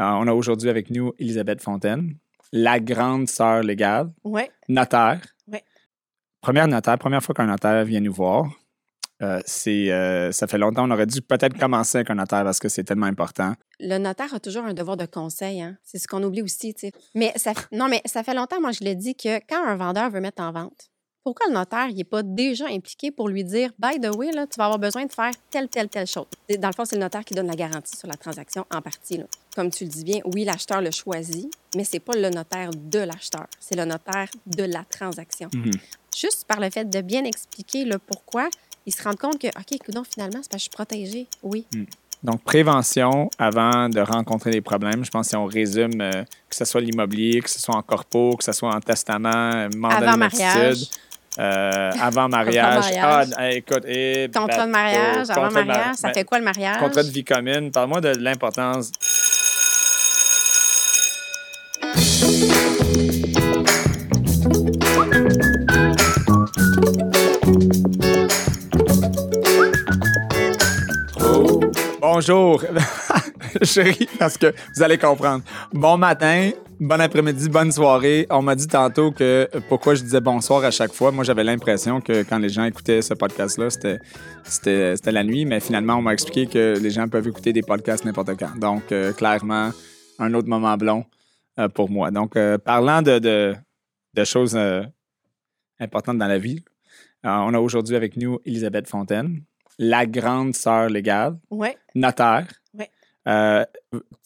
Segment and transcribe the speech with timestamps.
[0.00, 2.16] Euh, on a aujourd'hui avec nous Elisabeth Fontaine,
[2.52, 4.10] la grande sœur légale,
[4.68, 5.20] notaire.
[5.46, 5.62] Ouais.
[6.40, 8.50] Première notaire, première fois qu'un notaire vient nous voir.
[9.22, 12.58] Euh, c'est, euh, ça fait longtemps, on aurait dû peut-être commencer avec un notaire parce
[12.58, 13.52] que c'est tellement important.
[13.78, 15.60] le notaire a toujours un devoir de conseil.
[15.60, 15.76] Hein?
[15.84, 16.72] C'est ce qu'on oublie aussi.
[16.72, 16.92] tu sais.
[17.14, 19.76] Mais ça, f- non, mais ça fait longtemps, moi, je l'ai dit, que quand un
[19.76, 20.89] vendeur veut mettre en vente,
[21.22, 24.56] pourquoi le notaire n'est pas déjà impliqué pour lui dire By the way, là, tu
[24.56, 26.26] vas avoir besoin de faire telle, telle, telle chose?
[26.58, 29.18] Dans le fond, c'est le notaire qui donne la garantie sur la transaction en partie.
[29.18, 29.24] là.
[29.54, 33.00] Comme tu le dis bien, oui, l'acheteur le choisit, mais c'est pas le notaire de
[33.00, 35.48] l'acheteur, c'est le notaire de la transaction.
[35.52, 35.72] Mhm.
[36.16, 38.48] Juste par le fait de bien expliquer le pourquoi,
[38.86, 41.26] ils se rendent compte que, OK, coudonc, finalement, c'est parce que je suis protégée.
[41.42, 41.66] Oui.
[42.22, 45.04] Donc, prévention avant de rencontrer des problèmes.
[45.04, 47.82] Je pense que si on résume, euh, que ce soit l'immobilier, que ce soit en
[47.82, 50.90] corpo, que ce soit en testament, euh, mandat Avant de mariage.
[51.40, 52.78] Euh, avant mariage.
[52.80, 53.28] mariage.
[53.36, 56.38] Ah, écoute, et Contrat de bateau, mariage, avant contrat de mariage, ça ma- fait quoi
[56.38, 56.78] le mariage?
[56.78, 57.70] Contrat de vie commune.
[57.70, 58.92] Parle-moi de l'importance.
[71.22, 71.60] Oh,
[72.00, 72.62] Bonjour.
[73.62, 75.42] Je ris parce que vous allez comprendre.
[75.72, 78.26] Bon matin, bon après-midi, bonne soirée.
[78.30, 81.12] On m'a dit tantôt que pourquoi je disais bonsoir à chaque fois.
[81.12, 83.98] Moi, j'avais l'impression que quand les gens écoutaient ce podcast-là, c'était,
[84.44, 87.62] c'était, c'était la nuit, mais finalement, on m'a expliqué que les gens peuvent écouter des
[87.62, 88.58] podcasts n'importe quand.
[88.58, 89.70] Donc, euh, clairement,
[90.18, 91.04] un autre moment blond
[91.58, 92.10] euh, pour moi.
[92.10, 93.54] Donc, euh, parlant de, de,
[94.14, 94.58] de choses
[95.78, 96.64] importantes dans la vie,
[97.22, 99.42] on a aujourd'hui avec nous Elisabeth Fontaine,
[99.78, 101.38] la grande sœur légale
[101.94, 102.46] notaire.
[102.72, 102.90] Ouais.
[103.28, 103.64] Euh,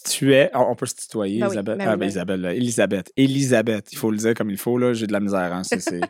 [0.04, 0.50] tu es.
[0.54, 1.78] On peut se tutoyer, Ben oui, Isabelle.
[1.78, 2.08] ben Ah, ben oui.
[2.08, 2.54] Isabelle, là.
[2.54, 3.12] Elisabeth.
[3.16, 4.78] Elisabeth, il faut le dire comme il faut.
[4.78, 4.92] là.
[4.92, 5.52] J'ai de la misère.
[5.52, 5.62] hein.
[5.64, 6.02] C'est,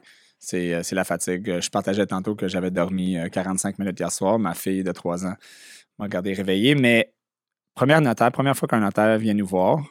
[0.75, 1.61] euh, la fatigue.
[1.61, 4.39] Je partageais tantôt que j'avais dormi euh, 45 minutes hier soir.
[4.39, 5.35] Ma fille de 3 ans
[5.99, 6.75] m'a gardé réveillé.
[6.75, 7.15] Mais
[7.75, 9.83] première notaire, première fois qu'un notaire vient nous voir,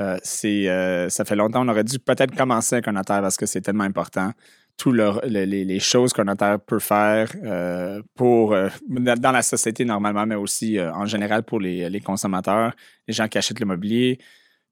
[0.00, 1.64] euh, c'est, euh, ça fait longtemps.
[1.64, 4.32] On aurait dû peut-être commencer avec un notaire parce que c'est tellement important.
[4.78, 9.84] Tout le- le- les, choses qu'un notaire peut faire euh, pour euh, dans la société
[9.84, 12.72] normalement, mais aussi euh, en général pour les, consommateurs,
[13.08, 14.18] les gens qui achètent l'immobilier,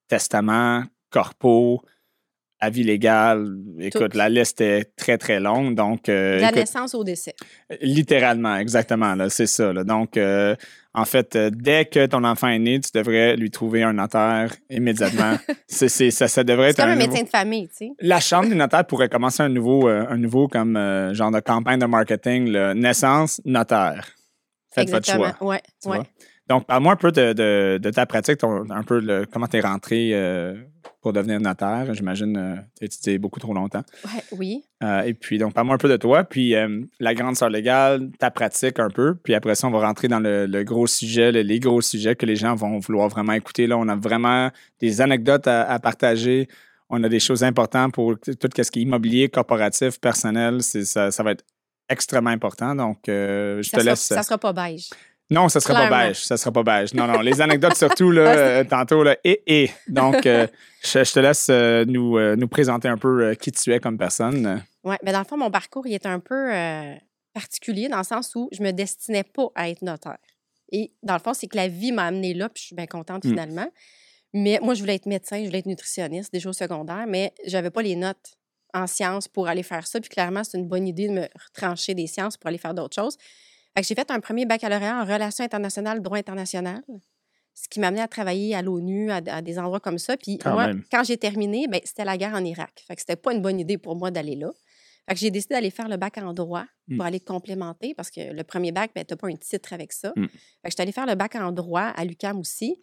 [0.08, 1.82] testament, corpo,
[2.60, 3.46] avis légal.
[3.80, 4.18] Écoute, Tout.
[4.18, 5.74] la liste est très, très longue.
[5.74, 7.34] Donc, euh, De la écoute, naissance au décès.
[7.82, 9.72] littéralement, exactement, là, c'est ça.
[9.72, 9.84] là.
[9.84, 10.56] Donc, euh,
[10.94, 14.52] en fait, euh, dès que ton enfant est né, tu devrais lui trouver un notaire
[14.70, 15.36] immédiatement.
[15.66, 17.74] c'est, c'est- ça, ça devrait C'est être comme un un nouveau- médecin de famille, tu
[17.76, 17.90] sais.
[18.00, 21.40] la Chambre des notaires pourrait commencer un nouveau, euh, un nouveau comme euh, genre de
[21.40, 24.08] campagne de marketing, le naissance notaire.
[24.74, 25.36] Faites votre choix.
[25.40, 25.60] Ouais, ouais.
[25.84, 26.06] vois?
[26.48, 29.56] Donc, parle-moi un peu de, de- de ta pratique, ton- un peu le, comment tu
[29.56, 30.54] es rentré euh,
[31.02, 31.92] pour devenir notaire.
[31.92, 32.34] J'imagine
[32.78, 33.82] tu as étudié beaucoup trop longtemps.
[34.04, 34.62] Ouais, oui.
[34.82, 38.10] Euh, et puis, donc, parle-moi un peu de toi, puis euh, la grande sœur légale,
[38.18, 39.16] ta pratique un peu.
[39.16, 42.14] Puis après ça, on va rentrer dans le, le gros sujet, le- les gros sujets
[42.14, 43.66] que les gens vont vouloir vraiment écouter.
[43.66, 46.48] Là, on a vraiment des anecdotes à, à partager.
[46.88, 50.62] On a des choses importantes pour tout ce qui est immobilier, corporatif, personnel.
[50.62, 51.44] Ça, ça va être
[51.88, 52.76] extrêmement important.
[52.76, 54.00] Donc, euh, je Ça te sera, laisse.
[54.00, 54.90] ça sera pas beige.
[55.30, 56.24] Non, ça sera pas beige.
[56.24, 56.94] Ça sera pas beige.
[56.94, 57.20] Non, non.
[57.20, 59.70] Les anecdotes surtout, là, euh, tantôt, là, et, et.
[59.88, 60.46] Donc, euh,
[60.84, 64.62] je, je te laisse euh, nous, nous présenter un peu qui tu es comme personne.
[64.84, 66.52] Oui, mais dans le fond, mon parcours, il est un peu
[67.34, 70.18] particulier dans le sens où je me destinais pas à être notaire.
[70.72, 72.86] Et dans le fond, c'est que la vie m'a amené là, puis je suis bien
[72.86, 73.28] contente Mm.
[73.28, 73.70] finalement.
[74.32, 77.70] Mais moi, je voulais être médecin, je voulais être nutritionniste, des choses secondaires, mais j'avais
[77.70, 78.36] pas les notes
[78.74, 80.00] en sciences pour aller faire ça.
[80.00, 82.94] Puis clairement, c'est une bonne idée de me retrancher des sciences pour aller faire d'autres
[82.94, 83.16] choses.
[83.82, 86.82] J'ai fait un premier baccalauréat en relations internationales, droit international,
[87.54, 90.16] ce qui m'a amené à travailler à l'ONU, à, à des endroits comme ça.
[90.16, 90.82] Puis Quand moi, même.
[90.90, 92.84] quand j'ai terminé, ben, c'était la guerre en Irak.
[92.86, 94.50] Fait que c'était pas une bonne idée pour moi d'aller là.
[95.08, 96.96] Fait que j'ai décidé d'aller faire le bac en droit Mm.
[96.98, 99.92] pour aller complémenter parce que le premier bac, ben, tu n'as pas un titre avec
[99.92, 100.12] ça.
[100.14, 100.26] Mm.
[100.28, 102.80] Fait que j'étais allée faire le bac en droit à l'UCAM aussi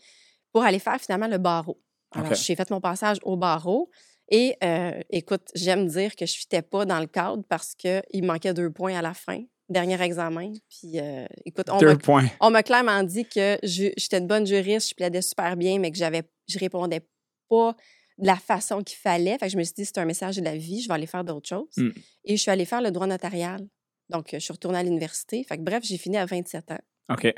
[0.51, 1.81] pour aller faire finalement le barreau.
[2.11, 3.89] Alors, j'ai fait mon passage au barreau.
[4.29, 8.23] Et euh, écoute, j'aime dire que je ne fitais pas dans le cadre parce qu'il
[8.23, 9.41] manquait deux points à la fin,
[9.73, 10.53] dernier examen.
[10.69, 12.27] Puis euh, écoute, on Deux m'a points.
[12.39, 15.97] on m'a clairement dit que j'étais une bonne juriste, je plaidais super bien, mais que
[15.97, 17.01] j'avais, je répondais
[17.49, 17.75] pas
[18.19, 19.37] de la façon qu'il fallait.
[19.39, 21.07] Fait que je me suis dit, c'est un message de la vie, je vais aller
[21.07, 21.75] faire d'autres choses.
[21.77, 21.89] Mm.
[22.25, 23.67] Et je suis allée faire le droit notarial.
[24.09, 25.43] Donc, je suis retournée à l'université.
[25.43, 26.77] Fait que bref, j'ai fini à 27 ans.
[27.09, 27.25] OK.
[27.25, 27.35] Avec-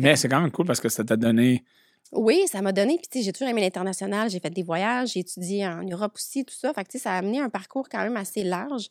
[0.00, 1.62] Mais c'est quand même cool parce que ça t'a donné.
[2.12, 2.96] Oui, ça m'a donné.
[2.96, 4.28] Puis, tu sais, j'ai toujours aimé l'international.
[4.30, 6.72] J'ai fait des voyages, j'ai étudié en Europe aussi, tout ça.
[6.74, 8.88] Fait que, tu sais, ça a amené un parcours quand même assez large,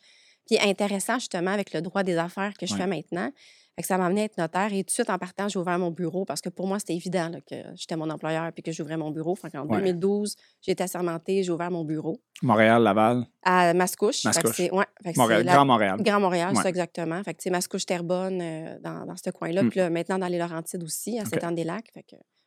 [0.48, 2.80] puis intéressant, justement, avec le droit des affaires que je Ouais.
[2.80, 3.32] fais maintenant.
[3.76, 4.74] Fait que ça m'a amené à être notaire.
[4.74, 6.96] Et tout de suite, en partant, j'ai ouvert mon bureau parce que pour moi, c'était
[6.96, 9.36] évident là, que j'étais mon employeur puis que j'ouvrais mon bureau.
[9.36, 9.68] Fait Ouais.
[9.78, 14.24] 2012, j'ai été assermentée, j'ai ouvert mon bureau Montréal, Laval, à Mascouche.
[14.26, 14.60] Mascouche.
[14.62, 14.86] ouais,
[15.16, 15.98] Montréal, Grand Montréal.
[16.02, 16.64] Grand Montréal, Ouais.
[16.64, 17.24] ça exactement.
[17.24, 19.62] Fait que, tu sais, Mascouche, Terrebonne, euh, dans, dans ce coin-là.
[19.62, 19.70] Mm.
[19.70, 21.28] Puis là, maintenant, dans les Laurentides aussi, à OK.
[21.30, 21.92] Saint-Anne-des-Lacs,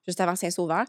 [0.08, 0.84] juste avant Saint-Sauveur.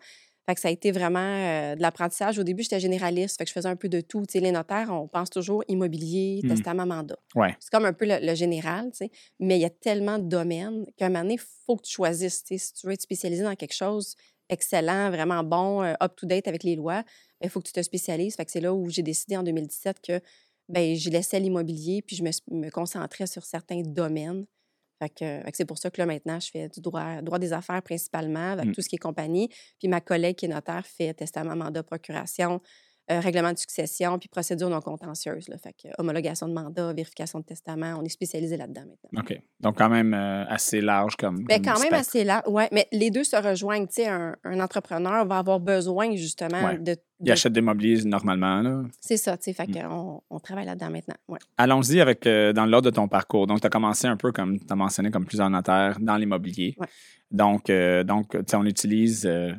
[0.47, 2.39] Fait que ça a été vraiment euh, de l'apprentissage.
[2.39, 4.23] Au début, j'étais généraliste, fait que je faisais un peu de tout.
[4.33, 6.49] Les notaires, on pense toujours immobilier, Mm.
[6.49, 7.17] testament, mandat.
[7.35, 7.55] Ouais.
[7.59, 9.11] C'est comme un peu le, le général, tu sais.
[9.39, 11.91] Mais il y a tellement de domaines qu'à un moment donné, il faut que tu
[11.93, 12.43] choisisses.
[12.45, 14.15] Si tu veux être spécialisé dans quelque chose
[14.49, 17.03] excellent, vraiment bon, euh, up-to-date avec les lois,
[17.41, 18.35] il faut que tu te spécialises.
[18.35, 20.19] Fait que c'est là où j'ai décidé en 2017 que
[20.69, 24.45] ben, je laissais l'immobilier puis je me concentrais sur certains domaines.
[25.01, 27.39] Fait que, fait que c'est pour ça que là, maintenant, je fais du droit, droit
[27.39, 28.71] des affaires principalement, avec Mm.
[28.73, 29.49] tout ce qui est compagnie.
[29.79, 32.61] Puis ma collègue qui est notaire fait testament, mandat, procuration,
[33.09, 35.47] euh, règlement de succession, puis procédure non contentieuse.
[35.49, 35.57] Là.
[35.57, 39.21] Fait que homologation de mandat, vérification de testament, on est spécialisé là-dedans maintenant.
[39.21, 39.41] OK.
[39.59, 41.43] Donc, quand même euh, assez large comme.
[41.45, 43.87] Comme quand même assez là, ouais, mais les deux se rejoignent.
[43.87, 46.77] Tu sais, un, un entrepreneur va avoir besoin justement Ouais.
[46.77, 46.95] de.
[47.23, 48.61] Il achète des mobiliers normalement.
[48.61, 48.83] Là.
[48.99, 49.73] C'est ça, tu sais, fait Mm.
[49.89, 51.15] qu'on on travaille là-dedans maintenant.
[51.27, 51.37] Ouais.
[51.57, 53.45] Allons-y avec euh, dans l'ordre de ton parcours.
[53.47, 56.75] Donc, tu as commencé un peu comme tu as mentionné comme plusieurs notaires dans l'immobilier.
[56.79, 56.87] Ouais.
[57.29, 59.53] Donc, euh, donc tu sais, on utilise, euh,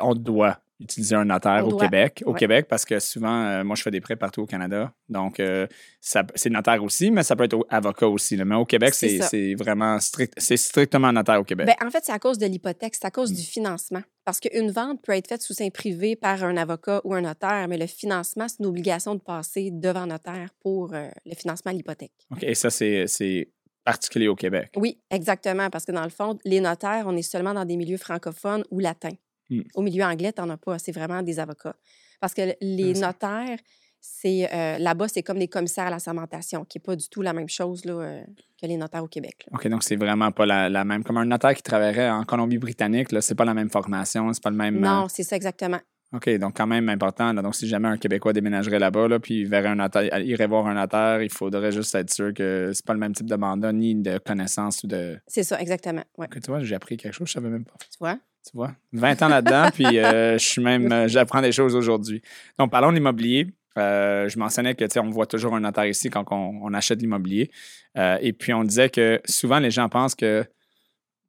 [0.00, 2.22] on doit utiliser un notaire On au doit, Québec.
[2.26, 2.38] Au ouais.
[2.38, 4.92] Québec, parce que souvent, euh, moi, je fais des prêts partout au Canada.
[5.08, 5.66] Donc, euh,
[6.00, 8.36] c'est notaire aussi, mais ça peut être avocat aussi.
[8.36, 8.44] là.
[8.44, 10.34] Mais au Québec, C'est vraiment strict.
[10.36, 11.66] C'est strictement notaire au Québec.
[11.66, 13.36] Ben, en fait, c'est à cause de l'hypothèque, c'est à cause Mm.
[13.36, 14.02] du financement.
[14.24, 17.66] Parce qu'une vente peut être faite sous sein privé par un avocat ou un notaire,
[17.68, 21.76] mais le financement, c'est une obligation de passer devant notaire pour euh, le financement de
[21.78, 22.12] l'hypothèque.
[22.30, 23.50] OK, et ça, c'est
[23.84, 24.70] particulier au Québec.
[24.76, 27.98] Oui, exactement, parce que dans le fond, les notaires, on est seulement dans des milieux
[27.98, 29.12] francophones ou latins.
[29.50, 29.60] Mm.
[29.74, 31.76] Au milieu anglais, t'en as pas, c'est vraiment des avocats.
[32.20, 33.58] Parce que les notaires,
[34.00, 37.22] c'est euh, là-bas, c'est comme des commissaires à la sermentation, qui n'est pas du tout
[37.22, 38.22] la même chose là, euh,
[38.60, 39.46] que les notaires au Québec.
[39.50, 39.56] là.
[39.58, 41.02] OK, donc c'est vraiment pas la, la même.
[41.04, 44.50] Comme un notaire qui travaillerait en Colombie-Britannique, là, c'est pas la même formation, c'est pas
[44.50, 44.76] le même.
[44.76, 45.80] euh, Non, c'est ça exactement.
[46.12, 47.32] OK, donc quand même important.
[47.32, 47.42] là.
[47.42, 50.74] Donc, si jamais un Québécois déménagerait là-bas, là, puis verrait un notaire, irait voir un
[50.74, 53.94] notaire, il faudrait juste être sûr que c'est pas le même type de mandat, ni
[53.96, 55.18] de connaissances ou de.
[55.26, 56.04] C'est ça, exactement.
[56.16, 56.28] Ouais.
[56.28, 57.74] Tu vois, j'ai appris quelque chose, je savais même pas.
[57.80, 58.18] Tu vois?
[58.44, 58.72] Tu vois?
[58.92, 60.92] 20 ans là-dedans, puis euh, je suis même.
[60.92, 62.20] euh, J'apprends des choses aujourd'hui.
[62.58, 63.46] Donc, parlons de l'immobilier.
[63.78, 67.50] Euh, je mentionnais que, on voit toujours un notaire ici quand on, achète l'immobilier.
[67.96, 70.44] Et puis, on disait que souvent, les gens pensent que,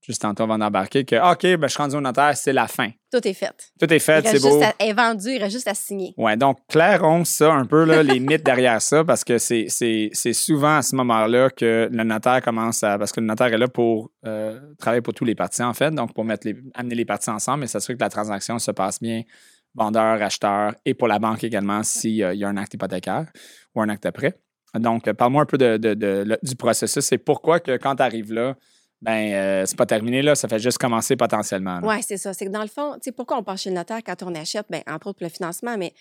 [0.05, 2.67] juste tantôt avant d'embarquer, que, ah, OK, ben, je suis rendu au notaire, c'est la
[2.67, 2.89] fin.
[3.11, 3.53] Tout est fait.
[3.79, 4.49] Tout est fait, c'est beau.
[4.59, 6.13] juste à- est vendu, il reste juste à signer.
[6.17, 9.67] Ouais, donc clairons ça un peu, là, les mythes derrière ça, parce que c'est,
[10.33, 12.97] souvent à ce moment-là que le notaire commence à.
[12.97, 15.91] Parce que le notaire est là pour euh, travailler pour tous les parties, en fait,
[15.91, 19.01] donc pour mettre les, amener les parties ensemble et s'assurer que la transaction se passe
[19.01, 19.21] bien,
[19.73, 23.25] vendeur, acheteur, et pour la banque également s'il y a un acte hypothécaire
[23.73, 24.35] ou un acte prêt.
[24.75, 28.33] Donc, parle-moi un peu de, de- de- du processus et pourquoi que quand tu arrives
[28.33, 28.55] là,
[29.01, 31.79] ben, euh, c'est pas terminé, là, ça fait juste commencer potentiellement.
[31.83, 32.33] Oui, c'est ça.
[32.33, 34.33] C'est que dans le fond, tu sais, pourquoi on passe chez le notaire quand on
[34.35, 34.65] achète?
[34.69, 35.93] Bien, entre autres pour le financement, mais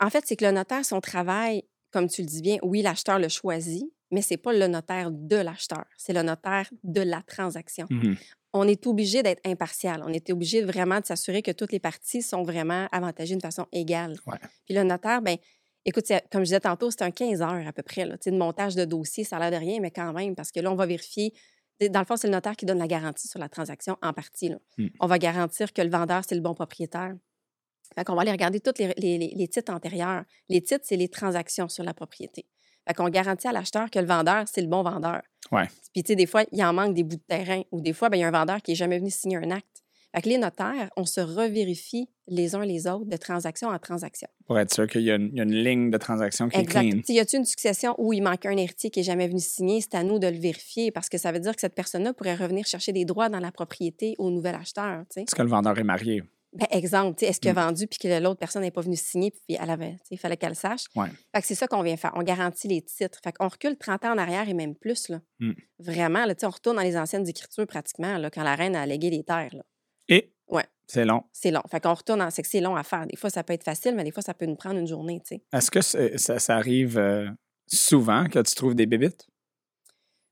[0.00, 3.18] en fait, c'est que le notaire, son travail, comme tu le dis bien, oui, l'acheteur
[3.18, 7.86] le choisit, mais c'est pas le notaire de l'acheteur, c'est le notaire de la transaction.
[7.90, 8.16] Mhm.
[8.54, 10.02] On est obligé d'être impartial.
[10.06, 13.66] On est obligé vraiment de s'assurer que toutes les parties sont vraiment avantagées d'une façon
[13.72, 14.16] égale.
[14.26, 14.36] Ouais.
[14.66, 15.38] Puis le notaire, ben
[15.86, 18.30] écoute, comme je disais tantôt, c'est un 15 heures à peu près, là, tu sais,
[18.30, 19.24] de montage de dossier.
[19.24, 21.32] Ça a l'air de rien, mais quand même, parce que là, on va vérifier.
[21.88, 24.48] Dans le fond, c'est le notaire qui donne la garantie sur la transaction en partie.
[24.48, 24.56] là.
[24.78, 24.86] Mm.
[25.00, 27.14] On va garantir que le vendeur, c'est le bon propriétaire.
[27.94, 30.24] Fait qu'on va aller regarder tous les, les- les- les titres antérieurs.
[30.48, 32.46] Les titres, c'est les transactions sur la propriété.
[32.88, 35.20] Fait qu'on garantit à l'acheteur que le vendeur, c'est le bon vendeur.
[35.52, 35.68] Ouais.
[35.92, 38.08] Puis, tu sais, des fois, il en manque des bouts de terrain ou des fois,
[38.08, 39.81] ben, il y a un vendeur qui n'est jamais venu signer un acte.
[40.14, 44.28] Fait que les notaires, on se revérifie les uns les autres de transaction en transaction.
[44.46, 46.58] Pour être sûr qu'il y a une, il y a une ligne de transaction qui
[46.60, 46.82] Exact.
[46.84, 47.00] est clean.
[47.04, 49.80] S'il y a-t-il une succession où il manque un héritier qui n'est jamais venu signer,
[49.80, 52.34] c'est à nous de le vérifier parce que ça veut dire que cette personne-là pourrait
[52.34, 55.02] revenir chercher des droits dans la propriété au nouvel acheteur.
[55.16, 56.22] Est-ce que le vendeur est marié?
[56.54, 57.66] Ben, exemple, est-ce qu'il a Mm.
[57.68, 60.50] vendu puis que l'autre personne n'est pas venue signer puis elle avait, il fallait qu'elle
[60.50, 60.84] le sache?
[60.94, 61.08] Ouais.
[61.34, 62.12] Fait que c'est ça qu'on vient faire.
[62.14, 63.18] On garantit les titres.
[63.24, 65.08] Fait qu'on recule 30 ans en arrière et même plus.
[65.08, 65.22] Là.
[65.40, 65.52] Mm.
[65.78, 69.08] Vraiment, là, on retourne dans les anciennes écritures pratiquement là, quand la reine a légué
[69.08, 69.54] les terres.
[69.54, 69.62] là.
[70.08, 70.64] Et Ouais.
[70.86, 71.22] c'est long.
[71.32, 71.62] C'est long.
[71.70, 72.30] Fait qu'on retourne dans...
[72.30, 73.06] C'est que c'est long à faire.
[73.06, 75.20] Des fois, ça peut être facile, mais des fois, ça peut nous prendre une journée,
[75.20, 75.42] tu sais.
[75.52, 77.28] Est-ce que ça, ça arrive euh,
[77.66, 79.26] souvent que tu trouves des bébites?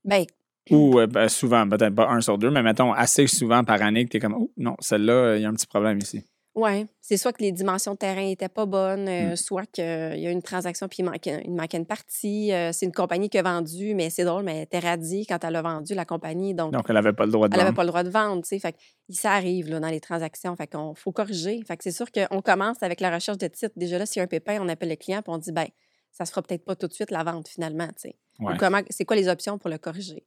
[0.03, 0.25] Ben,
[0.69, 4.05] Ou euh, ben, souvent, peut-être pas un sur deux, mais mettons assez souvent par année
[4.05, 6.23] que tu es comme, oh non, celle-là, il y a un petit problème ici.
[6.55, 9.35] Ouais, c'est soit que les dimensions de terrain n'étaient pas bonnes, euh, Mm.
[9.35, 12.51] soit qu'il y a une transaction puis il manquait, il manquait une partie.
[12.51, 15.43] euh, c'est une compagnie qui a vendu, mais c'est drôle, mais elle était radiée quand
[15.43, 16.53] elle a vendu la compagnie.
[16.53, 17.75] Donc, Donc, elle n'avait pas le droit de elle n'avait vendre.
[17.77, 18.45] pas le droit de vendre.
[18.45, 18.75] Fait
[19.09, 20.55] ça arrive là, dans les transactions.
[20.55, 21.61] Fait qu'on faut corriger.
[21.67, 23.73] Fait que c'est sûr qu'on commence avec la recherche de titres.
[23.77, 25.67] Déjà là, s'il y a un pépin, on appelle le client puis on dit ben
[26.11, 28.17] ça se fera peut-être pas tout de suite la vente finalement, tu sais.
[28.39, 30.25] Ou comment c'est quoi les options pour le corriger?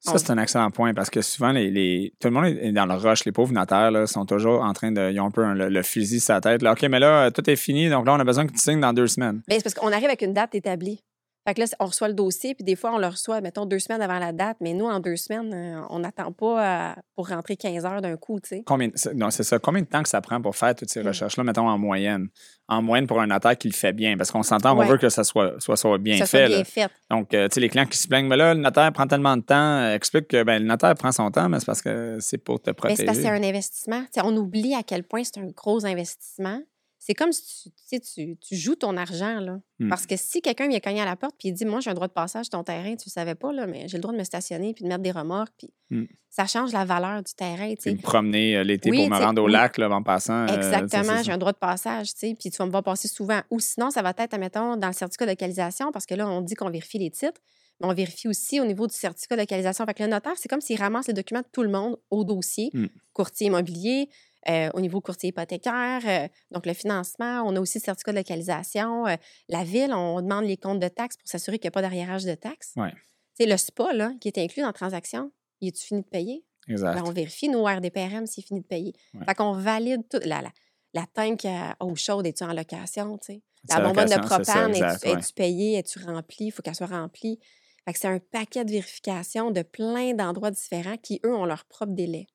[0.00, 2.94] Ça, c'est un excellent point parce que souvent, les, tout le monde est dans le
[2.94, 3.24] rush.
[3.26, 5.10] Les pauvres notaires sont toujours en train de.
[5.12, 6.62] Ils ont un peu le, fusil sur la tête.
[6.62, 7.90] Là, OK, mais là, euh, tout est fini.
[7.90, 9.42] Donc là, on a besoin que tu signes dans deux semaines.
[9.46, 11.02] Ben, c'est parce qu'on arrive avec une date établie.
[11.50, 13.80] Fait que là, on reçoit le dossier, puis des fois, on le reçoit, mettons, deux
[13.80, 17.26] semaines avant la date, mais nous, en deux semaines, euh, on n'attend pas euh, pour
[17.28, 18.62] rentrer 15 heures d'un coup, tu sais.
[18.64, 19.58] Combien, non, c'est ça.
[19.58, 21.08] Combien de temps que ça prend pour faire toutes ces Mm.
[21.08, 22.28] recherches-là, mettons en moyenne?
[22.68, 24.16] En moyenne pour un notaire qui le fait bien.
[24.16, 24.86] Parce qu'on s'entend, on Ouais.
[24.86, 26.46] veut que ça soit, soit, soit bien ça fait.
[26.46, 26.88] soit bien fait.
[27.10, 29.36] Donc, euh, tu sais, les clients qui se plaignent, mais là, le notaire prend tellement
[29.36, 32.38] de temps, explique que ben, le notaire prend son temps, mais c'est parce que c'est
[32.38, 32.98] pour te Mais protéger.
[32.98, 34.04] c'est parce que c'est un investissement.
[34.22, 36.60] On oublie à quel point c'est un gros investissement.
[37.02, 39.40] C'est comme si tu, joues ton argent.
[39.40, 39.58] Là.
[39.78, 39.88] Hmm.
[39.88, 41.94] Parce que si quelqu'un vient cogner à la porte puis il dit Moi, j'ai un
[41.94, 44.12] droit de passage sur ton terrain, tu ne savais pas, là, mais j'ai le droit
[44.12, 45.54] de me stationner puis de mettre des remorques.
[45.58, 46.04] Puis Hmm.
[46.28, 47.74] ça change la valeur du terrain.
[47.74, 49.52] Puis me promener euh, l'été Oui, pour me rendre au oui.
[49.52, 50.46] lac là, en passant.
[50.46, 53.40] euh, Exactement, j'ai un droit de passage, puis tu vas me voir passer souvent.
[53.50, 56.42] Ou sinon, ça va être, admettons, dans le certificat de localisation, parce que là, on
[56.42, 57.40] dit qu'on vérifie les titres,
[57.80, 59.84] mais on vérifie aussi au niveau du certificat de localisation.
[59.86, 62.22] Fait que le notaire, c'est comme s'il ramasse les documents de tout le monde au
[62.24, 62.86] dossier, Mm.
[63.14, 64.08] courtier immobilier,
[64.48, 67.42] euh, au niveau courtier hypothécaire, euh, donc le financement.
[67.44, 69.06] On a aussi le certificat de localisation.
[69.06, 69.16] euh,
[69.48, 72.24] la ville, on demande les comptes de taxes pour s'assurer qu'il n'y a pas d'arriérage
[72.24, 72.72] de taxes.
[72.76, 72.92] Ouais.
[73.38, 75.30] Tu le SPA, là, qui est inclus dans la transaction,
[75.60, 76.44] il est-tu fini de payer?
[76.68, 76.94] Exact.
[76.94, 78.92] Ben, on vérifie nos RDPRM s'il finit de payer.
[79.14, 79.24] Ouais.
[79.26, 80.20] Fait qu'on valide tout.
[80.24, 80.50] La, la,
[80.94, 83.18] la tank à eau chaude, es-tu en location?
[83.18, 83.42] tu sais?
[83.68, 85.20] C'est La bonbonne de propane, exact, es-tu ouais.
[85.20, 85.78] es-tu payée?
[85.78, 86.46] Es-tu remplie?
[86.46, 87.38] Il faut qu'elle soit remplie.
[87.84, 91.64] Fait que c'est un paquet de vérifications de plein d'endroits différents qui, eux, ont leur
[91.66, 92.26] propre délai.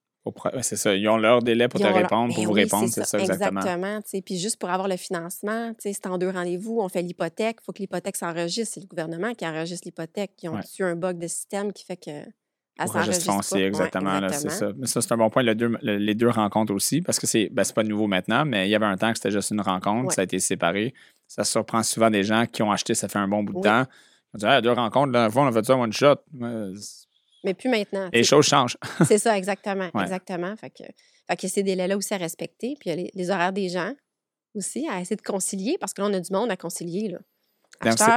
[0.62, 0.96] C'est ça.
[0.96, 3.06] Ils ont leur délai pour Ils te leur- répondre, pour Ben vous oui, répondre, c'est
[3.06, 3.62] ça, exactement.
[3.62, 4.00] Exactement.
[4.26, 7.58] Puis juste pour avoir le financement, c'est en deux rendez-vous, on fait l'hypothèque.
[7.62, 8.74] Il faut que l'hypothèque s'enregistre.
[8.76, 10.32] C'est le gouvernement qui enregistre l'hypothèque.
[10.42, 10.62] Ils ont Ouais.
[10.80, 12.12] eu un bug de système qui fait que.
[12.78, 13.34] elle s'enregistre pas.
[13.36, 14.20] foncier, Ouais, exactement.
[14.20, 14.72] là, c'est exactement.
[14.72, 14.76] ça.
[14.78, 15.44] Mais ça, c'est un bon point.
[15.44, 18.44] le deux- le- les deux rencontres aussi, parce que c'est ben, c'est pas nouveau maintenant,
[18.44, 20.14] mais il y avait un temps que c'était juste une rencontre, Ouais.
[20.14, 20.94] ça a été séparé.
[21.28, 23.64] Ça surprend souvent des gens qui ont acheté, ça fait un bon bout de Oui.
[23.64, 23.82] temps.
[24.34, 26.16] Ont dit, Ah, deux rencontres, là, on a fait ça one shot.
[27.46, 28.10] Mais plus maintenant.
[28.12, 28.78] Les choses changent.
[29.08, 29.90] C'est ça, exactement.
[29.94, 30.04] Ouais.
[30.04, 30.56] Exactement.
[30.58, 30.84] Fait que,
[31.30, 32.76] fait que ces délais-là aussi à respecter.
[32.80, 33.94] Puis il y a les, les horaires des gens
[34.56, 37.10] aussi à essayer de concilier parce que là, on a du monde à concilier.
[37.10, 37.20] Là.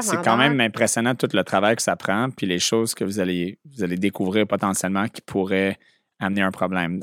[0.03, 3.19] C'est quand même impressionnant tout le travail que ça prend, puis les choses que vous
[3.19, 5.79] allez, vous allez découvrir potentiellement qui pourraient
[6.21, 7.01] amener un problème.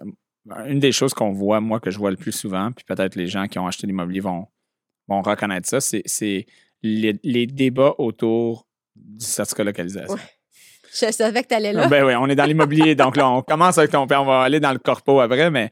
[0.67, 3.27] Une des choses qu'on voit, moi, que je vois le plus souvent, puis peut-être les
[3.27, 4.47] gens qui ont acheté l'immobilier vont,
[5.07, 6.45] vont reconnaître ça, c'est- c'est
[6.81, 10.13] les, les débats autour du certificat de localisation.
[10.13, 10.21] Ouais.
[10.95, 11.87] Je savais que tu allais là.
[11.87, 14.41] Ben oui, on est dans l'immobilier, donc là, on commence avec ton père, on va
[14.41, 15.69] aller dans le corpo après, mais,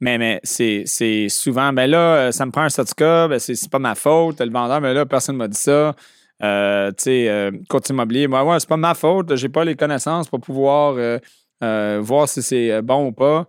[0.00, 3.80] mais, mais c'est, souvent, ben là, euh, ça me prend un certificat, ben c'est, pas
[3.80, 5.94] ma faute, le vendeur, mais là, personne m'a dit ça.
[6.42, 9.76] Euh, tu sais, euh, courtier immobilier, moi, ouais, c'est pas ma faute, j'ai pas les
[9.76, 13.46] connaissances pour pouvoir euh, voir si c'est bon ou pas.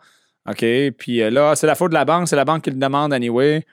[0.49, 0.65] OK,
[0.97, 3.65] puis là, c'est la faute de la banque, c'est la banque qui le demande anyway.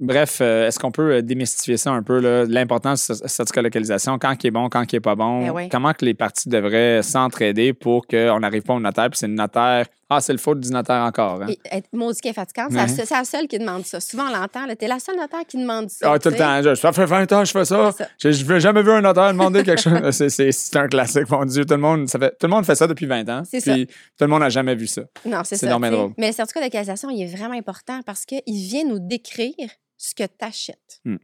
[0.00, 3.66] Bref, euh, est-ce qu'on peut euh, démystifier ça un peu, l'importance de ce certificat de
[3.66, 5.68] localisation, quand qui est bon, quand qui est pas bon, oui.
[5.68, 9.34] comment que les parties devraient s'entraider pour qu'on n'arrive pas au notaire, puis c'est le
[9.34, 11.42] notaire, ah, c'est le faute du notaire encore.
[11.42, 11.48] hein?
[11.48, 11.82] Et
[12.22, 14.00] qui est fatigante, c'est la seule- c'est qui demande ça.
[14.00, 14.60] Souvent, on l'entend.
[14.78, 16.12] T'es la seule notaire qui demande ça.
[16.12, 16.62] Ah, tout le temps.
[16.62, 17.90] Je- Ça fait 20 ans que je fais ça.
[17.94, 18.10] C'est ça.
[18.38, 19.90] Je n'ai jamais vu un notaire demander quelque chose.
[20.12, 21.64] C'est- C'est c'est un classique, mon Dieu.
[21.66, 23.42] Tout le, monde, ça fait, tout le monde fait ça depuis 20 ans.
[23.44, 25.02] C'est Puis tout le monde n'a jamais vu ça.
[25.26, 25.78] Non, c'est C'est ça.
[25.78, 26.12] drôle.
[26.16, 29.52] Mais le certificat de localisation, il est vraiment important parce qu'il vient nous décrire
[29.98, 31.00] ce que tu achètes.
[31.04, 31.16] Hmm.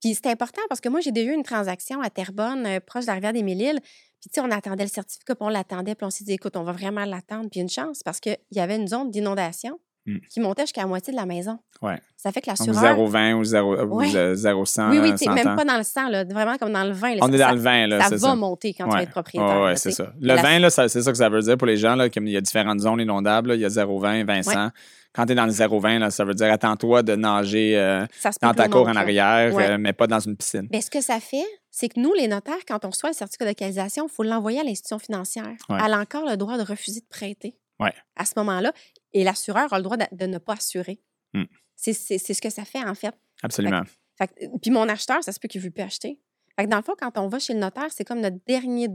[0.00, 3.04] Puis c'est important parce que moi, j'ai déjà eu une transaction à Terrebonne, euh, proche
[3.04, 3.80] de la rivière des Mille-Îles.
[4.20, 6.56] Puis, tu sais, on attendait le certificat, puis on l'attendait, puis on s'est dit, écoute,
[6.56, 7.48] on va vraiment l'attendre.
[7.50, 10.16] Puis, une chance, parce qu'il y avait une zone d'inondation Hmm.
[10.30, 11.58] qui montait jusqu'à la moitié de la maison.
[11.82, 11.98] Ouais.
[12.16, 12.74] Ça fait que l'assureur.
[12.74, 14.34] 0,20 ou 0, ou Ouais.
[14.34, 14.90] 0,100.
[14.90, 17.14] Oui, oui, tu 100 même pas dans le sang, là, vraiment comme dans le vin.
[17.16, 17.20] là.
[17.22, 18.34] On est ça, dans le vin, là, Ça va ça.
[18.34, 19.60] monter quand tu vas être propriétaire.
[19.60, 20.12] Là, c'est ça.
[20.18, 21.96] Le La- vin, là, ça- c'est ça que ça veut dire pour les gens.
[21.96, 23.50] Là, y a différentes zones inondables.
[23.50, 23.54] là.
[23.56, 24.70] Il y a 0,20, 20, 100.
[25.12, 28.06] Quand tu es dans le 0,20, là, ça veut dire attends-toi de nager euh,
[28.40, 29.70] dans ta cour en arrière, Ouais.
[29.72, 30.68] euh, mais pas dans une piscine.
[30.70, 33.44] Bien, ce que ça fait, c'est que nous, les notaires, quand on reçoit le certificat
[33.44, 35.44] de localisation, il faut l'envoyer à l'institution financière.
[35.68, 35.78] Ouais.
[35.84, 37.92] Elle a encore le droit de refuser de prêter Ouais.
[38.16, 38.72] à ce moment-là.
[39.12, 41.00] Et l'assureur a le droit de, de ne pas assurer.
[41.34, 41.44] Hmm.
[41.76, 43.14] C'est ce que ça fait, en fait.
[43.42, 43.82] Absolument.
[44.18, 46.20] Fait que- puis mon acheteur, ça se peut qu'il ne veut plus acheter.
[46.56, 48.88] Fait que dans le fond, quand on va chez le notaire, c'est comme notre dernier,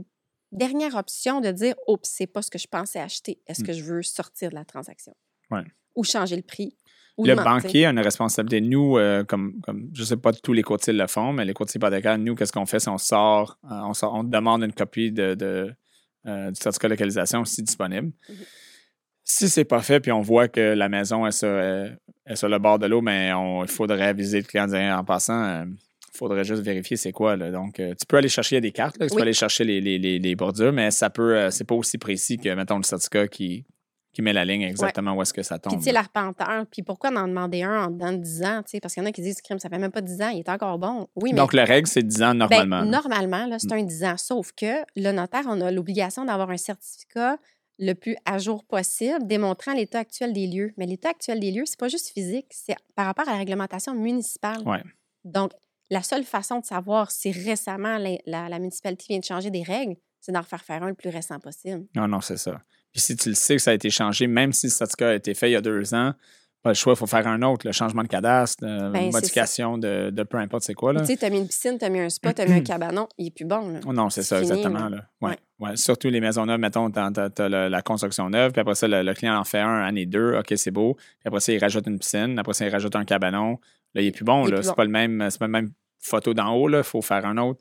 [0.52, 3.40] dernière option de dire Oups, c'est pas ce que je pensais acheter.
[3.46, 3.66] Est-ce Hmm.
[3.66, 5.14] que je veux sortir de la transaction?
[5.50, 5.64] Ouais.
[5.96, 6.76] Ou changer le prix?
[7.18, 8.60] Ou Le banquier a une responsabilité.
[8.60, 11.54] Nous, euh, comme, comme je ne sais pas tous les courtiers le font, mais les
[11.54, 12.78] courtiers hypothécaires, nous, qu'est-ce qu'on fait?
[12.78, 15.74] C'est on sort, euh, on sort- on demande une copie de, de,
[16.26, 18.12] euh, du certificat de localisation si disponible?
[18.28, 18.36] Mhm.
[19.28, 21.88] Si c'est pas fait, puis on voit que la maison est sur, euh,
[22.26, 25.64] est sur le bord de l'eau, mais il faudrait aviser le client en passant.
[25.64, 27.36] il faudrait juste vérifier c'est quoi.
[27.36, 27.50] Là.
[27.50, 29.16] Donc, euh, tu peux aller chercher des cartes, là, tu Oui.
[29.16, 31.98] peux aller chercher les, les, les, les bordures, mais ça peut, euh, c'est pas aussi
[31.98, 33.66] précis que, mettons, le certificat qui,
[34.12, 35.72] qui met la ligne exactement où est-ce que ça tombe.
[35.72, 38.62] Puis, tu sais, l'arpenteur, puis pourquoi en demander un en dedans de 10 ans?
[38.62, 40.22] tu sais, Parce qu'il y en a qui disent, crime, ça fait même pas 10
[40.22, 41.08] ans, il est encore bon.
[41.16, 42.84] Oui, mais Donc, la règle, c'est 10 ans ben, normalement.
[42.84, 44.16] normalement, c'est un 10 ans.
[44.16, 47.36] Sauf que le notaire, on a l'obligation d'avoir un certificat
[47.78, 50.72] le plus à jour possible, démontrant l'état actuel des lieux.
[50.76, 53.94] Mais l'état actuel des lieux, c'est pas juste physique, c'est par rapport à la réglementation
[53.94, 54.62] municipale.
[54.66, 54.82] Ouais.
[55.24, 55.52] Donc,
[55.90, 59.62] la seule façon de savoir si récemment la, la- la municipalité vient de changer des
[59.62, 61.86] règles, c'est d'en refaire faire un le plus récent possible.
[61.94, 62.60] Non, non, c'est ça.
[62.92, 65.14] Puis si tu le sais que ça a été changé, même si le certificat a
[65.14, 66.12] été fait il y a deux ans,
[66.62, 69.78] pas le choix, il faut faire un autre, le changement de cadastre, euh, Ben, modification
[69.78, 70.94] de, de peu importe c'est quoi.
[70.94, 72.54] Tu sais, tu as mis une piscine, tu as mis un spa, tu as mis
[72.54, 73.68] un cabanon, il est plus bon.
[73.68, 73.80] Là.
[73.86, 74.88] Oh non, c'est ça, fini, exactement.
[74.88, 75.04] là.
[75.20, 75.36] Ouais.
[75.58, 75.76] Ouais.
[75.76, 79.14] Surtout les maisons neuves, mettons, tu as, la construction neuve, puis après ça, le, le
[79.14, 80.94] client en fait un, année deux, OK, c'est beau.
[80.94, 83.58] Puis après ça, il rajoute une piscine, après ça, il rajoute un cabanon.
[83.94, 84.74] Là, il est plus bon, plus C'est bon.
[84.74, 86.68] pas le même, c'est pas le même photo d'en haut.
[86.68, 87.60] Il faut faire un autre.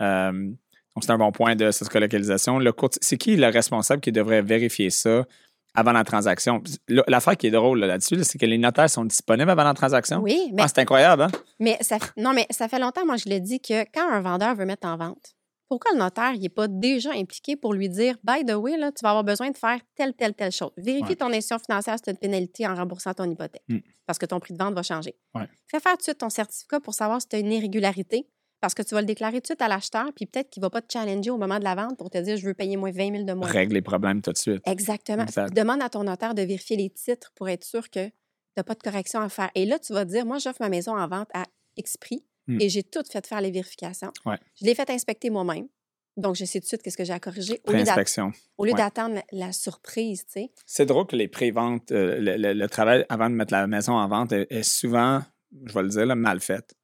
[0.00, 2.60] Euh, donc, c'est un bon point de cette colocalisation.
[3.00, 5.24] C'est qui le responsable qui devrait vérifier ça?
[5.74, 6.62] Avant la transaction?
[6.88, 9.74] L'affaire qui est drôle là, là-dessus, là, c'est que les notaires sont disponibles avant la
[9.74, 10.18] transaction.
[10.20, 11.30] Oui, mais, Ah, c'est incroyable, hein?
[11.60, 14.54] mais ça, non, mais ça fait longtemps, moi, je le dis que quand un vendeur
[14.54, 15.34] veut mettre en vente,
[15.68, 19.00] pourquoi le notaire n'est pas déjà impliqué pour lui dire By the way, là, tu
[19.02, 20.70] vas avoir besoin de faire telle, telle, telle chose.
[20.76, 21.16] Vérifie Ouais.
[21.16, 23.78] ton institution financière si tu as une pénalité en remboursant ton hypothèque Mm.
[24.06, 25.14] parce que ton prix de vente va changer.
[25.34, 25.48] Ouais.
[25.70, 28.26] Fais faire tout de suite ton certificat pour savoir si tu as une irrégularité
[28.62, 30.66] parce que tu vas le déclarer tout de suite à l'acheteur, puis peut-être qu'il ne
[30.66, 32.78] va pas te challenger au moment de la vente pour te dire Je veux payer
[32.78, 33.46] moins 20 000 de moins.
[33.46, 34.62] Règle les problèmes tout de suite.
[34.66, 35.24] Exactement.
[35.24, 35.52] Exact.
[35.54, 38.12] Demande à ton notaire de vérifier les titres pour être sûr que tu
[38.56, 39.50] n'as pas de correction à faire.
[39.54, 41.44] Et là, tu vas dire, moi, j'offre ma maison en vente à
[41.76, 42.60] X prix Mm.
[42.60, 44.10] et j'ai tout fait faire les vérifications.
[44.26, 44.36] Ouais.
[44.60, 45.68] Je l'ai fait inspecter moi-même.
[46.16, 48.32] Donc, je sais tout de suite qu'est-ce que j'ai à corriger au lieu d'a- Pré-inspection.
[48.58, 48.76] au lieu Ouais.
[48.78, 50.50] d'attendre la, la surprise, tu sais.
[50.66, 53.92] C'est drôle que les pré-ventes, euh, le, le- le travail avant de mettre la maison
[53.92, 55.22] en vente est, est souvent,
[55.64, 56.74] je vais le dire, là, mal fait.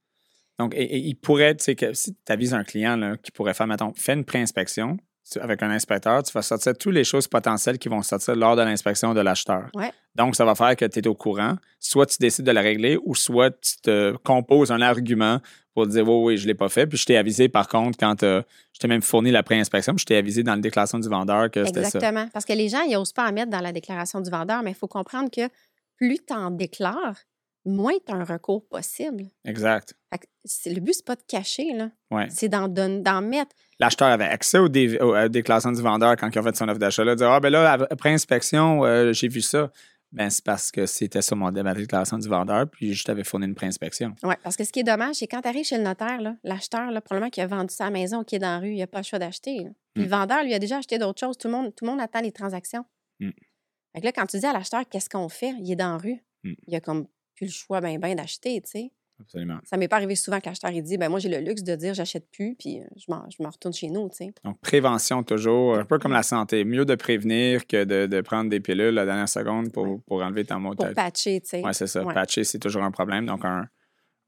[0.58, 3.30] Donc, et- et il pourrait, tu sais, que si tu avises un client là, qui
[3.30, 4.96] pourrait faire, mettons, fais une pré-inspection
[5.40, 8.62] avec un inspecteur, tu vas sortir toutes les choses potentielles qui vont sortir lors de
[8.62, 9.68] l'inspection de l'acheteur.
[9.74, 9.92] Ouais.
[10.14, 11.56] Donc, ça va faire que tu es au courant.
[11.78, 15.40] Soit tu décides de la régler ou soit tu te composes un argument
[15.74, 16.86] pour dire, oui, oui, je ne l'ai pas fait.
[16.86, 18.40] Puis je t'ai avisé, par contre, quand euh,
[18.72, 21.50] je t'ai même fourni la pré-inspection, puis je t'ai avisé dans la déclaration du vendeur
[21.50, 21.98] que c'était ça.
[21.98, 22.26] Exactement.
[22.32, 24.70] Parce que les gens, ils n'osent pas en mettre dans la déclaration du vendeur, mais
[24.70, 25.42] il faut comprendre que
[25.96, 27.16] plus tu en déclares,
[27.68, 29.24] moins tu as un recours possible.
[29.44, 29.94] Exact.
[30.12, 31.90] Que le but, c'est pas de cacher, là.
[32.10, 32.26] Ouais.
[32.30, 33.54] C'est d'en, d'en mettre.
[33.78, 34.98] l'acheteur avait accès aux, dé-
[35.30, 37.04] déclarations du vendeur quand il a fait son offre d'achat.
[37.04, 39.70] Là, dire Ah, ben là, après inspection, euh, j'ai vu ça.
[40.10, 43.54] Ben, c'est parce que c'était sur mon, déclaration du vendeur, puis je t'avais fourni une
[43.54, 44.16] pré-inspection.
[44.22, 46.34] Oui, parce que ce qui est dommage, c'est quand tu arrives chez le notaire, là,
[46.44, 48.86] l'acheteur, là, probablement qui a vendu sa maison, qui est dans la rue, il n'a
[48.86, 49.66] pas le choix d'acheter.
[49.92, 50.10] Puis le Mm.
[50.10, 51.36] vendeur, lui, a déjà acheté d'autres choses.
[51.36, 52.86] Tout le monde, tout le monde attend les transactions.
[53.20, 53.30] Mm.
[53.94, 55.52] Fait que là, quand tu dis à l'acheteur, qu'est-ce qu'on fait?
[55.60, 56.24] Il est dans la rue.
[56.42, 56.52] Mm.
[56.68, 57.06] Il a comme
[57.38, 58.90] plus le choix ben, ben d'acheter, tu sais.
[59.20, 59.58] Absolument.
[59.64, 61.74] Ça m'est pas arrivé souvent que l'acheteur, il dit, ben moi, j'ai le luxe de
[61.74, 64.32] dire, j'achète plus, puis euh, je m'en, je m'en retourne chez nous, tu sais.
[64.44, 66.64] Donc, prévention toujours, un peu comme la santé.
[66.64, 69.98] Mieux de prévenir que de, de prendre des pilules à la dernière seconde pour, Ouais.
[70.06, 70.94] pour enlever ta mot Pour tête.
[70.94, 71.62] patcher, tu sais.
[71.64, 72.04] Oui, c'est ça.
[72.04, 72.14] Ouais.
[72.14, 73.26] Patcher, c'est toujours un problème.
[73.26, 73.66] Donc, un,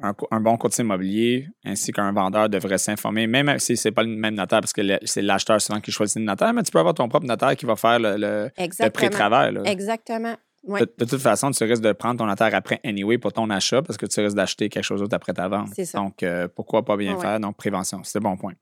[0.03, 4.09] un, bon courtier immobilier ainsi qu'un vendeur devrait s'informer, même si ce n'est pas le
[4.09, 6.79] même notaire, parce que le- c'est l'acheteur souvent qui choisit le notaire, mais tu peux
[6.81, 9.55] avoir ton propre notaire qui va faire le, le, le pré-travail.
[9.55, 9.63] là.
[9.67, 10.35] Exactement.
[10.63, 10.81] Ouais.
[10.81, 13.81] De, de toute façon, tu risques de prendre ton notaire après anyway pour ton achat
[13.83, 15.69] parce que tu risques d'acheter quelque chose d'autre après ta vente.
[15.75, 15.99] C'est ça.
[15.99, 17.21] Donc, euh, pourquoi pas bien Ouais.
[17.21, 17.41] faire?
[17.41, 18.53] Donc, prévention, c'est bon point.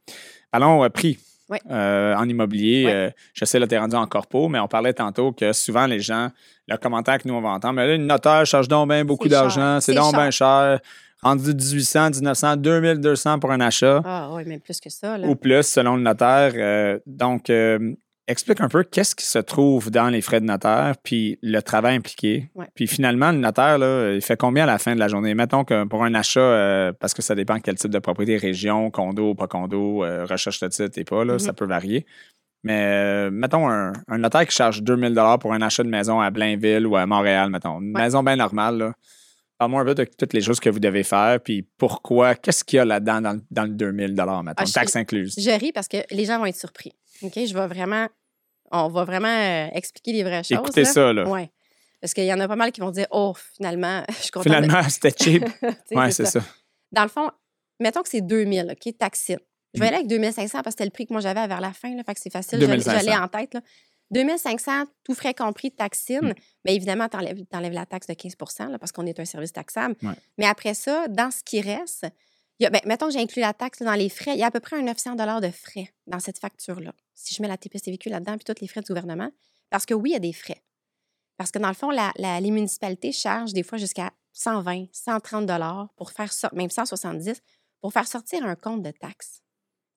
[0.53, 1.19] Allons au prix.
[1.49, 1.61] Ouais.
[1.71, 4.93] Euh, en immobilier, euh, je sais, là, tu es rendu en corpo, mais on parlait
[4.93, 6.29] tantôt que souvent, les gens,
[6.69, 9.29] le commentaire que nous, on va entendre, mais là, une notaire charge donc bien beaucoup
[9.29, 10.79] d'argent, c'est donc bien cher.
[11.23, 15.27] Rendu 1800, 1900, 2200 pour un achat Ah oui, même plus que ça, là.
[15.27, 16.53] ou plus selon le notaire.
[16.55, 17.95] Euh, donc, euh,
[18.29, 21.97] explique un peu qu'est-ce qui se trouve dans les frais de notaire, puis le travail
[21.97, 22.51] impliqué.
[22.55, 22.67] Ouais.
[22.75, 25.35] Puis finalement, le notaire, là, il fait combien à la fin de la journée?
[25.35, 28.91] Mettons que pour un achat, euh, parce que ça dépend quel type de propriété, région,
[28.91, 31.39] condo, pas condo, euh, recherche de titre et pas, là, Mhm.
[31.41, 32.07] ça peut varier.
[32.65, 36.31] Mais euh, mettons un, un notaire qui charge 2000 pour un achat de maison à
[36.31, 37.81] Blainville ou à Montréal, mettons.
[37.81, 38.03] Une Ouais.
[38.03, 38.93] maison bien normale.
[39.59, 42.77] Parle-moi un peu de toutes les choses que vous devez faire, puis pourquoi, qu'est-ce qu'il
[42.77, 45.35] y a là-dedans dans, le- dans le 2000 mettons, Ah, je- taxes incluses?
[45.37, 46.93] Je ris parce que les gens vont être surpris.
[47.23, 47.33] OK?
[47.35, 48.07] Je vais vraiment.
[48.71, 50.59] On va vraiment euh, expliquer les vraies choses.
[50.59, 50.89] Écoutez là.
[50.93, 51.29] ça, là.
[51.29, 51.51] Ouais.
[52.01, 54.47] Parce qu'il y en a pas mal qui vont dire Oh, finalement, je suis contente.
[54.53, 55.45] de- Finalement, c'était cheap.
[55.93, 56.41] Oui, c'est ça.
[56.93, 57.31] Dans le fond,
[57.81, 59.39] mettons que c'est 2000, OK, taxine.
[59.75, 59.89] Je vais Mm.
[59.89, 62.03] aller avec 2500 parce que c'était le prix que moi j'avais vers la fin, là,
[62.05, 62.59] fait que c'est facile.
[62.61, 63.07] Je, je 2500.
[63.11, 63.55] l'ai en tête.
[63.55, 63.61] Là.
[64.11, 66.29] 2500, tout frais compris, taxine.
[66.29, 66.35] Mm.
[66.65, 68.35] Mais évidemment, tu enlèves, la taxe de 15
[68.71, 69.95] là, parce qu'on est un service taxable.
[70.03, 70.13] Ouais.
[70.39, 72.07] Mais après ça, dans ce qui reste,
[72.61, 74.61] ben, mettons que j'ai inclus la taxe dans les frais, il y a à peu
[74.61, 76.93] près un 900 de frais dans cette facture-là.
[77.15, 79.31] Si je mets la TPS-TVQ là-dedans, puis tous les frais du gouvernement.
[79.71, 80.63] Parce que oui, il y a des frais.
[81.37, 85.89] Parce que dans le fond, la- les municipalités chargent des fois jusqu'à 120, 130 dollars
[85.97, 87.41] pour faire sortir, même 170,
[87.81, 89.43] pour faire sortir un compte de taxes.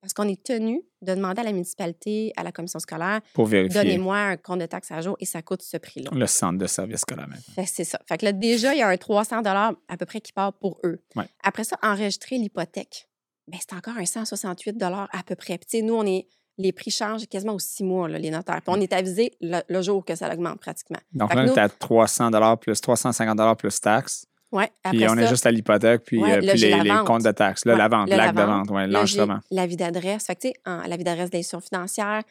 [0.01, 3.81] Parce qu'on est tenu de demander à la municipalité, à la commission scolaire, Pour vérifier
[3.81, 6.09] donnez-moi un compte de taxes à jour et ça coûte ce prix-là.
[6.13, 7.27] le centre de service scolaire
[7.67, 7.99] c'est ça.
[8.07, 10.79] Fait que là, déjà, il y a un 300 à peu près qui part pour
[10.83, 10.99] eux.
[11.15, 11.25] Ouais.
[11.43, 13.07] Après ça, enregistrer l'hypothèque,
[13.47, 15.57] ben, c'est encore un 168 à peu près.
[15.57, 16.25] Puis, tu sais, nous, on est,
[16.57, 18.61] les prix changent quasiment aux six mois, là, les notaires.
[18.61, 20.99] Puis on est avisé le, le jour que ça augmente pratiquement.
[21.13, 24.25] Donc Fait là, est à 300 plus 350 plus taxes.
[24.51, 27.23] Ouais, Puis après on est ça, juste à l'hypothèque, puis, Ouais, euh, puis les, comptes
[27.23, 27.63] de taxes.
[27.65, 28.69] Là, Ouais, la vente, l'acte de vente.
[28.69, 29.39] ouais, l'enregistrement.
[29.49, 30.25] la vie d'adresse.
[30.25, 32.23] Fait que, tu sais, en- la vie d'adresse d'institution financière.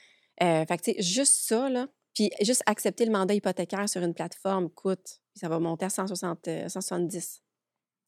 [0.42, 1.86] Euh, fait que, tu sais, juste ça, là.
[2.14, 4.98] Puis juste accepter le mandat hypothécaire sur une plateforme coûte,
[5.32, 7.40] puis ça va monter à 160, euh, 170.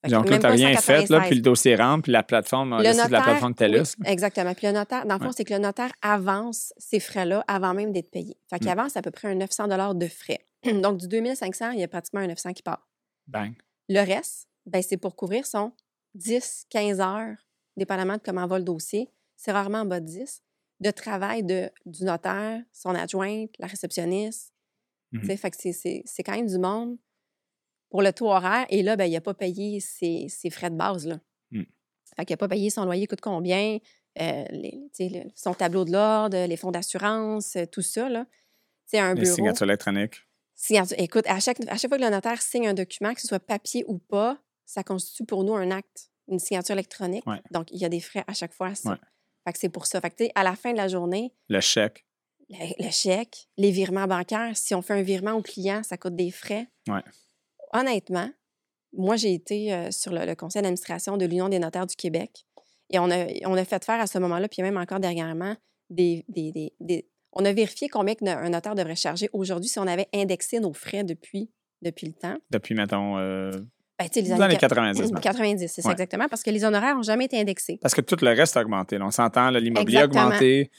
[0.04, 1.26] Fait que Donc là, tu rien fait, là, 196.
[1.28, 3.94] puis le dossier rentre, puis la plateforme, Le de la plateforme TELUS.
[4.00, 4.52] oui, exactement.
[4.54, 5.32] Puis le notaire, dans le fond, Ouais.
[5.36, 8.36] c'est que le notaire avance ces frais-là avant même d'être payé.
[8.50, 8.78] Fait qu'il Mm.
[8.78, 10.40] avance à peu près un 900 de frais.
[10.82, 12.88] Donc, du 2500, il y a pratiquement un 900 qui part.
[13.28, 13.52] Bang.
[13.88, 15.72] Le reste, ben, c'est pour couvrir son
[16.14, 17.36] 10, 15 heures,
[17.76, 19.10] dépendamment de comment va le dossier.
[19.36, 20.42] C'est rarement en bas de 10,
[20.80, 24.52] de travail de, du notaire, son adjointe, la réceptionniste.
[25.26, 26.96] Sais, Fait que c'est- quand même du monde
[27.90, 28.66] pour le taux horaire.
[28.70, 31.06] Et là, ben, il n'a pas payé ses, ses frais de base.
[31.06, 31.20] Là.
[31.50, 31.64] Mm.
[32.16, 33.78] Fait qu'il n'a pas payé son loyer coûte combien,
[34.20, 38.08] euh, les- le- son tableau de l'ordre, les fonds d'assurance, tout ça.
[38.08, 38.26] Là.
[38.86, 39.34] C'est un Les bureau.
[39.34, 40.16] signatures électroniques.
[40.64, 43.26] Signature- Écoute, à chaque, à chaque fois que le notaire signe un document, que ce
[43.26, 47.26] soit papier ou pas, ça constitue pour nous un acte, une signature électronique.
[47.26, 47.40] Ouais.
[47.50, 48.90] Donc, il y a des frais à chaque fois à ça.
[48.90, 48.96] Ouais.
[49.44, 50.00] Fait que c'est pour ça.
[50.00, 52.06] Fait que, à la fin de la journée, Le chèque.
[52.48, 56.14] le, le chèque, les virements bancaires, si on fait un virement au client, ça coûte
[56.14, 56.68] des frais.
[56.88, 57.02] Ouais.
[57.72, 58.30] Honnêtement,
[58.92, 62.44] moi, j'ai été euh, sur le, le conseil d'administration de l'Union des notaires du Québec
[62.90, 65.56] et on a, on a fait faire à ce moment-là, puis même encore dernièrement,
[65.90, 70.08] des- des- des- on a vérifié combien un notaire devrait charger aujourd'hui si on avait
[70.14, 71.50] indexé nos frais depuis,
[71.82, 72.36] depuis le temps.
[72.50, 73.50] Depuis, mettons, euh,
[73.98, 75.00] Ben, les années qua- 90.
[75.12, 75.20] mettons.
[75.20, 75.92] 90, c'est ça Ouais.
[75.94, 77.78] exactement, parce que les honoraires n'ont jamais été indexés.
[77.80, 78.98] Parce que tout le reste a augmenté.
[78.98, 79.06] là.
[79.06, 80.70] On s'entend, l'immobilier a augmenté,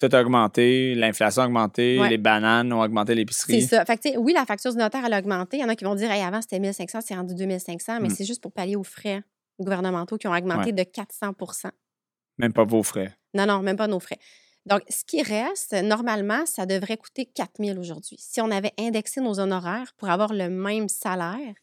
[0.00, 2.08] tout a augmenté, l'inflation a augmenté, Ouais.
[2.08, 3.62] les bananes ont augmenté C'est l'épicerie.
[3.62, 3.84] ça.
[3.84, 5.58] Fait que, tu sais, oui, la facture du notaire, elle a augmenté.
[5.58, 8.08] Il y en a qui vont dire, hey, avant, c'était 1500, c'est rendu 2500, mais
[8.08, 8.14] Mm.
[8.14, 9.22] c'est juste pour pallier aux frais
[9.60, 10.72] gouvernementaux qui ont augmenté Ouais.
[10.72, 11.70] de 400%
[12.38, 13.14] Même pas vos frais.
[13.34, 14.18] Non, non, même pas nos frais.
[14.66, 18.16] Donc, ce qui reste, normalement, ça devrait coûter 4000 aujourd'hui.
[18.18, 21.54] Si on avait indexé nos honoraires pour avoir le même salaire,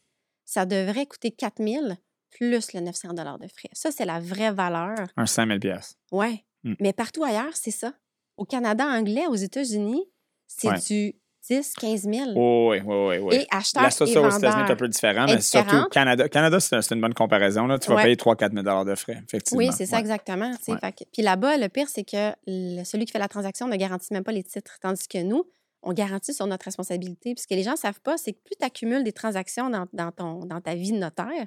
[0.44, 1.96] ça devrait coûter 4000
[2.30, 3.70] plus le 900 de frais.
[3.72, 5.08] Ça, c'est la vraie valeur.
[5.16, 5.96] Un 5000 pièces.
[6.12, 6.44] Ouais.
[6.64, 6.74] Mm.
[6.80, 7.94] Mais partout ailleurs, c'est ça.
[8.36, 10.04] Au Canada anglais, aux États-Unis,
[10.46, 10.78] c'est Ouais.
[10.80, 11.14] du
[11.48, 12.30] 10, 15 000.
[12.34, 13.34] Oui, oui, oui, oui.
[13.36, 15.90] Et acheteurs La situation aux États-Unis est un peu différent, est mais surtout différente.
[15.92, 16.28] Canada.
[16.28, 17.66] Canada, c'est un- c'est une bonne comparaison.
[17.66, 17.78] Là.
[17.78, 18.02] Tu vas Ouais.
[18.04, 19.58] payer 3-4 000 de frais, effectivement.
[19.58, 20.00] Oui, c'est ça Ouais.
[20.02, 20.50] exactement.
[20.56, 20.72] tu sais.
[20.72, 20.78] Ouais.
[20.80, 23.76] Fait que- Puis là-bas, le pire, c'est que le- celui qui fait la transaction ne
[23.76, 25.44] garantit même pas les titres, tandis que nous,
[25.82, 27.34] on garantit sur notre responsabilité.
[27.34, 29.70] Puis ce que les gens ne savent pas, c'est que plus tu accumules des transactions
[29.70, 31.46] dans, dans ton, dans ta vie de notaire,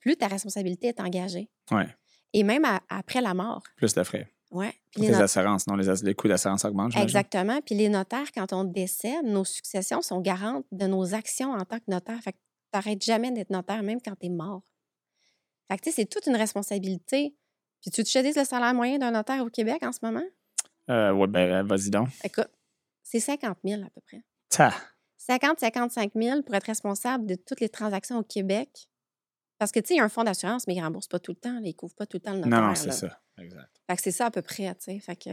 [0.00, 1.50] plus ta responsabilité est engagée.
[1.70, 1.86] Ouais.
[2.32, 3.62] Et même à- après la mort.
[3.76, 4.32] Plus de frais.
[4.50, 4.72] Ouais.
[4.92, 6.96] Puis les assurances, non, les, ass- les coûts d'assurance augmentent.
[6.96, 7.60] Exactement.
[7.60, 11.78] Puis les notaires, quand on décède, nos successions sont garantes de nos actions en tant
[11.78, 12.18] que notaire.
[12.22, 14.62] Fait que tu n'arrêtes jamais d'être notaire, même quand tu es mort.
[15.70, 17.34] Fait que tu sais, c'est toute une responsabilité.
[17.82, 20.24] Puis tu te dis le salaire moyen d'un notaire au Québec en ce moment?
[20.90, 22.08] Euh, ouais, ben, vas-y donc.
[22.24, 22.48] Écoute,
[23.02, 24.22] c'est 50 000 à peu près.
[24.48, 24.72] Ta.
[25.28, 28.88] 50-55 000 pour être responsable de toutes les transactions au Québec.
[29.58, 31.18] Parce que, tu sais, il y a un fonds d'assurance, mais il ne rembourse pas
[31.18, 31.54] tout le temps.
[31.54, 32.60] là, il ne couvre pas tout le temps le notaire.
[32.60, 33.20] Non, non, c'est ça.
[33.38, 33.68] Exact.
[33.88, 34.98] Fait que c'est ça à peu près, tu sais.
[35.00, 35.30] Fait que...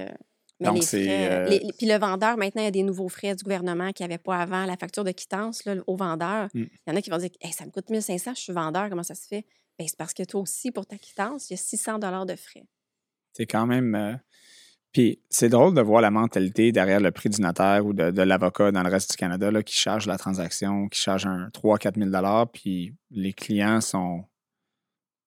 [0.61, 1.31] Mais Donc, les c'est, frais...
[1.31, 4.05] euh, les- Puis le vendeur, maintenant, il y a des nouveaux frais du gouvernement qu'il
[4.07, 4.65] n'y avait pas avant.
[4.65, 6.47] La facture de quittance là, au vendeur.
[6.53, 6.61] Mm.
[6.63, 8.89] Il y en a qui vont dire hey, ça me coûte 1500, je suis vendeur,
[8.89, 9.45] comment ça se fait?
[9.77, 12.63] Ben, c'est parce que toi aussi, pour ta quittance, il y a 600 de frais.
[13.33, 13.93] C'est quand même.
[13.95, 14.13] euh,
[14.95, 18.71] Puis c'est drôle de voir la mentalité derrière le prix du notaire ou de, l'avocat
[18.71, 22.45] dans le reste du Canada là, qui charge la transaction, qui charge un 3-4 000
[22.53, 24.23] puis les clients sont.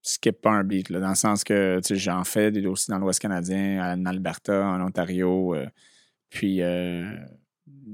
[0.01, 3.21] skip pas un beat, là, dans le sens que j'en fais des dossiers dans l'Ouest
[3.21, 5.55] canadien, en Alberta, en Ontario.
[5.55, 5.67] euh,
[6.31, 7.05] puis euh,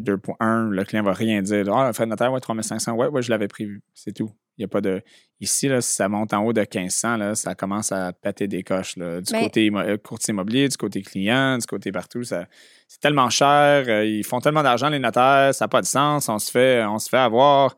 [0.00, 1.74] 2.1, le client va rien dire.
[1.74, 3.82] Ah, de notaire, ouais, 3500, ouais, ouais, je l'avais prévu.
[3.94, 4.30] C'est tout.
[4.56, 5.02] Il y a pas de.
[5.40, 8.62] Ici, là, si ça monte en haut de 1500, là, ça commence à péter des
[8.62, 8.96] coches.
[8.96, 9.20] là.
[9.20, 12.22] Du Mais- côté euh, courtier immobilier, du côté client, du côté partout.
[12.24, 12.46] Ça,
[12.88, 13.84] c'est tellement cher.
[13.88, 15.52] euh, ils font tellement d'argent, les notaires.
[15.54, 16.28] Ça n'a pas de sens.
[16.28, 17.76] On se fait, on se fait avoir.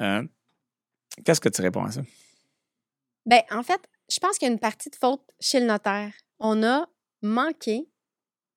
[0.00, 0.22] Euh,
[1.24, 2.00] Qu'est-ce que tu réponds à ça?
[3.26, 6.12] Ben, en fait, je pense qu'il y a une partie de faute chez le notaire.
[6.40, 6.86] On a
[7.22, 7.86] manqué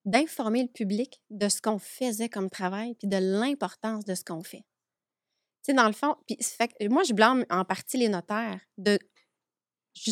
[0.06, 4.42] d'informer le public de ce qu'on faisait comme travail puis de l'importance de ce qu'on
[4.44, 4.64] fait.
[5.68, 8.98] Sais, dans le fond, puis que moi, je blâme en partie les notaires de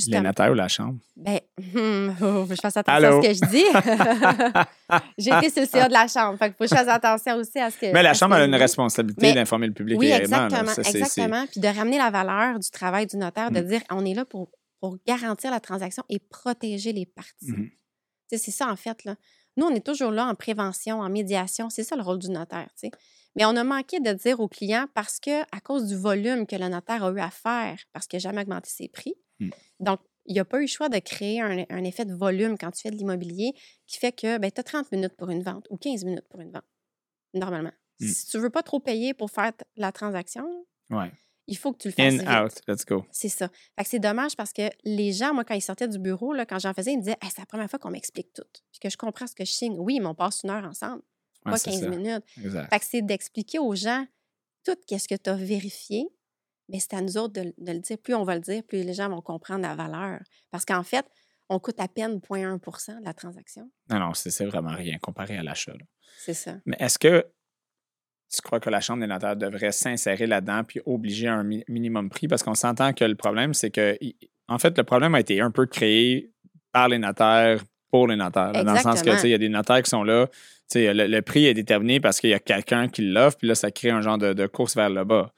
[0.08, 1.00] Les notaires ou la chambre?
[1.15, 1.39] Ben,
[1.76, 2.13] hum,
[2.46, 3.20] que je fasse attention Allô?
[3.20, 5.00] à ce que je dis.
[5.18, 6.38] J'ai été sur le CA de la chambre.
[6.38, 7.94] Fait qu'il faut que je fasse attention aussi à ce que.
[7.94, 10.20] Mais la chambre que a une responsabilité d'informer le public Oui, là.
[10.22, 10.74] exactement.
[10.74, 11.46] Ça, exactement.
[11.50, 13.68] Puis de ramener la valeur du travail du notaire, de Mm.
[13.68, 14.50] dire on est là pour,
[14.82, 17.54] pour garantir la transaction et protéger les parties.
[18.30, 19.06] Sais, C'est ça, en fait.
[19.06, 19.15] Là.
[19.56, 21.70] Nous, on est toujours là en prévention, en médiation.
[21.70, 22.68] C'est ça le rôle du notaire.
[23.36, 26.56] Mais on a manqué de dire au client parce que, à cause du volume que
[26.56, 29.50] le notaire a eu à faire, parce qu'il n'a jamais augmenté ses prix, Mm.
[29.82, 32.58] donc il n'y a pas eu le choix de créer un, un effet de volume
[32.58, 33.52] quand tu fais de l'immobilier
[33.86, 36.52] qui fait que tu as 30 minutes pour une vente ou 15 minutes pour une
[36.52, 36.63] vente,
[37.34, 37.74] normalement.
[38.00, 38.08] Mm.
[38.08, 40.45] Si tu veux pas trop payer pour faire la transaction,
[40.89, 41.12] Ouais.
[41.48, 42.28] Il faut que tu le fasses In, vite.
[42.56, 43.06] out, let's go.
[43.12, 43.50] C'est ça.
[43.84, 46.74] C'est dommage parce que les gens, moi, quand ils sortaient du bureau, là, quand j'en
[46.74, 48.43] faisais, ils me disaient Hey, c'est la première fois qu'on m'explique tout.
[48.71, 49.76] Puis que je comprends ce que je signe.
[49.78, 51.04] Oui, mais on passe une heure ensemble,
[51.51, 51.89] pas c'est 15 ça.
[51.89, 52.23] minutes.
[52.43, 52.69] Exact.
[52.69, 54.05] Fait que c'est d'expliquer aux gens
[54.65, 56.08] tout ce que tu as vérifié.
[56.69, 57.97] Mais c'est à nous autres de, de le dire.
[57.99, 60.19] Plus on va le dire, plus les gens vont comprendre la valeur.
[60.49, 61.05] Parce qu'en fait,
[61.47, 63.69] on coûte à peine 0,1% de la transaction.
[63.89, 65.73] Non, non, c'est vraiment rien comparé à l'achat.
[66.17, 66.55] C'est ça.
[66.65, 67.23] Mais est-ce que
[68.34, 72.10] tu crois que la Chambre des notaires devrait s'insérer là-dedans puis obliger un mi- minimum
[72.10, 72.27] prix?
[72.27, 73.95] Parce qu'on s'entend que le problème, c'est que,
[74.47, 76.34] en fait, le problème a été un peu créé
[76.71, 78.52] par les notaires pour les notaires.
[78.54, 79.15] là, dans le sens que, Exactement.
[79.15, 80.34] tu sais, il y a des notaires qui sont là, tu
[80.67, 83.56] sais, le, le prix est déterminé parce qu'il y a quelqu'un qui l'offre, puis là,
[83.56, 85.32] ça crée un genre de, de course vers le bas.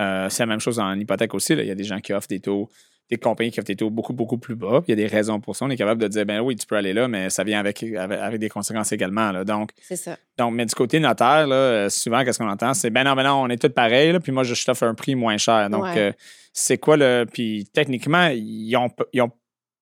[0.00, 1.54] Euh, c'est la même chose en hypothèque aussi.
[1.54, 1.62] là.
[1.62, 2.68] Il y a des gens qui offrent des taux,
[3.08, 4.82] des compagnies qui offrent des taux beaucoup, beaucoup plus bas.
[4.82, 5.64] Puis il y a des raisons pour ça.
[5.64, 7.82] On est capable de dire, ben oui, tu peux aller là, mais ça vient avec,
[7.82, 9.32] avec, avec des conséquences également.
[9.32, 9.44] là.
[9.44, 10.18] Donc, C'est ça.
[10.36, 12.74] donc, mais du côté notaire, là, souvent, qu'est-ce qu'on entend?
[12.74, 14.82] C'est ben non, ben non, on est tous pareils, là, puis moi, je je t'offre
[14.82, 15.70] un prix moins cher.
[15.70, 15.98] Donc, Ouais.
[15.98, 16.12] euh,
[16.52, 17.24] c'est quoi le.
[17.32, 19.30] Puis techniquement, ils ont, ils, ont,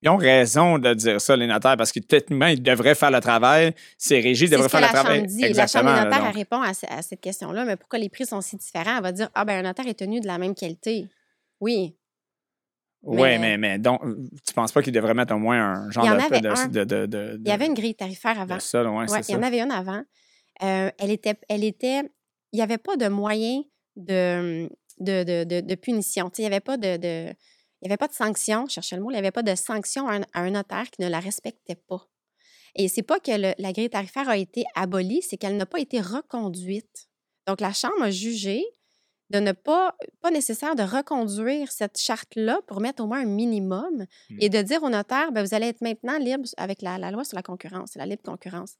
[0.04, 3.20] ils ont raison de dire ça, les notaires, parce que techniquement, ils devraient faire le
[3.20, 3.74] travail.
[3.98, 5.26] C'est régi, ils C'est devraient faire le travail.
[5.26, 5.40] Dit.
[5.40, 5.94] La Chambre Exactement.
[5.94, 7.64] des notaires, répond à, à cette question-là.
[7.64, 8.96] Mais pourquoi les prix sont si différents?
[8.98, 11.06] Elle va dire Ah, ben un notaire est tenu de la même qualité.
[11.60, 11.96] Oui.
[13.06, 14.00] Oui, Mais- mais, mais donc,
[14.46, 16.68] tu penses pas qu'ils devraient mettre au moins un genre de, de, un.
[16.68, 18.58] de, de, de- Il y avait une grille tarifaire avant.
[18.60, 20.02] ça, ouais, Ouais, il y en avait une avant.
[20.62, 22.00] Euh, elle était, elle était,
[22.52, 23.62] il n'y avait pas de moyen
[23.96, 24.68] de,
[25.00, 26.30] de, de, de, de punition.
[26.38, 27.34] Il n'y avait pas de-
[27.84, 29.54] il y avait pas de sanction, je cherchais le mot, il n'y avait pas de
[29.54, 32.08] sanction à un, à un notaire qui ne la respectait pas.
[32.74, 35.78] Et c'est pas que le- la grille tarifaire a été abolie, c'est qu'elle n'a pas
[35.80, 37.08] été reconduite.
[37.46, 38.64] Donc, la Chambre a jugé
[39.30, 44.06] de ne pas, pas nécessaire de reconduire cette charte-là pour mettre au moins un minimum
[44.30, 44.36] Hmm.
[44.40, 47.24] et de dire au notaire, ben, vous allez être maintenant libre avec la, la loi
[47.24, 48.76] sur la concurrence, la libre concurrence.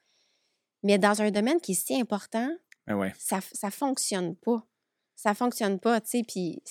[0.82, 2.48] Mais dans un domaine qui est si important,
[2.86, 3.12] Ben ouais.
[3.18, 4.66] ça ne fonctionne pas.
[5.14, 6.62] Ça fonctionne pas, tu sais, puis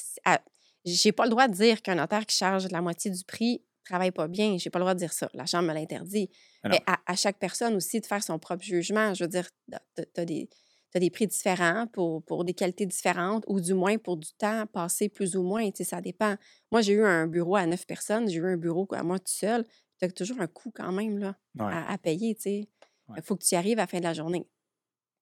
[0.86, 4.12] j'ai pas le droit de dire qu'un notaire qui charge la moitié du prix travaille
[4.12, 4.58] pas bien.
[4.58, 5.30] J'ai pas le droit de dire ça.
[5.34, 6.30] La Chambre me l'interdit.
[6.63, 6.69] Ah.
[6.69, 9.13] Mais à, à chaque personne aussi de faire son propre jugement.
[9.13, 10.50] Je veux dire, tu as des,
[10.91, 14.65] t'as des prix différents pour, pour des qualités différentes ou du moins pour du temps
[14.67, 15.69] passé plus ou moins.
[15.72, 16.36] Tu sais, ça dépend.
[16.72, 18.30] Moi, j'ai eu un bureau à neuf personnes.
[18.30, 19.65] J'ai eu un bureau à moi tout seul.
[20.00, 21.65] Tu as toujours un coût quand même là, Ouais.
[21.74, 22.36] à, à payer.
[22.36, 22.69] Tu sais.
[23.10, 23.15] Ouais.
[23.17, 24.48] Il faut que tu y arrives à la fin de la journée.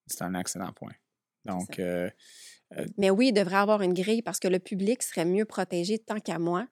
[0.06, 0.92] C'est un excellent point.
[1.44, 1.82] Donc, ça.
[1.82, 2.10] euh,
[2.98, 6.18] Mais oui, il devrait avoir une grille parce que le public serait mieux protégé tant
[6.20, 6.66] qu'à moi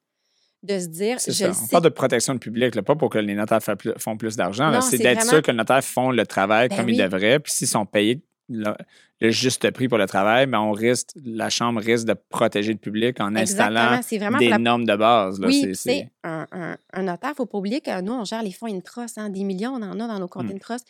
[0.62, 1.44] de se dire, je ça.
[1.46, 1.68] le On sais.
[1.70, 3.61] parle de protection du public, là, pas pour que les notaires
[3.98, 4.78] font plus d'argent.
[4.83, 7.38] C'est c'est d'être vraiment- sûr que les notaires font le travail Ben comme ils devraient.
[7.40, 8.20] Puis s'ils sont payés
[8.52, 8.74] le,
[9.20, 12.78] le juste prix pour le travail, ben on risque, la Chambre risque de protéger le
[12.78, 14.38] public en installant Exactement.
[14.38, 15.38] Des la normes de base.
[15.40, 15.46] Là.
[15.46, 18.42] Oui, C'est- un, un, un notaire, il ne faut pas oublier que nous, on gère
[18.42, 20.56] les fonds Intrust, hein, des millions, on en a dans nos comptes Mm.
[20.56, 20.87] Intrust.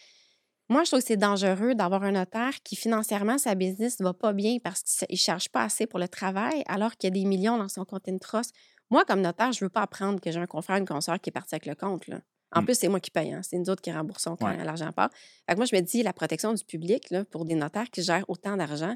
[0.70, 4.14] Moi, je trouve que c'est dangereux d'avoir un notaire qui, financièrement, sa business ne va
[4.14, 7.14] pas bien parce qu'il ne charge pas assez pour le travail, alors qu'il y a
[7.20, 8.54] des millions dans son compte Intrust.
[8.88, 11.30] Moi, comme notaire, je ne veux pas apprendre que j'ai un confrère, une consoeur qui
[11.30, 12.06] est parti avec le compte.
[12.06, 12.20] Là.
[12.52, 12.64] En Mm.
[12.66, 13.32] plus, c'est moi qui paye.
[13.32, 13.42] hein.
[13.42, 14.64] C'est nous autres qui remboursons quand Ouais.
[14.64, 15.10] l'argent part.
[15.48, 18.02] Fait que moi, je me dis, la protection du public, là, pour des notaires qui
[18.02, 18.94] gèrent autant d'argent,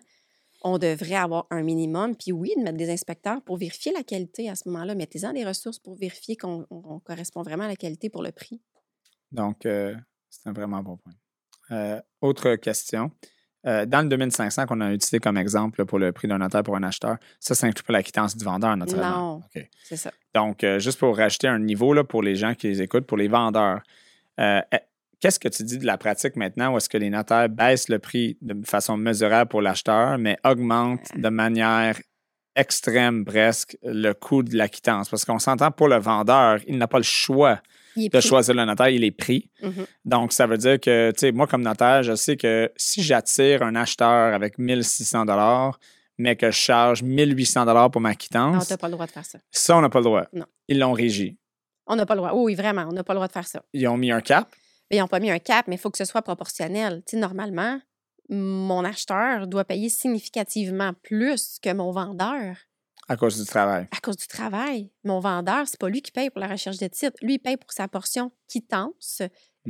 [0.63, 2.15] on devrait avoir un minimum.
[2.17, 4.95] Puis oui, de mettre des inspecteurs pour vérifier la qualité à ce moment-là.
[4.95, 8.31] Mettez-en des ressources pour vérifier qu'on on- on correspond vraiment à la qualité pour le
[8.33, 8.61] prix.
[9.33, 9.95] Donc, euh,
[10.31, 11.15] c'est un vraiment bon point.
[11.71, 13.11] Euh, autre question.
[13.67, 16.77] Euh, dans le 2500 qu'on a utilisé comme exemple pour le prix d'un notaire pour
[16.77, 19.41] un acheteur, ça, ça inclut pas la quittance du vendeur, naturellement.
[19.55, 19.63] Non.
[19.83, 20.11] C'est ça.
[20.35, 23.17] Donc, euh, juste pour rajouter un niveau là, pour les gens qui les écoutent, pour
[23.17, 23.81] les vendeurs,
[24.39, 24.77] euh, eh,
[25.19, 27.99] qu'est-ce que tu dis de la pratique maintenant où est-ce que les notaires baissent le
[27.99, 31.99] prix de façon mesurable pour l'acheteur, mais augmentent de manière
[32.57, 35.09] extrême presque le coût de la quittance?
[35.09, 37.61] Parce qu'on s'entend pour le vendeur, il n'a pas le choix
[37.97, 39.51] de choisir le notaire, il est pris.
[39.63, 39.87] Mhm.
[40.05, 43.63] Donc, ça veut dire que, tu sais, moi, comme notaire, je sais que si j'attire
[43.63, 45.25] un acheteur avec 1600
[46.19, 49.11] mais que je charge 1800 pour ma Non, quittance, tu n'as pas le droit de
[49.11, 49.39] faire ça.
[49.51, 50.25] ça, on n'a pas le droit.
[50.33, 50.47] Non.
[50.69, 51.37] Ils l'ont régi.
[51.87, 52.33] On n'a pas le droit.
[52.35, 53.63] Oui, vraiment, on n'a pas le droit de faire ça.
[53.73, 54.49] Ils ont mis un cap.
[54.91, 57.03] Mais ils n'ont pas mis un cap, mais il faut que ce soit proportionnel.
[57.07, 57.81] Tu sais, normalement,
[58.29, 62.57] mon acheteur doit payer significativement plus que mon vendeur
[63.09, 63.87] à cause du travail.
[63.91, 64.91] à cause du travail.
[65.05, 67.17] Mon vendeur, c'est pas lui qui paye pour la recherche de titres.
[67.23, 69.21] Lui, il paye pour sa portion quittance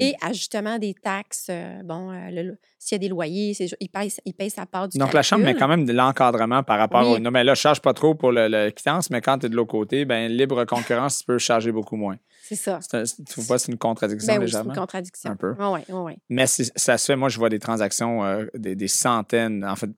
[0.00, 1.46] et ajustement des taxes.
[1.50, 4.88] euh, bon, euh, s'il y a des loyers, c'est- il paye, il paye sa part
[4.88, 7.14] du Donc, la Chambre met quand même de l'encadrement par rapport Oui.
[7.16, 7.18] au.
[7.20, 9.48] Non, mais là, je charge pas trop pour le, le quittance, mais quand tu es
[9.48, 12.16] de l'autre côté, ben libre concurrence, tu peux charger beaucoup moins.
[12.42, 12.80] C'est ça.
[12.82, 14.74] C'est un- Tu trouves pas c'est une contradiction Ben oui, c'est légèrement?
[14.74, 15.30] une contradiction.
[15.30, 15.54] Un peu.
[15.58, 16.12] Oui, oui, oui.
[16.28, 19.76] Mais c'est- ça se fait, moi, je vois des transactions, euh, des, des centaines, en
[19.76, 19.90] fait,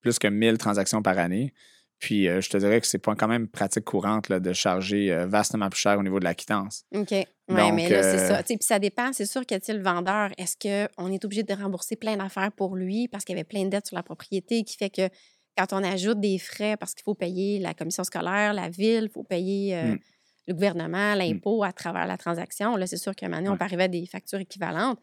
[0.00, 1.52] plus que 1000 transactions par année.
[1.98, 5.10] Puis, euh, je te dirais que c'est pas quand même pratique courante là, de charger
[5.12, 6.84] euh, vastement plus cher au niveau de la quittance.
[6.94, 7.10] OK.
[7.48, 8.42] Oui, mais là, c'est euh, ça.
[8.42, 9.12] Puis ça dépend.
[9.12, 13.08] C'est sûr que le vendeur, est-ce qu'on est obligé de rembourser plein d'affaires pour lui
[13.08, 15.08] parce qu'il y avait plein de dettes sur la propriété qui fait que
[15.56, 19.10] quand on ajoute des frais parce qu'il faut payer la commission scolaire, la ville, il
[19.10, 19.98] faut payer euh, Mm.
[20.48, 23.56] le gouvernement, l'impôt à travers la transaction, là, c'est sûr qu'à un moment donné, on
[23.56, 24.98] peut arriver à des factures équivalentes.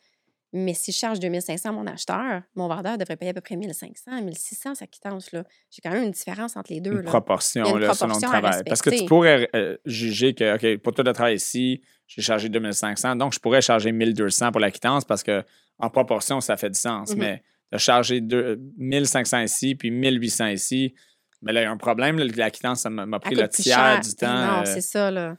[0.56, 3.56] Mais si je charge 2500 à mon acheteur, mon vendeur devrait payer à peu près
[3.56, 5.30] 1500, 1600 sa quittance.
[5.32, 6.92] J'ai quand même une différence entre les deux.
[6.92, 7.10] Une là.
[7.10, 8.62] proportion, une là, selon le travail.
[8.64, 12.50] Parce que tu pourrais euh, juger que, OK, pour toi de travail ici, j'ai chargé
[12.50, 15.44] 2500, donc je pourrais charger 1200 pour la quittance parce que
[15.80, 17.12] en proportion, ça fait du sens.
[17.12, 17.20] Mhm.
[17.20, 20.94] Mais de charger deux- 1500 ici, puis 1800 ici,
[21.42, 22.20] mais là, il y a un problème.
[22.20, 24.00] là, la quittance, ça m'a pris le tiers cher.
[24.02, 24.46] du temps.
[24.46, 25.36] Non, euh, c'est ça, là.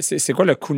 [0.00, 0.74] C'est quoi le coût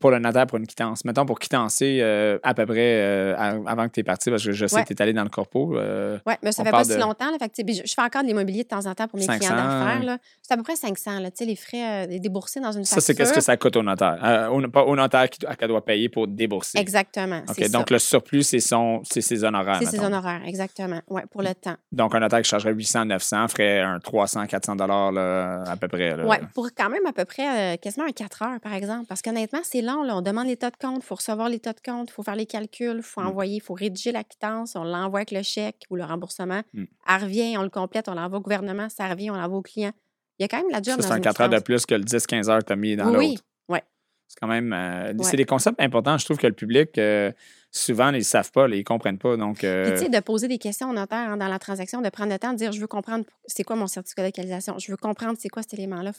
[0.00, 1.04] pour le notaire pour une quittance?
[1.04, 3.34] Mettons, pour quittancer euh, à peu près euh,
[3.66, 4.82] avant que tu es parti, parce que je sais Ouais.
[4.84, 5.76] que tu es allé dans le corpo.
[5.76, 7.30] euh, Oui, mais ça fait pas si longtemps.
[7.30, 9.24] Là, fait que, je, je fais encore de l'immobilier de temps en temps pour mes
[9.24, 10.18] 500, clients d'affaires.
[10.42, 13.02] C'est à peu près 500, là, tu sais, les frais déboursés dans une ça, facture.
[13.06, 14.48] c'est qu'est-ce que ça coûte au notaire?
[14.52, 16.78] Au, pas au notaire qui- qu'elle doit payer pour débourser.
[16.78, 17.42] Exactement.
[17.48, 17.94] OK, c'est donc ça.
[17.94, 19.78] le surplus, c'est ses honoraires.
[19.82, 21.00] C'est ses honoraires, exactement.
[21.08, 21.76] Oui, pour le temps.
[21.92, 25.88] Donc, un notaire qui chargerait 800, 900 ferait un 300, 400 dollars là, à peu
[25.88, 26.14] près.
[26.24, 29.06] Oui, pour quand même à peu près quasiment un 4 heures, par exemple.
[29.06, 30.02] Parce qu'honnêtement, c'est long.
[30.02, 30.16] Là.
[30.16, 32.46] On demande l'état de compte, il faut recevoir l'état de compte, il faut faire les
[32.46, 33.26] calculs, il faut Mm.
[33.26, 36.62] envoyer, il faut rédiger la quittance, on l'envoie avec le chèque ou le remboursement.
[36.74, 36.84] Mm.
[37.08, 39.92] Elle revient, on le complète, on l'envoie au gouvernement, ça revient, on l'envoie au client.
[40.38, 41.94] Il y a quand même la job c'est un une 4 heures de plus que
[41.94, 43.42] le 10-15 heures que tu as mis dans Oui, l'autre.
[43.68, 43.82] ouais.
[44.26, 44.72] C'est quand même.
[44.72, 45.24] euh, Ouais.
[45.24, 46.16] C'est des concepts importants.
[46.16, 47.30] Je trouve que le public, euh,
[47.72, 49.36] souvent, ils ne savent pas, là, ils ne comprennent pas.
[49.36, 52.00] Donc, euh, Puis, tu sais, de poser des questions au notaire hein, dans la transaction,
[52.00, 54.78] de prendre le temps de dire je veux comprendre c'est quoi mon certificat de localisation,
[54.78, 56.12] je veux comprendre c'est quoi cet élément-là.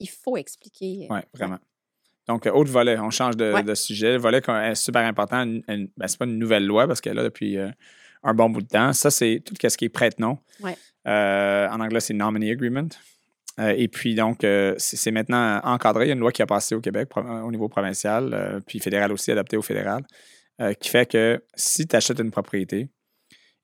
[0.00, 1.06] Il faut expliquer.
[1.10, 1.58] Oui, vraiment.
[2.28, 3.62] Donc, euh, autre volet, on change de, Ouais.
[3.62, 4.12] de sujet.
[4.12, 7.16] Le volet qui est super important, ben, c'est pas une nouvelle loi parce qu'elle est
[7.16, 7.70] là depuis euh,
[8.22, 8.92] un bon bout de temps.
[8.92, 10.38] Ça, c'est tout ce qui est prête-nom.
[10.60, 10.76] Ouais.
[11.06, 12.88] Euh, en anglais, c'est Nominee Agreement.
[13.58, 16.04] Euh, et puis, donc, euh, c'est maintenant encadré.
[16.04, 18.78] Il y a une loi qui a passé au Québec au niveau provincial, euh, puis
[18.78, 20.02] fédéral aussi, adaptée au fédéral,
[20.60, 22.88] euh, qui fait que si tu achètes une propriété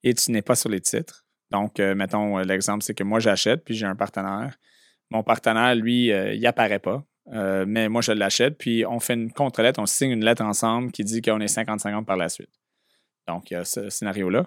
[0.03, 3.21] et tu n'es pas sur les titres, donc, euh, mettons, euh, l'exemple, c'est que moi,
[3.21, 4.57] j'achète, puis j'ai un partenaire.
[5.11, 7.05] Mon partenaire, lui, euh, il apparaît pas.
[7.33, 10.93] Euh, mais moi, je l'achète, puis on fait une contre-lettre, on signe une lettre ensemble
[10.93, 12.51] qui dit qu'on est 50-50 par la suite.
[13.27, 14.47] Donc, il y a ce scénario-là.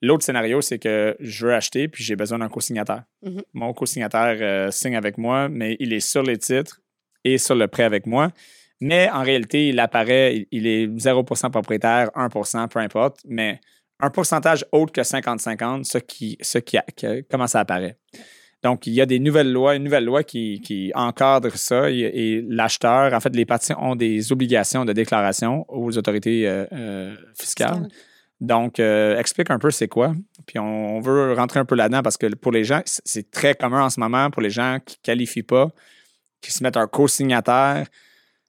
[0.00, 3.04] L'autre scénario, c'est que je veux acheter, puis j'ai besoin d'un co-signataire.
[3.22, 3.42] Mhm.
[3.52, 6.80] Mon co-signataire euh, signe avec moi, mais il est sur les titres
[7.24, 8.30] et sur le prêt avec moi.
[8.80, 13.60] Mais en réalité, il apparaît, il- est 0% propriétaire, 1% peu importe, mais
[14.00, 16.84] un pourcentage autre que 50-50, ce qui, ce qui, a-
[17.30, 17.96] comment ça apparaît.
[18.64, 21.98] Donc, il y a des nouvelles lois, une nouvelle loi qui, qui encadre ça et,
[21.98, 27.14] et l'acheteur, en fait, les parties ont des obligations de déclaration aux autorités euh, euh,
[27.38, 27.74] fiscales.
[27.74, 27.88] Fiscale.
[28.40, 30.14] Donc, euh, explique un peu c'est quoi.
[30.46, 33.54] Puis on, on veut rentrer un peu là-dedans parce que pour les gens, c'est très
[33.54, 35.70] commun en ce moment pour les gens qui ne qualifient pas,
[36.40, 37.86] qui se mettent un co-signataire.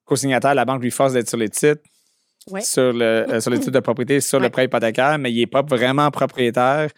[0.05, 1.81] Co-signataire, la banque lui force d'être sur les titres,
[2.51, 2.61] Ouais.
[2.61, 5.63] sur, le, sur les titres de propriété, sur le prêt hypothécaire, mais il n'est pas
[5.63, 6.89] vraiment propriétaire.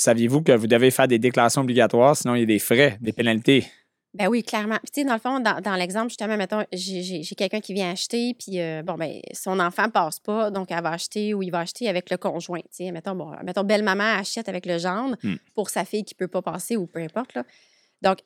[0.00, 3.12] Saviez-vous que vous devez faire des déclarations obligatoires, sinon il y a des frais, des
[3.12, 3.66] pénalités?
[4.14, 4.78] Ben oui, clairement.
[4.82, 7.90] Puis, tu sais, dans le fond, dans, dans l'exemple, justement, mettons, j'ai quelqu'un qui vient
[7.90, 11.50] acheter, puis, euh, bon, ben, son enfant passe pas, donc elle va acheter ou il
[11.50, 12.60] va acheter avec le conjoint.
[12.60, 15.34] Tu sais, mettons, bon, mettons, belle-maman achète avec le gendre Hmm.
[15.54, 17.44] pour sa fille qui peut pas passer ou peu importe, là.
[18.00, 18.20] Donc,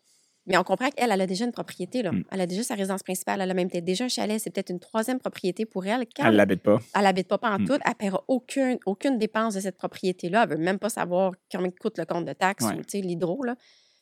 [0.46, 2.12] mais on comprend qu'elle, elle a déjà une propriété, là.
[2.12, 2.22] Hmm.
[2.30, 4.70] Elle a déjà sa résidence principale, elle a même peut-être déjà un chalet, c'est peut-être
[4.70, 6.04] une troisième propriété pour elle.
[6.16, 6.78] Quand Elle ne l'habite pas.
[6.94, 7.64] elle n'habite pas en Hmm.
[7.66, 10.42] tout, elle ne paiera aucune, aucune dépense de cette propriété-là.
[10.44, 12.74] Elle ne veut même pas savoir combien coûte le compte de taxes Ouais.
[12.74, 13.42] ou, l'hydro.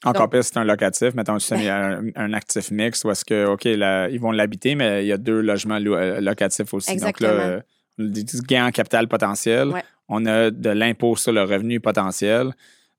[0.04, 1.14] Encore pire, c'est un locatif.
[1.14, 4.08] Mettons, tu sais, il y a un, un actif mix où est-ce que, OK, là,
[4.08, 6.90] ils vont l'habiter, mais il y a deux logements lo- euh, locatifs aussi.
[6.90, 7.30] Exactement.
[7.30, 7.60] Donc là, euh,
[8.08, 9.68] du gain en capital potentiel.
[9.68, 9.84] Ouais.
[10.08, 12.50] On a de l'impôt sur le revenu potentiel.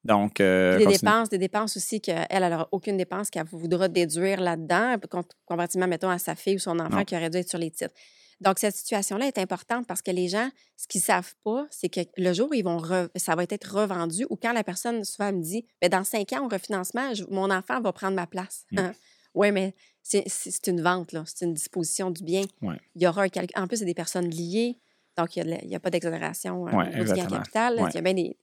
[0.05, 4.41] Donc, euh, des dépenses, des dépenses aussi qu'elle, elle n'aura aucune dépense qu'elle voudra déduire
[4.41, 7.05] là-dedans, com- comparativement, mettons, à sa fille ou son enfant Non.
[7.05, 7.93] qui aurait dû être sur les titres.
[8.41, 11.87] Donc, cette situation-là est importante parce que les gens, ce qu'ils ne savent pas, c'est
[11.87, 15.05] que le jour où ils vont re- ça va être revendu ou quand la personne
[15.05, 18.27] souvent me dit ben, dans cinq ans au refinancement, je- mon enfant va prendre ma
[18.27, 18.65] place.
[18.73, 18.89] Mm.
[19.35, 21.15] oui, mais c'est, une vente.
[21.25, 22.43] C'est une disposition du bien.
[22.61, 22.75] Ouais.
[22.95, 23.57] Il y aura un calcul.
[23.57, 24.77] En plus, c'est des personnes liées.
[25.17, 27.79] Donc, il a n'y a, pas d'exonération euh, Ouais, du gain capital.
[27.79, 27.89] Ouais.
[27.91, 28.35] Il y a bien des,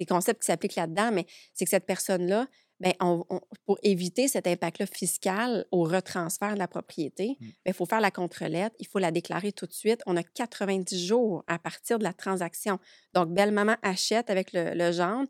[0.00, 2.46] des concepts qui s'appliquent là-dedans, mais c'est que cette personne-là,
[2.80, 7.44] ben, on- on- pour éviter cet impact-là fiscal au retransfert de la propriété, Mm.
[7.46, 10.02] ben, il faut faire la contre-lettre, il faut la déclarer tout de suite.
[10.06, 12.78] On a 90 jours à partir de la transaction.
[13.12, 15.28] Donc, belle-maman achète avec le, le gendre,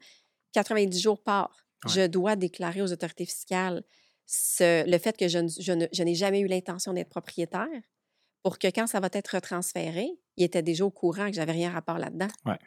[0.53, 1.67] 90 jours part.
[1.85, 1.93] Ouais.
[1.93, 3.83] Je dois déclarer aux autorités fiscales
[4.27, 7.69] ce- le fait que je, n'ai jamais eu l'intention d'être propriétaire
[8.43, 10.09] pour que quand ça va être retransféré,
[10.39, 12.29] il était déjà au courant que j'avais rien à rapport là-dedans.
[12.47, 12.59] Ouais.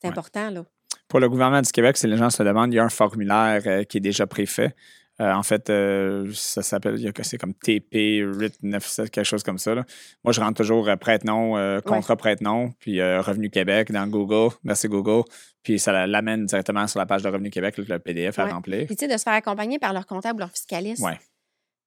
[0.00, 0.12] C'est Ouais.
[0.12, 0.64] important, là.
[1.08, 3.62] Pour le gouvernement du Québec, si les gens se demandent, il y a un formulaire
[3.66, 4.74] euh, qui est déjà préfait.
[5.20, 9.74] Euh, en fait, euh, ça s'appelle, c'est comme TP, RIT 97, quelque chose comme ça.
[9.74, 9.84] là.
[10.24, 14.54] Moi, je rentre toujours prête-nom, contrat prête-nom, puis Revenu Québec dans Google.
[14.62, 15.22] Merci Google.
[15.62, 18.50] Puis ça la- l'amène directement sur la page de Revenu Québec, le PDF à Ouais.
[18.52, 18.86] remplir.
[18.86, 21.02] Puis, tu sais, de se faire accompagner par leur comptable ou leur fiscaliste.
[21.02, 21.18] Ouais.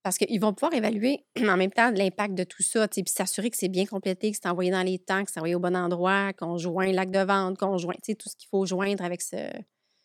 [0.04, 3.58] Parce qu'ils vont pouvoir évaluer en même temps l'impact de tout ça, puis s'assurer que
[3.58, 6.34] c'est bien complété, que c'est envoyé dans les temps, que c'est envoyé au bon endroit,
[6.34, 9.50] qu'on joint l'acte de vente, qu'on joint, tout ce qu'il faut joindre avec ce,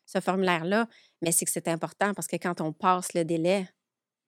[0.07, 0.88] ce formulaire-là.
[1.22, 3.66] Mais c'est que c'est important parce que quand on passe le délai,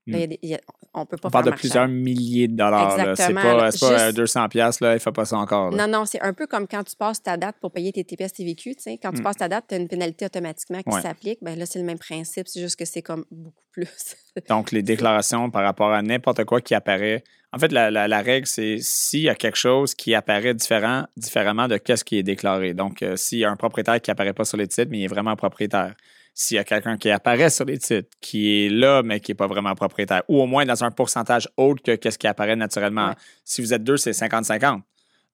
[0.07, 0.61] là, il y a des- il y a-
[0.95, 2.93] on peut pas On parle faire de plusieurs milliers de dollars.
[3.17, 5.71] C'est pas, euh, Juste- 200 pièces là, il fait pas ça encore.
[5.71, 5.87] là.
[5.87, 8.33] Non, non, c'est un peu comme quand tu passes ta date pour payer tes TPS
[8.33, 8.75] TVQ.
[9.03, 9.23] Quand tu Mm.
[9.23, 11.03] passes ta date, tu as une pénalité automatiquement qui Ouais.
[11.03, 11.39] s'applique.
[11.43, 13.89] Ben là, c'est le même principe, c'est juste que c'est comme beaucoup plus.
[14.49, 17.23] Donc, les déclarations par rapport à n'importe quoi qui apparaît.
[17.53, 21.05] En fait, la, la- la règle, c'est s'il y a quelque chose qui apparaît différent,
[21.17, 22.75] différemment de qu'est-ce qui est déclaré.
[22.75, 25.05] Donc, euh, s'il y a un propriétaire qui apparaît pas sur les titres, mais il
[25.05, 25.95] est vraiment propriétaire.
[26.39, 29.37] S'il y a quelqu'un qui apparaît sur les titres, qui est là, mais qui n'est
[29.37, 33.09] pas vraiment propriétaire, ou au moins dans un pourcentage autre que qu'est-ce qui apparaît naturellement.
[33.09, 33.15] Ouais.
[33.43, 34.83] Si vous êtes deux, c'est 50-50.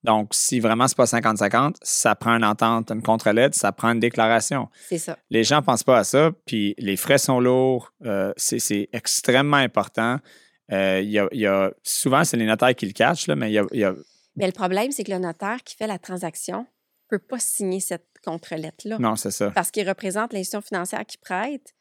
[0.05, 3.99] Donc, si vraiment c'est pas 50-50, ça prend une entente, une contre-lettre, ça prend une
[3.99, 5.17] déclaration c'est ça.
[5.29, 9.57] les gens ne pensent pas à ça, puis les frais sont lourds, euh, c'est extrêmement
[9.57, 10.19] important.
[10.71, 13.35] Euh, il y a, il y a- souvent, c'est les notaires qui le cachent, là,
[13.35, 13.93] mais il y a, il y a-
[14.37, 16.59] Mais le problème, c'est que le notaire qui fait la transaction
[17.11, 18.97] ne peut pas signer cette contre-lettre-là.
[18.99, 19.51] Non, c'est ça.
[19.51, 21.73] Parce qu'il représente l'institution financière qui prête.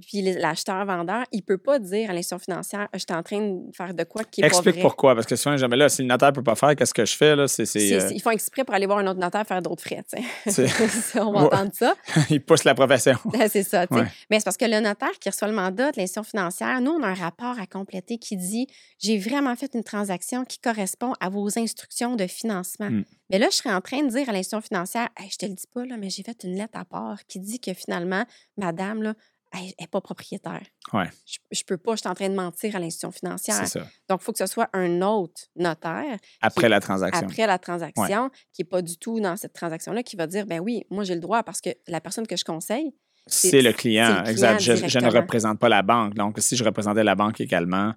[0.00, 3.74] Puis l'acheteur-vendeur, il ne peut pas dire à l'institution financière Je suis en train de
[3.74, 4.82] faire de quoi qui est pas Explique vrai.
[4.82, 7.04] pourquoi, parce que souvent, jamais là, si le notaire ne peut pas faire, qu'est-ce que
[7.04, 7.34] je fais?
[7.34, 7.48] Là?
[7.48, 9.82] C'est, c'est, C'est- euh, Ils font exprès pour aller voir un autre notaire faire d'autres
[9.82, 10.02] frais.
[11.16, 11.94] On va entendre ça.
[12.30, 13.16] il pousse la profession.
[13.50, 13.86] c'est ça.
[13.90, 14.04] Ouais.
[14.30, 17.02] Mais c'est parce que le notaire qui reçoit le mandat de l'institution financière, nous, on
[17.02, 18.66] a un rapport à compléter qui dit
[18.98, 22.90] J'ai vraiment fait une transaction qui correspond à vos instructions de financement.
[22.90, 23.04] Mm.
[23.30, 25.52] Mais là, je serais en train de dire à l'institution financière Hey, Je te le
[25.54, 28.24] dis pas, là, mais j'ai fait une lettre à part qui dit que finalement,
[28.56, 29.14] madame, là,
[29.52, 30.62] elle n'est pas propriétaire.
[30.92, 31.08] Ouais.
[31.26, 33.66] Je, je peux pas, je suis en train de mentir à l'institution financière.
[33.66, 33.80] Ça.
[34.08, 37.26] Donc, il faut que ce soit un autre notaire Après la transaction.
[37.26, 40.60] après la transaction, qui n'est pas du tout dans cette transaction-là, qui va dire ben
[40.60, 42.94] oui, moi j'ai le droit parce que la personne que je conseille,
[43.26, 44.60] C'est le client, le client exact.
[44.60, 46.14] Je, je ne représente pas la banque.
[46.14, 47.92] Donc, si je représentais la banque également,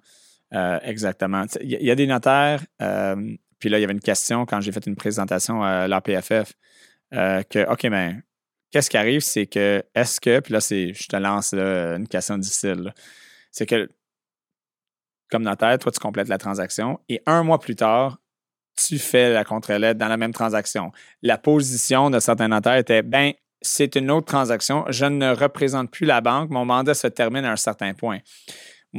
[0.54, 1.44] euh, exactement.
[1.60, 3.16] Il y, a- il y a des notaires, euh,
[3.58, 6.54] puis là, il y avait une question quand j'ai fait une présentation à l'APFF,
[7.14, 8.16] euh, que, OK, mais
[8.70, 12.38] qu'est-ce qui arrive, c'est que, est-ce que, puis là, c'est, je te lance une question
[12.38, 12.94] difficile,
[13.50, 13.88] c'est que,
[15.30, 18.18] comme notaire, toi, tu complètes la transaction et un mois plus tard,
[18.76, 20.92] tu fais la contre-lettre dans la même transaction.
[21.22, 24.84] La position de certains notaires était, ben, c'est une autre transaction.
[24.88, 26.50] Je ne représente plus la banque.
[26.50, 28.18] Mon mandat se termine à un certain point.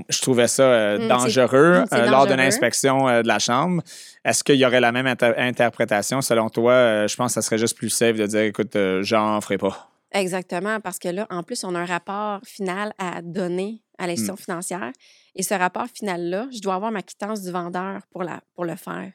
[0.08, 2.36] Je trouvais ça euh, Mm, dangereux c'est euh, lors de dangereux.
[2.38, 3.82] l'inspection euh, de la Chambre.
[4.24, 6.22] Est-ce qu'il y aurait la même inter- interprétation?
[6.22, 9.40] Selon toi, euh, je pense que ça serait juste plus safe de dire, écoute, j'en
[9.42, 9.90] ferai pas.
[10.14, 14.36] exactement, parce que là, en plus, on a un rapport final à donner à l'institution
[14.36, 14.38] Mm.
[14.38, 14.92] financière.
[15.36, 18.76] Et ce rapport final-là, je dois avoir ma quittance du vendeur pour, la, pour le
[18.76, 19.12] faire.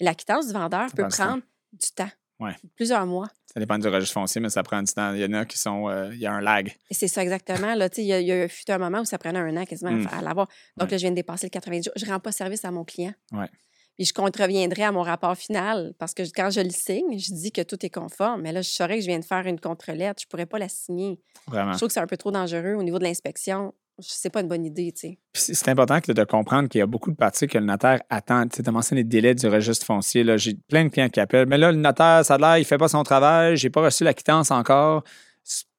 [0.00, 2.10] Et la quittance du vendeur peut prendre du temps,
[2.40, 2.54] Ouais.
[2.76, 3.28] plusieurs mois.
[3.52, 5.12] Ça dépend du registre foncier, mais ça prend du temps.
[5.12, 5.88] Il y en a qui sont.
[5.88, 6.72] euh, il y a un lag.
[6.90, 7.74] C'est ça exactement.
[7.74, 9.38] Là, Tu sais, il y, a- il y a fut un moment où ça prenait
[9.40, 10.08] un an quasiment à Mm.
[10.12, 10.46] à l'avoir.
[10.76, 10.92] Donc Ouais.
[10.92, 11.92] là, je viens de dépasser le 90 jours.
[11.96, 13.12] Je ne rends pas service à mon client.
[13.32, 13.48] Ouais.
[13.96, 17.52] Puis je contreviendrai à mon rapport final parce que quand je le signe, je dis
[17.52, 18.40] que tout est conforme.
[18.42, 20.22] Mais là, je saurais que je viens de faire une contre-lettre.
[20.22, 21.20] Je ne pourrais pas la signer.
[21.48, 21.72] Vraiment.
[21.72, 23.74] Je trouve que c'est un peu trop dangereux au niveau de l'inspection.
[24.02, 25.18] C'est pas une bonne idée, tu sais.
[25.32, 28.00] Puis C'est important que de comprendre qu'il y a beaucoup de parties que le notaire
[28.10, 28.46] attend.
[28.48, 30.24] Tu sais, as mentionné les délais du registre foncier.
[30.38, 31.46] J'ai plein de clients qui appellent.
[31.46, 33.56] Mais là, le notaire, ça a l'air, il fait pas son travail.
[33.56, 35.04] J'ai pas reçu la quittance encore.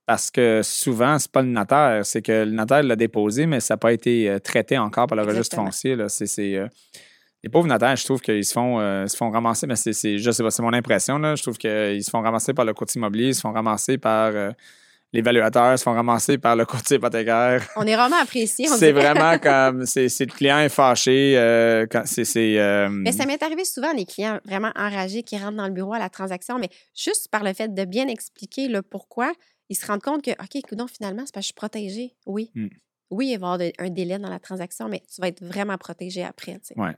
[0.05, 2.05] Parce que souvent, c'est pas le notaire.
[2.05, 5.15] C'est que le notaire l'a déposé, mais ça n'a pas été euh, traité encore par
[5.15, 5.95] le registre foncier.
[5.95, 6.07] Là.
[6.39, 6.67] Euh,
[7.43, 10.17] les pauvres notaires, je trouve qu'ils se font, euh, se font ramasser, mais c'est, c'est,
[10.17, 11.17] je sais pas, c'est mon impression.
[11.17, 11.35] Là.
[11.35, 14.31] Je trouve qu'ils se font ramasser par le courtier immobilier, ils se font ramasser par
[14.35, 14.51] euh,
[15.13, 17.67] l'évaluateur, se font ramasser par le courtier hypothécaire.
[17.75, 18.67] On est vraiment apprécié.
[18.79, 21.37] C'est vraiment comme c'est c'est le client est fâché.
[21.37, 25.37] euh, quand c'est c'est euh, Mais ça m'est arrivé souvent des clients vraiment enragés qui
[25.37, 28.67] rentrent dans le bureau à la transaction, mais juste par le fait de bien expliquer
[28.67, 29.33] le pourquoi,
[29.69, 32.15] ils se rendent compte que, OK, écoute, finalement, c'est parce que je suis protégée.
[32.25, 32.51] Oui.
[32.55, 32.67] Mm.
[33.11, 35.43] Oui, il va y avoir de- un délai dans la transaction, mais tu vas être
[35.43, 36.57] vraiment protégé après.
[36.77, 36.95] Ouais.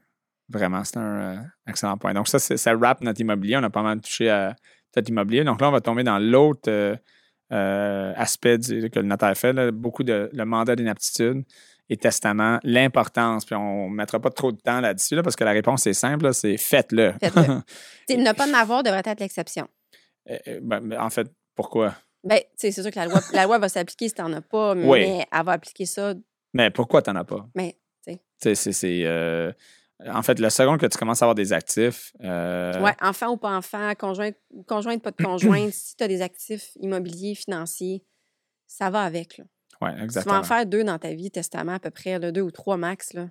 [0.50, 1.36] vraiment c'est un euh,
[1.68, 2.14] excellent point.
[2.14, 3.58] Donc ça ça wrap notre immobilier.
[3.58, 4.56] On a pas mal touché à
[4.96, 5.44] notre immobilier.
[5.44, 6.70] Donc là on va tomber dans l'autre
[7.54, 9.54] euh, aspect du- que le notaire fait.
[9.54, 9.72] là.
[9.72, 11.44] beaucoup de le mandat d'inaptitude
[11.90, 13.46] et testament, l'importance.
[13.46, 15.94] Puis on ne mettra pas trop de temps là-dessus là, parce que la réponse est
[15.94, 16.26] simple.
[16.26, 17.14] là, c'est faites-le.
[18.10, 19.68] Sais, ne pas en avoir devrait être l'exception.
[20.30, 21.96] Euh, euh, ben, en fait, pourquoi?
[22.24, 24.74] Ben, c'est sûr que la loi, la loi va s'appliquer si tu n'en as pas,
[24.76, 25.02] mais Oui.
[25.32, 26.14] elle va appliquer ça.
[26.54, 27.46] Mais pourquoi tu n'en as pas?
[27.54, 27.76] Mais,
[28.08, 28.56] tu sais.
[28.56, 29.54] C'est- c'est.
[30.12, 32.12] En fait, la seconde que tu commences à avoir des actifs.
[32.24, 34.32] euh, Ouais, enfant ou pas enfant, conjoint,
[34.68, 38.04] conjointe, pas de conjointe, si tu as des actifs immobiliers, financiers,
[38.68, 39.38] ça va avec.
[39.38, 39.46] Là.
[39.82, 40.36] Ouais, Tu vas exactement.
[40.38, 43.14] en faire deux dans ta vie, testament à peu près, là, deux ou trois max.
[43.14, 43.30] Là.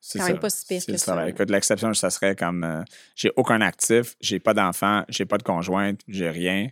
[0.00, 0.32] C'est quand ça.
[0.32, 1.16] même pas si pire que ça.
[1.16, 1.26] Ben.
[1.26, 2.82] Écoute, l'exception, ça serait comme euh,
[3.16, 6.68] j'ai aucun actif, j'ai pas d'enfant, j'ai pas de conjointe, j'ai rien.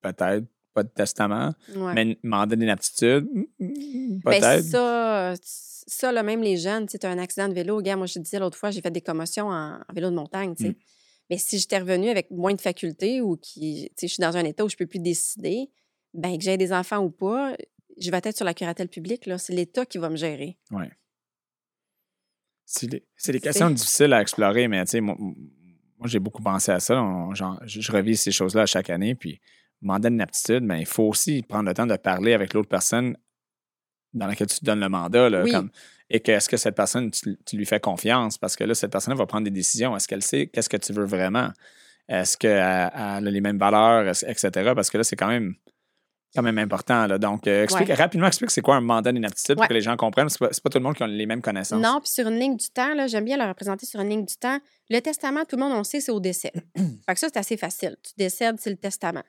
[0.00, 1.92] Peut-être pas de testament, Ouais.
[1.94, 3.26] mais mandat d'inaptitude,
[3.60, 4.62] Ben, peut-être.
[4.64, 5.34] ça,
[5.86, 7.80] ça là, même les jeunes, tu as un accident de vélo.
[7.80, 10.14] Gars, moi, je te disais l'autre fois, j'ai fait des commotions en, en vélo de
[10.14, 10.54] montagne.
[10.54, 10.70] tu sais.
[10.70, 10.74] Mm.
[11.30, 14.64] Mais si j'étais revenue avec moins de facultés ou qui, je suis dans un état
[14.64, 15.70] où je peux plus décider,
[16.12, 17.56] ben, que j'ai des enfants ou pas,
[17.98, 19.26] je vais être sur la curatelle publique.
[19.26, 19.38] là.
[19.38, 20.58] C'est l'État qui va me gérer.
[20.70, 20.90] Ouais.
[22.66, 26.80] C'est des, questions difficiles à explorer, mais tu sais, moi, moi, j'ai beaucoup pensé à
[26.80, 27.02] ça.
[27.02, 29.14] On- genre, je, revise ces choses-là à chaque année.
[29.14, 29.40] Puis,
[29.80, 33.16] mandat d'inaptitude, mais il faut aussi prendre le temps de parler avec l'autre personne
[34.14, 35.28] dans laquelle tu te donnes le mandat.
[35.30, 35.50] là, Oui.
[35.52, 35.70] comme-
[36.10, 38.36] et que est-ce que cette personne, tu, tu lui fais confiance?
[38.38, 39.96] Parce que là, cette personne va prendre des décisions.
[39.96, 41.48] Est-ce qu'elle sait qu'est-ce que tu veux vraiment?
[42.08, 44.72] Est-ce qu'elle elle a les mêmes valeurs, etc.?
[44.74, 45.54] Parce que là, c'est quand même,
[46.34, 47.06] quand même important.
[47.06, 47.16] là.
[47.18, 47.94] Donc, euh, explique, Ouais.
[47.94, 49.68] rapidement, explique c'est quoi un mandat d'inaptitude pour Ouais.
[49.68, 50.28] que les gens comprennent.
[50.28, 51.80] C'est pas, c'est pas tout le monde qui a les mêmes connaissances.
[51.80, 54.24] Non, puis sur une ligne du temps, là, j'aime bien le représenter sur une ligne
[54.26, 54.58] du temps.
[54.90, 56.52] Le testament, tout le monde, on sait, c'est au décès.
[57.06, 57.96] fait que ça, c'est assez facile.
[58.02, 59.22] Tu décèdes, c'est le testament.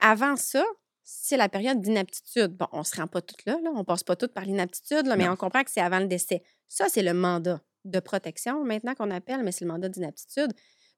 [0.00, 0.64] Avant ça,
[1.10, 2.54] c'est la période d'inaptitude.
[2.54, 3.70] Bon, on ne se rend pas toutes là, là.
[3.74, 5.32] on passe pas toutes par l'inaptitude, mais Non.
[5.32, 6.42] on comprend que c'est avant le décès.
[6.68, 10.52] Ça, c'est le mandat de protection, maintenant qu'on appelle, mais c'est le mandat d'inaptitude.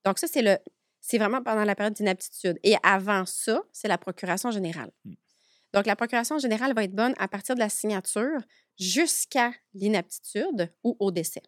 [0.04, 0.58] Donc, ça, c'est le.
[1.00, 2.58] C'est vraiment pendant la période d'inaptitude.
[2.64, 4.90] Et avant ça, c'est la procuration générale.
[5.04, 5.14] Mm.
[5.74, 8.40] Donc, la procuration générale va être bonne à partir de la signature
[8.78, 11.42] jusqu'à l'inaptitude ou au décès.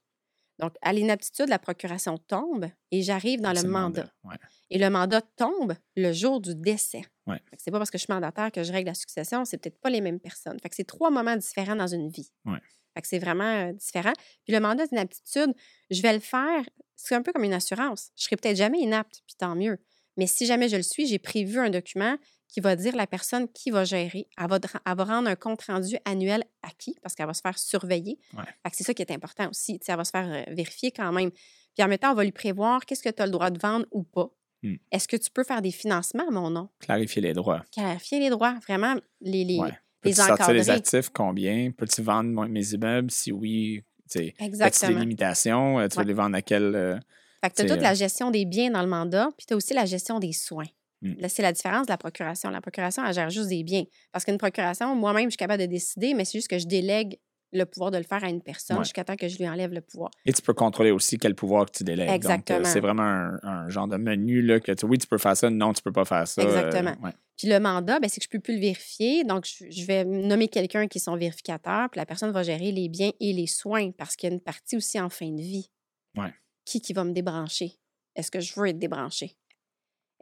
[0.63, 4.07] Donc, à l'inaptitude, la procuration tombe et j'arrive dans le mandat.
[4.23, 4.37] Ouais.
[4.71, 7.03] Et le mandat tombe le jour du décès.
[7.27, 7.41] Ouais.
[7.59, 9.91] C'est pas parce que je suis mandataire que je règle la succession, c'est peut-être pas
[9.91, 10.57] les mêmes personnes.
[10.63, 12.31] Fait que c'est trois moments différents dans une vie.
[12.45, 12.61] Ouais.
[12.95, 14.13] Fait que c'est vraiment euh, différent.
[14.45, 15.53] Puis le mandat d'inaptitude,
[15.91, 18.11] je vais le faire, c'est un peu comme une assurance.
[18.17, 19.79] Je serai peut-être jamais inapte, puis tant mieux.
[20.17, 22.17] Mais si jamais je le suis, j'ai prévu un document
[22.53, 24.29] qui va dire la personne qui va gérer.
[24.39, 26.95] Elle va, dra- elle va rendre un compte rendu annuel à qui?
[27.03, 28.19] Parce qu'elle va se faire surveiller.
[28.37, 28.45] Ouais.
[28.73, 29.79] C'est ça qui est important aussi.
[29.79, 31.31] Tu sais, elle va se faire euh, vérifier quand même.
[31.31, 33.59] Puis en même temps, on va lui prévoir qu'est-ce que tu as le droit de
[33.59, 34.29] vendre ou pas.
[34.63, 34.75] Hmm.
[34.93, 36.69] Est-ce que tu peux faire des financements à mon nom?
[36.79, 37.65] Clarifier les droits.
[37.73, 39.73] Clarifier les droits, vraiment, les, les, Ouais.
[40.05, 41.09] les sortir les actifs?
[41.09, 41.71] Combien?
[41.73, 43.11] Peux-tu vendre mes immeubles?
[43.11, 44.99] Si oui, tu sais, as-tu des Exactement.
[45.01, 45.81] limitations?
[45.81, 46.05] Euh, Tu Ouais.
[46.05, 46.75] veux les vendre à quel...
[46.77, 46.97] euh,
[47.43, 49.47] Fait que tu as C'est, toute euh, la gestion des biens dans le mandat, puis
[49.47, 50.67] tu as aussi la gestion des soins.
[51.03, 51.15] Hmm.
[51.19, 52.49] Là, c'est la différence de la procuration.
[52.51, 53.85] La procuration, elle gère juste des biens.
[54.13, 57.19] Parce qu'une procuration, moi-même, je suis capable de décider, mais c'est juste que je délègue
[57.55, 58.85] le pouvoir de le faire à une personne Ouais.
[58.85, 60.11] jusqu'à temps que je lui enlève le pouvoir.
[60.25, 62.07] Et tu peux contrôler aussi quel pouvoir que tu délègues.
[62.07, 62.65] Donc, euh, Exactement.
[62.65, 65.51] c'est vraiment un, un genre de menu là, que tu, oui, tu peux faire ça,
[65.51, 66.41] non, tu peux pas faire ça.
[66.41, 66.95] euh, Exactement.
[67.05, 67.11] ouais.
[67.37, 69.25] Puis le mandat, ben, c'est que je ne peux plus le vérifier.
[69.25, 72.73] Donc, je, je vais nommer quelqu'un qui est son vérificateur, puis la personne va gérer
[72.73, 75.41] les biens et les soins parce qu'il y a une partie aussi en fin de
[75.43, 75.71] vie.
[76.17, 76.33] Ouais.
[76.65, 77.73] Qui qui va me débrancher?
[78.15, 79.37] Est-ce que je veux être débranché?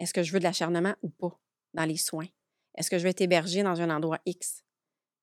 [0.00, 1.38] Est-ce que je veux de l'acharnement ou pas
[1.74, 2.26] dans les soins?
[2.76, 4.64] Est-ce que je veux être hébergé dans un endroit X?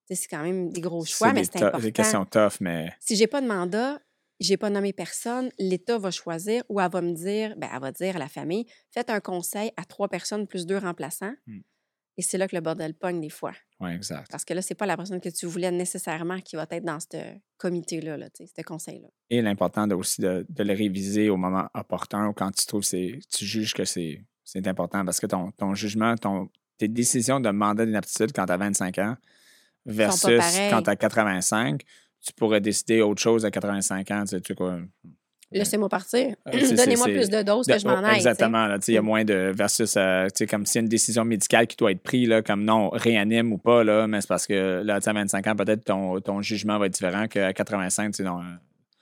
[0.09, 1.79] C'est quand même des gros choix, mais c'est important.
[1.79, 3.99] des questions tough, mais Si j'ai pas de mandat,
[4.39, 7.91] j'ai pas nommé personne, l'État va choisir ou elle va me dire, ben, elle va
[7.91, 11.33] dire à la famille, faites un conseil à trois personnes plus deux remplaçants.
[11.47, 11.59] Hmm.
[12.19, 13.53] Et c'est là que le bordel pogne des fois.
[13.79, 14.31] oui, exact.
[14.31, 16.99] Parce que là, c'est pas la personne que tu voulais nécessairement qui va être dans
[16.99, 19.07] ce comité-là, là, ce conseil-là.
[19.29, 23.45] Et l'important aussi de, de le réviser au moment opportun ou quand tu trouves tu
[23.45, 27.85] juges que c'est c'est important parce que ton, ton jugement, ton, tes décisions de mandat
[27.85, 29.15] d'inaptitude quand tu as 25 ans
[29.85, 30.39] versus
[30.69, 31.81] quand tu as 85,
[32.21, 34.21] tu pourrais décider autre chose à 85 ans.
[34.21, 34.79] Tu sais, tu sais quoi.
[35.51, 36.35] Laissez-moi partir.
[36.47, 38.15] Euh, Donnez-moi plus de doses De- que je m'en oh, aille.
[38.15, 38.73] Exactement.
[38.87, 41.25] Il y a moins de versus, euh, tu sais, comme s'il y a une décision
[41.25, 44.47] médicale qui doit être prise, là, comme non, réanime ou pas, là, mais c'est parce
[44.47, 48.11] que là, à 25 ans, peut-être ton, ton jugement va être différent qu'à 85.
[48.11, 48.43] tu sais, non, euh,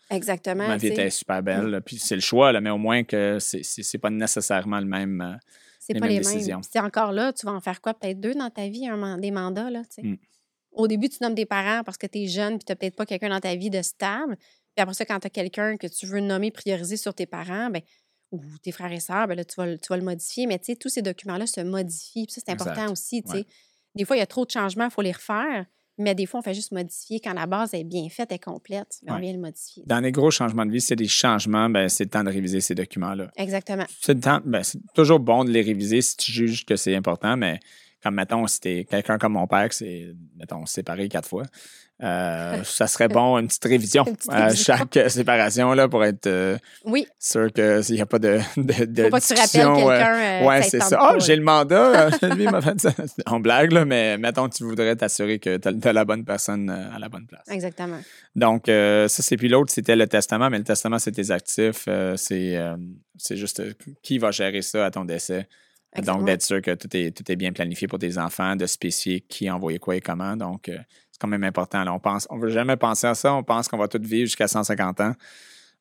[0.10, 0.68] Exactement.
[0.68, 1.66] ma vie était super belle.
[1.68, 5.22] là, Puis c'est le choix, là, mais au moins que c'est- pas nécessairement le même.
[5.22, 5.36] euh,
[5.80, 6.58] C'est les pas mêmes les décisions.
[6.58, 6.64] mêmes.
[6.64, 7.94] C'est encore là, tu vas en faire quoi?
[7.94, 9.82] Peut-être deux dans ta vie, un des mandats, là.
[10.02, 10.16] Mm.
[10.72, 12.96] Au début, tu nommes des parents parce que tu es jeune puis tu n'as peut-être
[12.96, 14.36] pas quelqu'un dans ta vie de stable.
[14.38, 17.70] Puis après ça, quand tu as quelqu'un que tu veux nommer, prioriser sur tes parents,
[17.70, 17.82] ben,
[18.32, 20.48] ou tes frères et sœurs, ben là, tu vas, le- tu vas le modifier.
[20.48, 22.26] Mais tu sais, tous ces documents-là se modifient.
[22.26, 22.72] Puis ça, c'est Exact.
[22.72, 23.24] important aussi.
[23.28, 23.46] Ouais.
[23.94, 25.66] Des fois, il y a trop de changements, il faut les refaire.
[25.98, 27.20] Mais des fois, on fait juste modifier.
[27.20, 29.84] Quand la base est bien faite, est complète, on vient le modifier.
[29.86, 32.60] Dans les gros changements de vie, c'est des changements, ben, c'est le temps de réviser
[32.62, 33.32] ces documents-là.
[33.38, 33.86] Exactement.
[34.02, 37.60] C'est ben, c'est toujours bon de les réviser si tu juges que c'est important, mais
[38.04, 41.44] comme mettons, si t'es quelqu'un comme mon père, qui s'est, mettons, séparé quatre fois,
[42.04, 44.64] euh, ça serait bon une petite révision Une petite à révision.
[44.76, 48.86] chaque euh, séparation là, pour être euh, Oui, sûr qu'il n'y a pas de, de,
[48.86, 50.16] de faut pas que tu rappelles discussion, euh, quelqu'un.
[50.44, 50.98] euh, Ouais, c'est ça.
[51.00, 52.10] Ah, j'ai le mandat.
[52.24, 52.92] euh, Lui, il m'a fait ça.
[53.28, 56.96] On blague, là, mais mettons, tu voudrais t'assurer que tu as, la bonne personne euh,
[56.96, 57.46] à la bonne place.
[57.50, 58.00] Exactement.
[58.36, 61.86] Donc, euh, ça, c'est puis l'autre, c'était le testament, mais le testament, c'est tes actifs.
[61.88, 62.76] euh, c'est, euh,
[63.32, 63.74] juste euh,
[64.04, 65.48] qui va gérer ça à ton décès.
[65.98, 66.18] Exactement.
[66.18, 69.22] Donc, d'être sûr que tout est, tout est bien planifié pour tes enfants, de spécifier
[69.22, 70.36] qui a envoyé quoi et comment.
[70.36, 70.78] Donc, euh,
[71.16, 71.82] c'est quand même important.
[71.86, 71.94] Là.
[71.94, 73.34] On pense, on veut jamais penser à ça.
[73.34, 75.14] On pense qu'on va tout vivre jusqu'à 150 ans,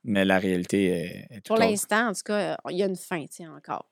[0.05, 3.21] mais la réalité est, est Pour l'instant, en tout cas, il y a une fin,
[3.23, 3.85] tu sais, encore.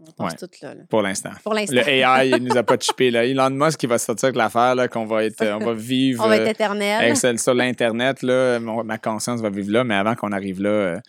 [0.00, 0.38] On passe Ouais.
[0.38, 0.74] tout là.
[0.74, 0.82] là.
[0.88, 1.30] Pour l'instant.
[1.44, 1.74] Pour l'instant.
[1.74, 3.10] Le AI, il nous a pas chippé.
[3.10, 3.26] Là.
[3.26, 6.36] Elon Musk, qui va sortir avec l'affaire, qu'on va être, on va vivre On va
[6.38, 7.04] être euh, éternel.
[7.16, 8.22] avec sur l'Internet.
[8.22, 11.00] Ma conscience va vivre là, mais avant qu'on arrive là, euh,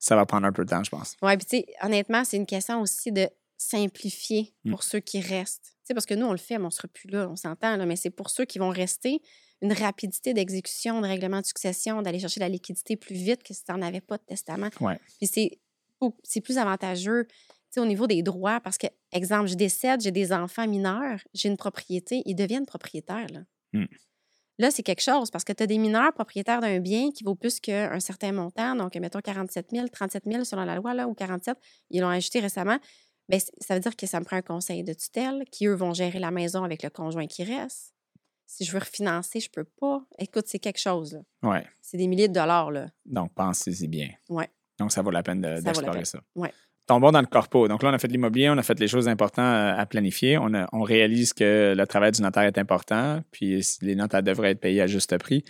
[0.00, 1.16] ça va prendre un peu de temps, je pense.
[1.22, 3.28] Oui, puis tu sais, honnêtement, c'est une question aussi de
[3.58, 4.70] simplifier Mm.
[4.70, 5.64] pour ceux qui restent.
[5.80, 7.36] Tu sais, parce que nous, on le fait, mais on ne sera plus là, on
[7.36, 9.20] s'entend, là, mais c'est pour ceux qui vont rester,
[9.62, 13.64] une rapidité d'exécution, de règlement de succession, d'aller chercher la liquidité plus vite que si
[13.64, 14.68] tu n'en avais pas de testament.
[14.80, 14.98] Ouais.
[15.18, 17.34] Puis c'est, plus avantageux tu
[17.70, 21.48] sais, au niveau des droits, parce que, exemple, je décède, j'ai des enfants mineurs, j'ai
[21.48, 23.26] une propriété, ils deviennent propriétaires.
[23.32, 23.40] Là,
[23.72, 23.86] Mm.
[24.58, 27.34] Là, c'est quelque chose, parce que tu as des mineurs propriétaires d'un bien qui vaut
[27.34, 31.12] plus qu'un certain montant, donc mettons 47 000, 37 000 selon la loi, là, ou
[31.14, 31.58] 47,
[31.90, 32.78] ils l'ont ajouté récemment.
[33.30, 35.92] C- ça veut dire que ça me prend un conseil de tutelle qui, eux, vont
[35.94, 37.92] gérer la maison avec le conjoint qui reste.
[38.46, 40.04] Si je veux refinancer, je peux pas.
[40.18, 41.14] Écoute, c'est quelque chose.
[41.42, 41.50] là.
[41.50, 41.66] Ouais.
[41.82, 42.70] C'est des milliers de dollars.
[42.70, 42.88] Là.
[43.04, 44.10] Donc, pensez-y bien.
[44.28, 44.48] Ouais.
[44.78, 46.20] Donc, ça vaut la peine d'explorer ça.
[46.86, 47.66] Tombons dans le corpo.
[47.66, 49.86] Donc là, on a fait de l'immobilier, on a fait les choses importantes à à
[49.86, 50.38] planifier.
[50.38, 54.52] On, a- on réalise que le travail du notaire est important, puis les notaires devraient
[54.52, 55.42] être payés à juste prix,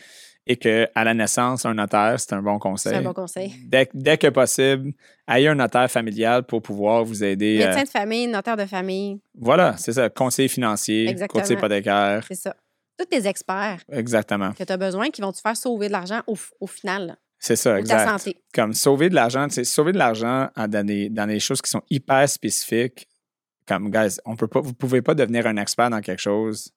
[0.46, 2.92] et qu'à la naissance, un notaire, c'est un bon conseil.
[2.92, 3.52] C'est un bon conseil.
[3.66, 4.92] Dès, dès que possible,
[5.28, 7.60] ayez un notaire familial pour pouvoir vous aider.
[7.62, 10.08] euh, Médecin de famille, notaire de famille, voilà, c'est ça.
[10.10, 11.40] Conseiller financier, Exactement.
[11.40, 12.24] courtier hypothécaire.
[12.28, 12.54] c'est ça.
[12.98, 14.52] Tous tes experts Exactement.
[14.52, 17.16] que tu as besoin qui vont te faire sauver de l'argent au, au final.
[17.38, 18.08] C'est ça, ou ta exact.
[18.08, 18.36] santé.
[18.54, 21.70] comme sauver de l'argent, c'est sauver de l'argent en- dans des, dans des choses qui
[21.70, 23.06] sont hyper spécifiques.
[23.68, 26.72] Comme, guys, on peut pas, vous pouvez pas devenir un expert dans quelque chose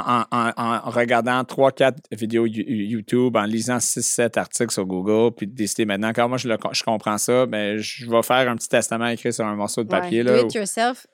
[0.00, 5.34] en, en- en- en regardant 3-4 vidéos You- YouTube, en lisant 6-7 articles sur Google,
[5.36, 8.48] puis de décider maintenant, quand moi je, le- je comprends ça, ben, je vais faire
[8.48, 10.18] un petit testament écrit sur un morceau de papier.
[10.22, 10.30] Ouais.
[10.32, 11.06] Là, Do it yourself.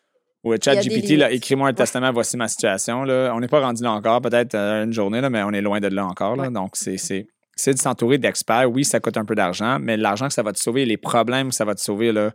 [0.45, 1.43] ou Il y chat a des GPT, là, limites.
[1.45, 3.05] écris-moi un testament, voici ma situation.
[3.05, 3.33] Là.
[3.35, 5.81] On n'est pas rendu là encore, peut-être euh, une journée, là, mais on est loin
[5.81, 6.37] de là encore.
[6.37, 6.45] Là.
[6.45, 6.51] Ouais.
[6.51, 8.71] Donc, c'est, c'est, c'est de s'entourer d'experts.
[8.71, 11.51] Oui, ça coûte un peu d'argent, mais l'argent que ça va te sauver, les problèmes
[11.51, 12.33] que ça va te sauver, là,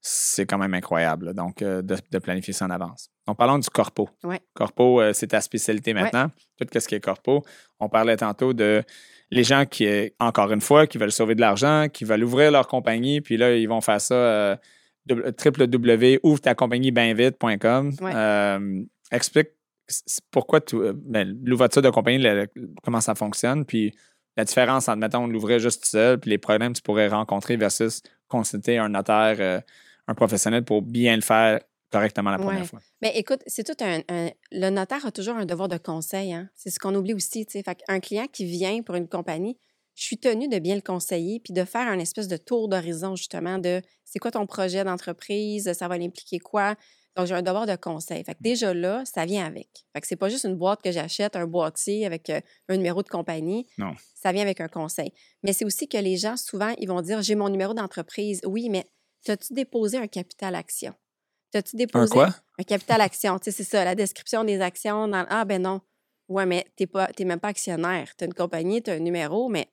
[0.00, 1.26] c'est quand même incroyable.
[1.26, 1.32] là.
[1.32, 3.10] Donc, euh, de, de planifier ça en avance.
[3.26, 4.08] Donc, parlons du corpo.
[4.24, 4.40] Ouais.
[4.54, 6.30] Corpo, euh, c'est ta spécialité maintenant.
[6.58, 7.44] Tout ce qui est corpo.
[7.78, 8.82] On parlait tantôt de
[9.30, 12.50] les gens qui, euh, encore une fois, qui veulent sauver de l'argent, qui veulent ouvrir
[12.50, 14.56] leur compagnie, puis là, ils vont faire ça euh,
[15.10, 17.92] www.ouvre-ta-compagnie-bien-vite.com.
[18.00, 18.12] Ouais.
[18.14, 19.48] Euh, explique
[19.88, 23.94] c- pourquoi tu, euh, ben, l'ouverture de compagnie, le- le- comment ça fonctionne, puis
[24.36, 27.56] la différence entre, mettons, l'ouvrir juste tout seul, puis les problèmes que tu pourrais rencontrer
[27.56, 29.60] versus consulter un notaire, euh,
[30.10, 32.66] un professionnel pour bien le faire correctement la première Ouais.
[32.66, 32.80] fois.
[33.02, 36.32] Mais écoute, c'est tout un, un- Le notaire a toujours un devoir de conseil.
[36.32, 36.48] Hein?
[36.54, 37.46] C'est ce qu'on oublie aussi.
[37.46, 37.62] tu sais.
[37.62, 39.56] Fait un client qui vient pour une compagnie,
[39.96, 43.16] je suis tenue de bien le conseiller puis de faire un espèce de tour d'horizon,
[43.16, 46.74] justement, de c'est quoi ton projet d'entreprise, ça va l'impliquer quoi?
[47.16, 48.22] Donc, j'ai un devoir de conseil.
[48.22, 49.68] Fait que déjà là, ça vient avec.
[49.92, 53.02] Fait que c'est pas juste une boîte que j'achète, un boîtier avec euh, un numéro
[53.02, 53.66] de compagnie.
[53.78, 53.94] Non.
[54.14, 55.12] Ça vient avec un conseil.
[55.42, 58.40] Mais c'est aussi que les gens, souvent, ils vont dire j'ai mon numéro d'entreprise.
[58.46, 58.86] Oui, mais
[59.28, 60.94] as-tu déposé un capital action?
[61.50, 62.34] T'as-tu déposé Un quoi?
[62.58, 63.38] un capital action?
[63.38, 65.08] Tu sais, c'est ça, la description des actions.
[65.08, 65.26] Dans...
[65.28, 65.80] Ah, ben non.
[66.28, 68.14] Ouais, mais t'es pas, t'es même pas actionnaire.
[68.16, 69.68] Tu as une compagnie, tu as un numéro, mais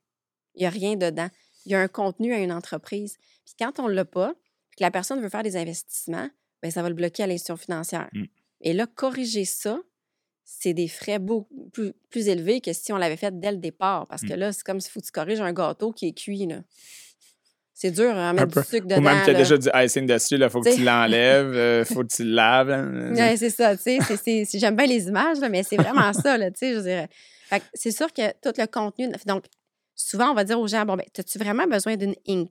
[0.56, 1.30] il n'y a rien dedans.
[1.66, 3.18] Il y a un contenu à une entreprise.
[3.46, 4.34] Puis quand on ne l'a pas,
[4.72, 6.30] puis que la personne veut faire des investissements,
[6.64, 8.10] ben ça va le bloquer à l'institution financière.
[8.14, 8.24] Mm.
[8.62, 9.80] Et là, corriger ça,
[10.44, 14.08] c'est des frais beaucoup plus, plus élevés que si on l'avait fait dès le départ.
[14.08, 14.38] Parce que Mm.
[14.38, 16.48] là, c'est comme s'il faut que tu corriges un gâteau qui est cuit.
[16.48, 16.64] Là.
[17.80, 18.62] C'est dur à mettre peu.
[18.62, 19.02] du sucre Ou dedans.
[19.02, 22.02] même que tu as déjà du icing dessus, il faut que tu l'enlèves, il faut
[22.04, 22.72] que tu le laves.
[22.72, 23.14] hein.
[23.16, 24.46] Ouais, c'est ça, tu sais.
[24.58, 27.08] J'aime bien les images, là, mais c'est vraiment ça, tu sais, je dirais.
[27.50, 29.10] Fait que c'est sûr que tout le contenu...
[29.28, 29.46] Donc,
[29.94, 32.50] souvent, on va dire aux gens, bon, ben, as-tu vraiment besoin d'une Inc?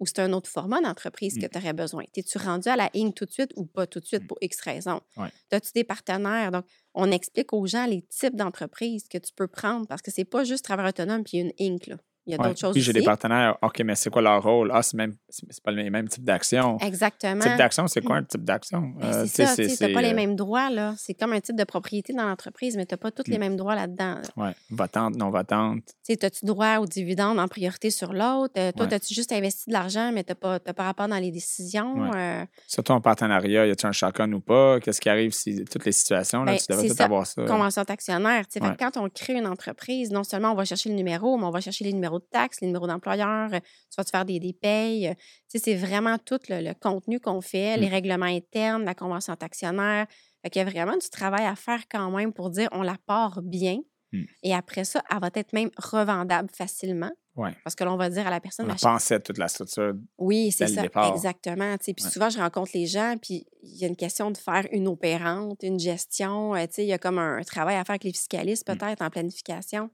[0.00, 1.48] Ou c'est un autre format d'entreprise que Mm.
[1.48, 2.04] tu aurais besoin?
[2.12, 4.60] T'es-tu rendu à la Inc tout de suite ou pas tout de suite pour X
[4.60, 5.00] raisons?
[5.16, 5.26] Ouais.
[5.50, 6.52] As-tu des partenaires?
[6.52, 6.64] Donc,
[6.94, 10.44] on explique aux gens les types d'entreprises que tu peux prendre parce que c'est pas
[10.44, 11.96] juste travail autonome puis une Inc, là.
[12.28, 12.48] Il y a Ouais.
[12.48, 13.56] d'autres choses Puis j'ai des partenaires.
[13.62, 14.70] OK, mais c'est quoi leur rôle?
[14.74, 16.76] Ah, c'est même c'est pas le même type d'action.
[16.78, 17.40] Exactement.
[17.40, 18.92] Type d'action, c'est quoi un type d'action?
[18.98, 20.94] Ben, Euh, c'est ça, tu t'as pas les euh, mêmes droits, là.
[20.98, 23.40] C'est comme un type de propriété dans l'entreprise, mais t'as pas tous les Mm.
[23.40, 24.16] mêmes droits là-dedans.
[24.16, 24.20] là.
[24.36, 25.80] Ouais, votante, non votante.
[26.06, 28.52] Tu sais, as-tu droit aux dividendes en priorité sur l'autre?
[28.58, 28.94] Euh, toi, Ouais.
[28.94, 31.94] as-tu juste investi de l'argent, mais tu n'as pas, t'as pas rapport dans les décisions?
[32.10, 32.10] Ouais.
[32.14, 34.80] Euh, Surtout en partenariat, y a-tu un chacun ou pas?
[34.80, 36.44] Qu'est-ce qui arrive si toutes les situations?
[36.44, 37.04] Là, Ben, tu devrais tout ça.
[37.04, 37.42] avoir ça.
[37.46, 38.44] convention d'actionnaire.
[38.46, 41.50] tu quand on crée une entreprise, non seulement on va chercher le numéro, mais on
[41.50, 44.38] va chercher les numéros de taxes, les numéros d'employeurs, euh, tu vas te faire des,
[44.40, 45.08] des payes.
[45.08, 45.14] euh,
[45.50, 49.34] Tu sais, c'est vraiment tout le, le contenu qu'on fait, les règlements internes, la convention
[49.38, 50.06] d'actionnaire.
[50.42, 52.96] Fait qu'il y a vraiment du travail à faire quand même pour dire on la
[53.06, 53.78] part bien.
[54.12, 54.22] Mm.
[54.42, 57.10] Et après ça, elle va être même revendable facilement.
[57.36, 57.54] Ouais.
[57.62, 59.92] Parce que là, on va dire à la personne, On pensait toute la structure.
[60.16, 61.12] oui, c'est ça, départ.
[61.14, 61.76] exactement.
[61.78, 62.10] Puis Ouais.
[62.10, 65.62] souvent, je rencontre les gens, puis il y a une question de faire une opérante,
[65.62, 66.54] une gestion.
[66.56, 68.76] euh, Il y a comme un travail à faire avec les fiscalistes, Mm.
[68.78, 69.90] peut-être, en planification.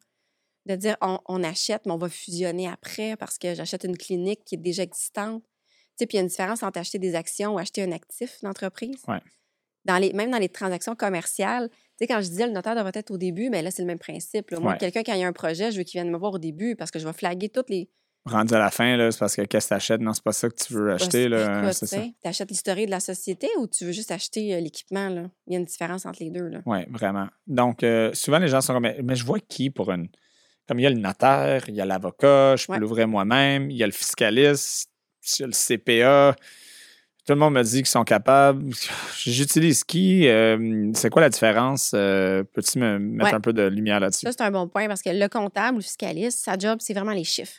[0.66, 4.44] De dire, on, on achète, mais on va fusionner après parce que j'achète une clinique
[4.46, 5.42] qui est déjà existante.
[5.42, 5.50] Tu
[5.98, 8.38] sais, Puis il y a une différence entre acheter des actions ou acheter un actif
[8.42, 9.02] d'entreprise.
[9.06, 9.20] Ouais.
[9.84, 12.92] Dans les, même dans les transactions commerciales, tu sais, quand je disais le notaire devrait
[12.94, 14.50] être au début, mais là, c'est le même principe.
[14.50, 14.58] là.
[14.58, 14.78] Moi, Ouais.
[14.78, 16.74] quelqu'un, quand il y a un projet, je veux qu'il vienne me voir au début
[16.76, 17.90] parce que je vais flaguer toutes les,
[18.26, 20.00] Rendu à la fin, là, c'est parce que qu'est-ce que t'achètes?
[20.00, 21.28] Non, c'est pas ça que tu veux acheter.
[21.74, 22.00] Ça.
[22.00, 25.10] tu achètes l'historique de la société ou tu veux juste acheter euh, l'équipement?
[25.10, 25.30] là?
[25.46, 26.50] Il y a une différence entre les deux.
[26.64, 27.26] Oui, vraiment.
[27.46, 30.08] Donc, euh, souvent, les gens sont comme, mais je vois qui pour une.
[30.68, 32.78] Comme il y a le notaire, il y a l'avocat, je peux Ouais.
[32.78, 34.88] l'ouvrir moi-même, il y a le fiscaliste,
[35.38, 36.36] il y a le CPA.
[37.26, 38.70] Tout le monde me dit qu'ils sont capables.
[39.24, 40.28] J'utilise qui?
[40.28, 41.92] Euh, c'est quoi la différence?
[41.94, 43.34] Euh, Peux-tu me mettre Ouais.
[43.36, 44.26] un peu de lumière là-dessus?
[44.26, 46.92] Ça, c'est un bon point parce que le comptable ou le fiscaliste, sa job, c'est
[46.94, 47.54] vraiment les chiffres.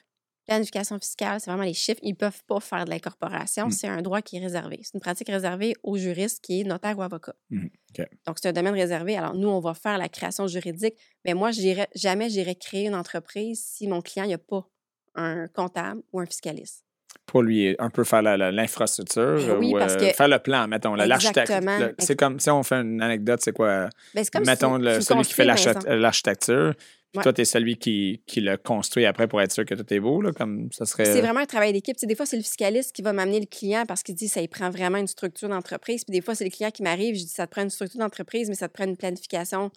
[0.46, 2.00] Planification fiscale, c'est vraiment les chiffres.
[2.04, 3.68] Ils ne peuvent pas faire de l'incorporation.
[3.68, 3.72] Mm.
[3.72, 4.80] C'est un droit qui est réservé.
[4.84, 7.36] C'est une pratique réservée aux juristes qui est notaire ou avocat.
[7.52, 8.06] OK.
[8.26, 9.18] Donc, c'est un domaine réservé.
[9.18, 10.96] Alors, nous, on va faire la création juridique.
[11.26, 11.50] Mais moi,
[11.96, 14.68] jamais j'irai créer une entreprise si mon client n'a pas
[15.16, 16.85] un comptable ou un fiscaliste.
[17.26, 20.96] Pour lui, un peu faire l'infrastructure Ben oui, ou parce euh, faire le plan, mettons,
[20.96, 21.52] l'architecte.
[22.00, 23.90] C'est comme si on fait une anecdote, c'est quoi?
[24.14, 27.24] Ben, c'est comme si mettons, le- celui qui fait l'architecture, puis Ouais.
[27.24, 30.02] toi, tu es celui qui, qui le construit après pour être sûr que tout est
[30.02, 31.06] beau, là, comme ça serait...
[31.06, 31.96] C'est vraiment un travail d'équipe.
[32.02, 34.50] Des fois, c'est le fiscaliste qui va m'amener le client parce qu'il dit ça y
[34.50, 36.04] prend vraiment une structure d'entreprise.
[36.04, 38.00] Puis des fois, c'est le client qui m'arrive, je dis ça te prend une structure
[38.02, 39.72] d'entreprise, mais ça te prend une planification.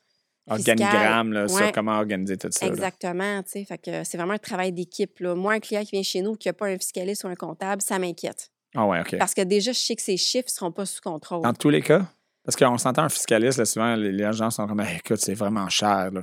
[0.50, 2.66] Organigramme, là, sur comment organiser tout ça.
[2.66, 3.42] Exactement.
[3.42, 3.64] tu sais.
[3.64, 5.18] Fait que c'est vraiment un travail d'équipe.
[5.20, 5.34] là.
[5.34, 7.82] Moi, un client qui vient chez nous qui n'a pas un fiscaliste ou un comptable,
[7.82, 8.50] ça m'inquiète.
[8.74, 9.16] Ah ouais, OK.
[9.18, 11.42] Parce que déjà, je sais que ces chiffres ne seront pas sous contrôle.
[11.42, 12.06] Dans tous les cas,
[12.44, 15.68] parce qu'on s'entend un fiscaliste, là, souvent, les, les gens sont comme, écoute, c'est vraiment
[15.68, 16.10] cher.
[16.12, 16.22] Là.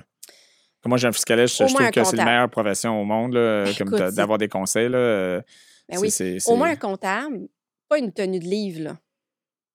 [0.82, 3.66] Comme moi, j'ai un fiscaliste, je, trouve que c'est la meilleure profession au monde, là,
[3.78, 4.90] comme d'a- c'est- d'avoir des conseils.
[4.90, 5.42] Là, euh,
[5.90, 6.12] Ben oui.
[6.48, 7.48] Au moins un comptable,
[7.90, 8.98] pas une tenue de livre, là.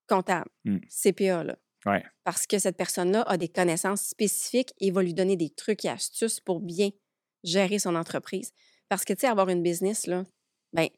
[0.08, 0.48] Comptable.
[0.64, 0.78] Hmm.
[0.88, 1.56] CPA, là.
[1.86, 2.04] Ouais.
[2.24, 5.88] Parce que cette personne-là a des connaissances spécifiques et va lui donner des trucs et
[5.88, 6.90] astuces pour bien
[7.42, 8.52] gérer son entreprise.
[8.88, 10.24] Parce que, tu sais, avoir une business, là,
[10.72, 10.88] ben,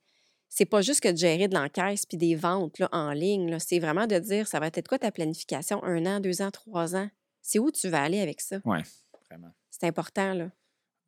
[0.48, 3.58] c'est pas juste que de gérer de l'encaisse puis des ventes là, en ligne.
[3.58, 5.82] C'est vraiment de dire, ça va être quoi ta planification?
[5.84, 7.08] Un an, deux ans, trois ans?
[7.40, 8.58] C'est où tu vas aller avec ça?
[8.64, 9.52] Vraiment.
[9.70, 10.50] C'est important, là.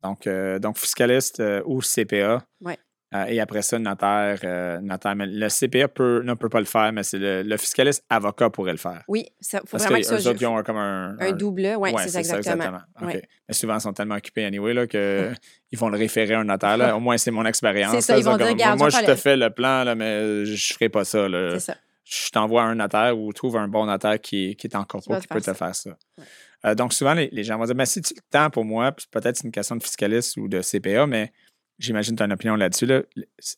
[0.03, 2.45] Donc, euh, donc fiscaliste euh, ou CPA.
[2.61, 2.77] Ouais.
[3.15, 4.39] Euh, et après ça, notaire.
[4.43, 5.15] euh, notaire.
[5.15, 8.49] Mais le CPA peut, ne peut pas le faire, mais c'est le, le fiscaliste avocat
[8.49, 9.03] pourrait le faire.
[9.07, 10.29] Oui, il faut Parce vraiment que que ça...
[10.29, 11.15] autres, ils ont un- comme un.
[11.19, 12.79] Un double, oui, Ouais, c'est ça, exactement.
[13.01, 13.21] Ouais.
[13.47, 15.31] Mais souvent, ils sont tellement occupés anyway là, que
[15.71, 16.77] ils vont le référer à un notaire.
[16.77, 16.95] Là.
[16.97, 17.93] Au moins, c'est mon expérience.
[17.93, 20.51] C'est ça, ils vont dire, moi, je te le- fais le plan, là, mais je
[20.51, 21.27] ne ferai pas ça.
[21.53, 21.75] C'est ça.
[22.07, 25.19] Je t'envoie à un notaire ou trouve un bon notaire qui, qui est pas, te
[25.21, 25.89] qui peut te faire ça.
[26.17, 26.23] Ouais.
[26.65, 28.91] Euh, donc, souvent, les, les gens vont dire mais si tu le temps pour moi,
[29.11, 31.31] peut-être c'est une question de fiscaliste ou de CPA, mais
[31.79, 32.85] j'imagine que tu as une opinion là-dessus.
[32.85, 33.01] là.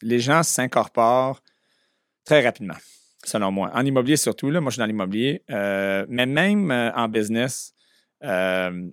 [0.02, 1.42] Les gens s'incorporent
[2.26, 2.76] très rapidement,
[3.24, 3.72] selon moi.
[3.74, 7.74] En immobilier surtout, là, moi je suis dans l'immobilier, euh, mais même euh, en business,
[8.24, 8.90] euh,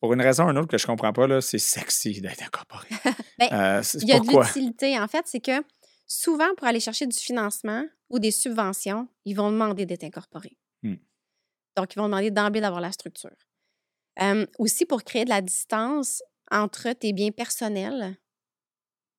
[0.00, 2.88] pour une raison ou une autre que je comprends pas, c'est sexy d'être incorporé.
[3.38, 4.42] Ben, Il y a pourquoi?
[4.42, 4.98] de l'utilité.
[4.98, 5.62] En fait, c'est que
[6.06, 10.58] souvent, pour aller chercher du financement ou des subventions, ils vont demander d'être incorporés.
[10.82, 10.96] Hmm.
[11.74, 13.30] Donc, ils vont demander d'emblée d'avoir la structure.
[14.58, 18.18] Aussi, pour créer de la distance entre tes biens personnels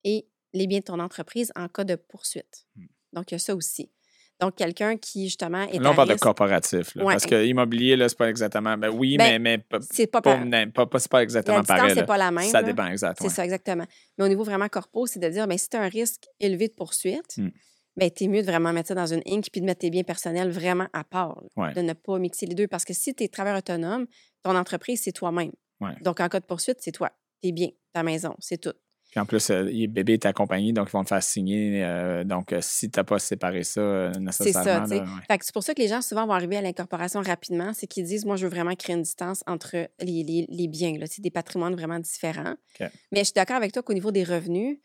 [0.03, 2.65] et les biens de ton entreprise en cas de poursuite.
[2.75, 2.85] Hmm.
[3.13, 3.91] Donc, il y a ça aussi.
[4.39, 6.95] Donc, quelqu'un qui, justement, est Là, on parle de corporatif.
[6.95, 7.13] là, Ouais.
[7.13, 8.75] Parce que immobilier, là, c'est pas exactement.
[8.77, 10.35] Ben oui, Ben, mais, mais C'est pas, pas,
[10.73, 11.93] pas- pas- pas exactement La pareil.
[11.95, 12.49] c'est pas la même.
[12.49, 12.67] Ça là.
[12.67, 13.17] dépend, exact.
[13.19, 13.29] C'est ouais.
[13.29, 13.85] ça, exactement.
[14.17, 16.69] Mais au niveau vraiment corpo, c'est de dire, ben, si tu as un risque élevé
[16.69, 17.49] de poursuite, Hmm.
[17.97, 19.91] ben, tu es mieux de vraiment mettre ça dans une Inc puis de mettre tes
[19.91, 21.43] biens personnels vraiment à part.
[21.55, 21.73] Ouais.
[21.73, 22.67] De ne pas mixer les deux.
[22.67, 24.07] Parce que si tu es travailleur autonome,
[24.41, 25.51] ton entreprise, c'est toi-même.
[26.01, 27.11] Donc, en cas de poursuite, c'est toi.
[27.41, 28.73] Tes biens, ta maison, c'est tout.
[29.11, 31.83] Puis en plus, euh, bébé est accompagné, donc ils vont te faire signer.
[31.83, 34.87] euh, donc, euh, si tu n'as pas séparé ça euh, C'est nécessairement.
[34.87, 35.37] ça, ouais.
[35.41, 38.23] C'est pour ça que les gens souvent vont arriver à l'incorporation rapidement, c'est qu'ils disent,
[38.25, 41.29] moi, je veux vraiment créer une distance entre les, les- les biens, là, c'est des
[41.29, 42.55] patrimoines vraiment différents.
[43.11, 44.77] Mais je suis d'accord avec toi qu'au niveau des revenus,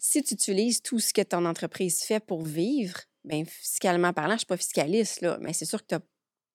[0.00, 4.34] si tu utilises tout ce que ton entreprise fait pour vivre, bien, fiscalement parlant, je
[4.34, 6.02] ne suis pas fiscaliste, là, mais c'est sûr que tu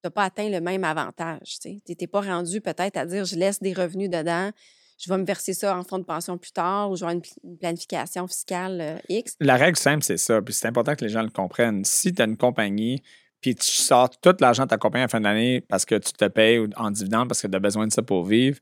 [0.03, 1.59] n'as pas atteint le même avantage.
[1.61, 4.51] Tu n'es pas rendu peut-être à dire, je laisse des revenus dedans,
[4.97, 7.57] je vais me verser ça en fonds de pension plus tard ou avoir une, une
[7.57, 9.35] planification fiscale euh, X.
[9.39, 10.41] La règle simple, c'est ça.
[10.41, 11.83] Puis c'est important que les gens le comprennent.
[11.83, 13.01] Si tu as une compagnie,
[13.41, 16.13] puis tu sors tout l'argent de ta compagnie à fin de l'année parce que tu
[16.13, 18.57] te payes en dividende parce que tu as besoin de ça pour vivre,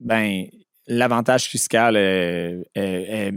[0.00, 0.46] ben
[0.86, 3.32] l'avantage fiscal est- est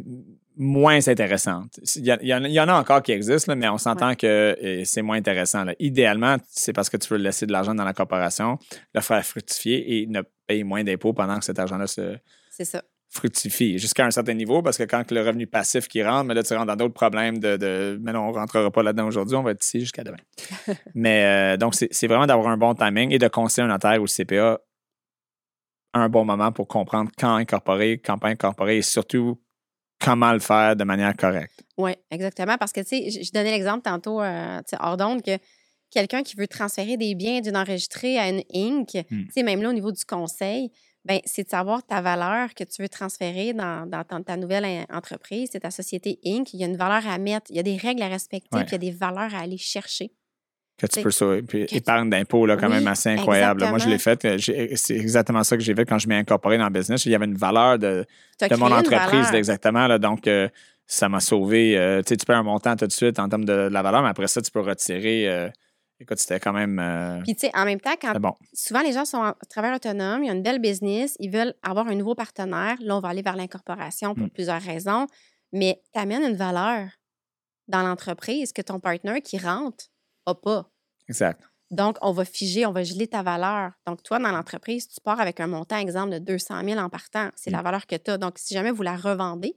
[0.63, 1.63] moins intéressant.
[1.95, 4.55] Il y, a- il y en a- encore qui existent, là, mais on s'entend que
[4.85, 5.63] c'est moins intéressant.
[5.63, 5.73] là.
[5.79, 8.59] Idéalement, c'est parce que tu veux laisser de l'argent dans la corporation,
[8.93, 12.15] le faire fructifier et ne payer moins d'impôts pendant que cet argent-là se
[12.63, 12.83] ça.
[13.09, 16.43] fructifie jusqu'à un certain niveau parce que quand le revenu passif qui rentre, mais là,
[16.43, 19.35] tu rentres dans d'autres problèmes de, de mais non, on ne rentrera pas là-dedans aujourd'hui,
[19.35, 20.17] on va être ici jusqu'à demain.
[20.93, 24.05] mais euh, donc, c'est vraiment d'avoir un bon timing et de conseiller un notaire ou
[24.05, 24.59] CPA
[25.93, 29.41] à un bon moment pour comprendre quand incorporer, quand pas incorporer et surtout
[30.01, 31.63] comment le faire de manière correcte.
[31.77, 32.57] Oui, exactement.
[32.57, 35.37] Parce que, tu sais, je donnais l'exemple tantôt, euh, tu sais, hors d'onde, que
[35.89, 39.25] quelqu'un qui veut transférer des biens d'une enregistrée à une Inc., hmm.
[39.25, 40.71] tu sais, même là, au niveau du conseil,
[41.03, 43.89] ben, c'est de savoir ta valeur que tu veux transférer dans,
[44.25, 46.53] ta, nouvelle entreprise, c'est ta société Inc.
[46.53, 48.65] Il y a une valeur à mettre, il y a des règles à respecter, puis
[48.67, 50.11] il y a des valeurs à aller chercher.
[50.77, 51.25] Que tu peux ça.
[51.47, 53.63] Puis épargne d'impôts, là, quand même assez incroyable.
[53.67, 54.25] Moi, je l'ai fait.
[54.25, 54.37] Euh,
[54.75, 57.05] c'est exactement ça que j'ai fait quand je m'ai incorporé dans le business.
[57.05, 58.05] Il y avait une valeur de,
[58.41, 59.85] de mon entreprise, exactement.
[59.87, 60.49] Là, donc, euh,
[60.87, 61.77] ça m'a sauvé.
[61.77, 64.27] Euh, tu peux un montant tout de suite en termes de, la valeur, mais après
[64.27, 65.51] ça, tu peux retirer.
[66.01, 66.79] Écoute, c'était quand même.
[66.79, 68.13] Euh, Puis, tu sais, en même temps, quand
[68.53, 71.87] souvent les gens sont en travail autonome, ils ont une belle business, ils veulent avoir
[71.87, 72.75] un nouveau partenaire.
[72.81, 74.31] Là, on va aller vers l'incorporation pour mm.
[74.31, 75.05] plusieurs raisons.
[75.53, 76.87] Mais tu amènes une valeur
[77.67, 79.85] dans l'entreprise que ton partenaire qui rentre
[80.25, 80.69] pas.
[81.07, 81.41] Exact.
[81.71, 83.71] Donc, on va figer, on va geler ta valeur.
[83.87, 87.29] Donc, toi, dans l'entreprise, tu pars avec un montant, exemple, de 200 000 en partant.
[87.35, 87.63] C'est la mm.
[87.63, 88.17] valeur que tu as.
[88.17, 89.55] Donc, si jamais vous la revendez,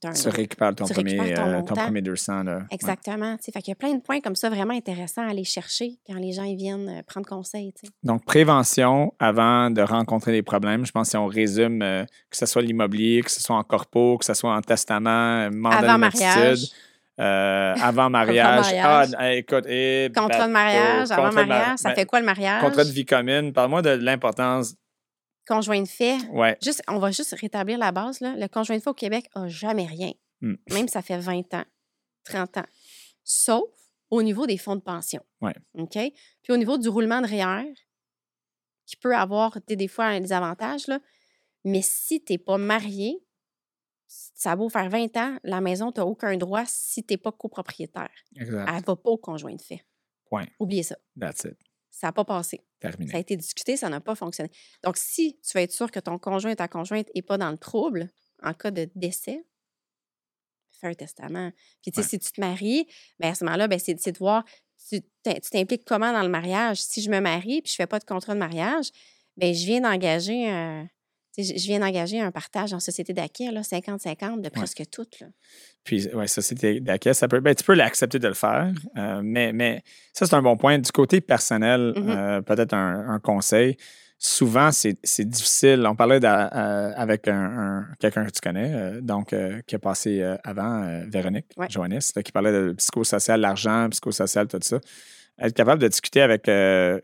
[0.00, 2.46] tu récupères ton, premier, ton, 200.
[2.46, 3.36] Euh, Exactement.
[3.42, 6.16] Fait qu'il y a plein de points comme ça vraiment intéressants à aller chercher quand
[6.16, 7.72] les gens ils viennent euh, prendre conseil.
[8.02, 10.84] Donc, prévention avant de rencontrer des problèmes.
[10.84, 13.64] Je pense que si on résume, euh, que ce soit l'immobilier, que ce soit en
[13.64, 16.66] corpo, que ce soit en testament, mandat avant mariage.
[17.18, 18.66] Avant mariage.
[18.80, 22.62] Ah, écoute, et contrat de mariage, avant mariage, ça fait quoi le mariage?
[22.62, 23.52] Contrat de vie commune.
[23.52, 24.74] Parle-moi de l'importance
[25.48, 26.18] conjoint de fait.
[26.30, 26.56] Ouais.
[26.62, 28.20] Juste, on va juste rétablir la base.
[28.20, 28.34] Là.
[28.36, 30.12] Le conjoint de fait au Québec n'a jamais rien.
[30.40, 30.54] Hmm.
[30.72, 31.64] Même ça fait 20 ans,
[32.24, 32.66] 30 ans.
[33.24, 33.64] Sauf
[34.10, 35.24] au niveau des fonds de pension.
[35.40, 35.54] Ouais.
[35.74, 35.98] OK?
[36.42, 37.72] Puis au niveau du roulement de REER,
[38.86, 40.98] qui peut avoir des fois des avantages, là,
[41.64, 43.18] mais si tu n'es pas marié,
[44.08, 47.30] ça va faire 20 ans, la maison, tu n'as aucun droit si tu n'es pas
[47.30, 48.10] copropriétaire.
[48.34, 48.66] Exact.
[48.68, 49.84] Elle ne va pas au conjoint de fait.
[50.24, 50.46] Point.
[50.58, 50.96] Oubliez ça.
[51.18, 51.56] That's it.
[51.90, 52.60] Ça n'a pas passé.
[52.80, 53.10] Terminé.
[53.10, 54.50] Ça a été discuté, ça n'a pas fonctionné.
[54.82, 57.50] Donc, si tu veux être sûr que ton conjoint ou ta conjointe n'est pas dans
[57.50, 58.10] le trouble
[58.42, 59.44] en cas de décès,
[60.70, 61.50] fais un testament.
[61.82, 62.86] Puis, tu sais, si tu te maries,
[63.18, 64.44] bien, à ce moment-là, ben, c'est de voir,
[64.88, 65.02] tu
[65.50, 66.80] t'impliques comment dans le mariage?
[66.80, 68.90] Si je me marie puis je ne fais pas de contrat de mariage,
[69.36, 70.88] bien, je viens d'engager un
[71.42, 75.22] je viens d'engager un partage en société d'acquis, 50-50 de presque toutes.
[75.84, 79.52] Puis, oui, société d'acquis, ça peut, ben, tu peux l'accepter de le faire, euh, mais,
[79.52, 79.82] mais
[80.12, 80.78] ça, c'est un bon point.
[80.78, 82.08] Du côté personnel, mm-hmm.
[82.08, 83.76] euh, peut-être un, conseil.
[84.18, 85.86] Souvent, c'est difficile.
[85.86, 89.32] On parlait euh, avec un, quelqu'un que tu connais, donc
[89.66, 91.68] qui a passé avant, Véronique ouais.
[91.68, 94.80] qui parlait de psychosocial, l'argent, psychosocial, tout ça.
[95.40, 96.50] Être capable de discuter avec,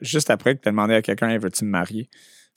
[0.01, 2.09] juste après que tu as demandé à quelqu'un, veux-tu me marier?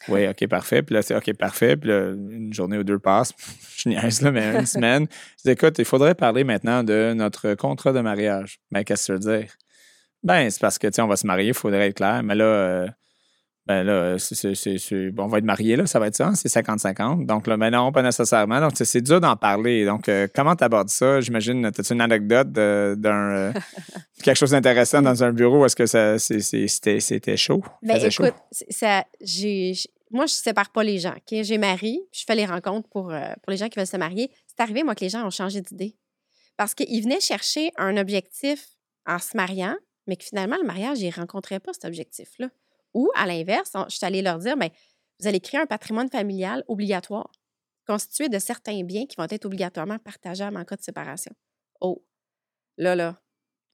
[0.07, 0.83] Oui, OK, parfait.
[0.83, 1.75] Puis là, c'est OK, parfait.
[1.75, 3.33] Puis là, une journée ou deux passe.
[3.77, 5.07] Je niaise, là, mais une semaine.
[5.37, 8.59] Je dis, écoute, il faudrait parler maintenant de notre contrat de mariage.
[8.71, 9.51] Mais qu'est-ce que ça veut dire?
[10.23, 12.21] Ben, c'est parce que, tu sais, on va se marier, il faudrait être clair.
[12.23, 12.87] Mais là, euh,
[13.67, 17.25] ben là, c'est, bon, on va être mariés, là, ça va être ça, c'est 50-50.
[17.25, 18.61] Donc là, ben non, pas nécessairement.
[18.61, 19.85] Donc, c'est dur d'en parler.
[19.85, 21.19] Donc, euh, comment tu abordes ça?
[21.19, 23.53] J'imagine, as-tu une anecdote d'un euh,
[24.23, 25.65] quelque chose d'intéressant dans un bureau?
[25.65, 27.61] Est-ce que ça, c'était, c'était chaud?
[27.83, 28.35] Ben, écoute,
[28.69, 29.73] Ça, j'ai,
[30.11, 31.15] moi, je sépare pas les gens.
[31.29, 34.31] J'ai mari, je fais les rencontres pour, euh, pour les gens qui veulent se marier.
[34.47, 35.97] C'est arrivé, moi, que les gens ont changé d'idée.
[36.55, 38.65] Parce qu'ils venaient chercher un objectif
[39.05, 39.75] en se mariant,
[40.07, 42.47] mais que finalement, le mariage, ils ne rencontraient pas cet objectif-là.
[42.97, 44.69] Ou, à l'inverse, je suis allée leur dire, bien,
[45.19, 47.31] vous allez créer un patrimoine familial obligatoire,
[47.85, 51.31] constitué de certains biens qui vont être obligatoirement partageables en cas de séparation.
[51.79, 52.03] Oh,
[52.75, 53.21] là, là.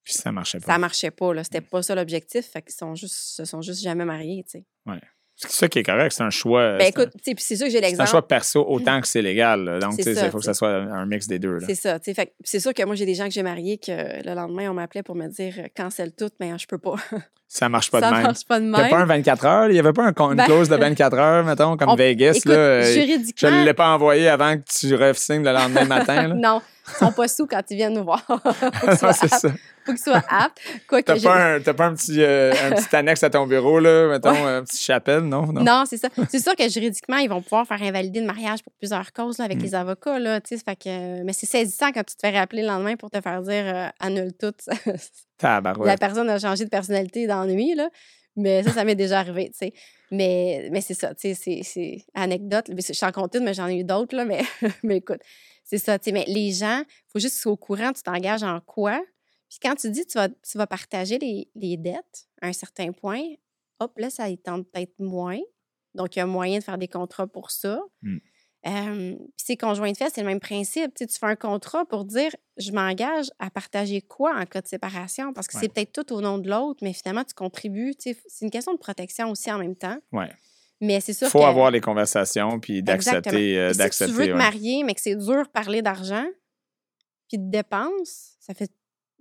[0.04, 0.74] Puis ça marchait pas.
[0.74, 1.46] Ça marchait pas, là.
[1.46, 1.70] C'était mmh.
[1.70, 2.48] pas ça l'objectif.
[2.48, 4.66] Fait qu'ils sont juste, se sont juste jamais mariés, tu sais.
[4.86, 5.00] Ouais.
[5.48, 6.78] C'est ça qui est correct, c'est un choix.
[6.78, 8.08] Ben écoute, c'est sûr que j'ai l'exemple.
[8.08, 9.80] C'est un choix perso autant que c'est légal.
[9.82, 11.60] Donc, il faut que ça soit un mix des deux.
[11.68, 11.98] C'est ça.
[12.44, 15.04] C'est sûr que moi, j'ai des gens que j'ai mariés que le lendemain, on m'appelait
[15.04, 16.96] pour me dire euh, cancelle tout, mais je peux pas.
[17.48, 18.16] Ça marche pas de même.
[18.16, 18.74] Ça marche pas de même.
[18.74, 19.70] Il n'y a pas un 24 heures.
[19.70, 22.34] Il n'y avait pas un, une ben clause de 24 heures, mettons, comme Vegas.
[22.38, 23.50] Écoute, là, juridiquement...
[23.50, 26.30] Je ne l'ai pas envoyé avant que tu resignes le lendemain matin.
[26.30, 26.34] Là.
[26.36, 28.26] non, ils sont pas sous quand ils viennent nous voir.
[28.98, 29.50] c'est ça.
[29.86, 30.62] Faut qu'ils soient aptes.
[30.88, 34.08] Quoi t'as, pas un, pas un petit, euh, un petit annexe à ton bureau, là,
[34.10, 35.48] mettons, un petit chapelle, non?
[35.48, 36.10] Non, non c'est ça.
[36.30, 39.46] C'est sûr que juridiquement, ils vont pouvoir faire invalider le mariage pour plusieurs causes là,
[39.46, 39.64] avec mm.
[39.64, 40.20] les avocats.
[40.20, 43.20] Là, fait que, mais c'est saisissant quand tu te fais rappeler le lendemain pour te
[43.22, 44.54] faire dire euh, annule tout.
[45.42, 47.76] La personne a changé de personnalité dans la nuit.
[47.76, 47.90] Là.
[48.36, 49.74] Mais ça, ça m'est déjà arrivé, tu sais.
[50.12, 52.66] Mais, mais c'est ça, tu sais, c'est anecdote.
[52.70, 54.42] Je suis en compte mais j'en ai eu d'autres, là, mais,
[54.84, 55.20] mais écoute,
[55.64, 56.12] c'est ça, tu sais.
[56.12, 59.02] Mais les gens, il faut juste qu'ils soient au courant, tu t'engages en quoi.
[59.54, 62.92] Puis quand tu dis tu vas, tu vas partager les, les dettes à un certain
[62.92, 63.22] point,
[63.80, 65.40] hop, là, ça y tente peut-être moins.
[65.94, 67.80] Donc, il y a moyen de faire des contrats pour ça.
[68.02, 68.18] Mmh.
[68.66, 70.94] Euh, puis c'est conjoint de fait, c'est le même principe.
[70.96, 74.62] Tu, sais, tu fais un contrat pour dire je m'engage à partager quoi en cas
[74.62, 75.34] de séparation?
[75.34, 75.64] Parce que Ouais.
[75.64, 77.94] c'est peut-être tout au nom de l'autre, mais finalement, tu contribues.
[77.96, 79.98] Tu sais, c'est une question de protection aussi en même temps.
[80.14, 80.32] Ouais.
[80.82, 81.44] Mais c'est sûr Il faut que.
[81.44, 83.58] avoir les conversations puis d'accepter.
[83.60, 86.26] euh, si tu veux te marier, mais que c'est dur de parler d'argent,
[87.28, 88.72] puis de dépenses, ça fait,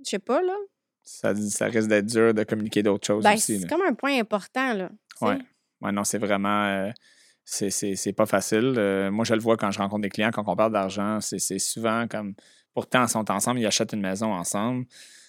[0.04, 0.54] je sais pas, là.
[1.02, 3.60] ça, ça risque d'être dur de communiquer d'autres choses Ben, aussi.
[3.60, 4.90] c'est comme un point important, là.
[5.18, 5.24] sais.
[5.26, 5.92] Ouais.
[5.92, 6.64] Non, c'est vraiment.
[6.66, 6.90] euh,
[7.44, 7.70] c'est-
[8.12, 8.74] pas facile.
[8.78, 11.38] Euh, moi, je le vois quand je rencontre des clients, quand on parle d'argent, c'est
[11.40, 12.34] c'est souvent comme.
[12.74, 14.86] Pourtant, ils sont ensemble, ils achètent une maison ensemble.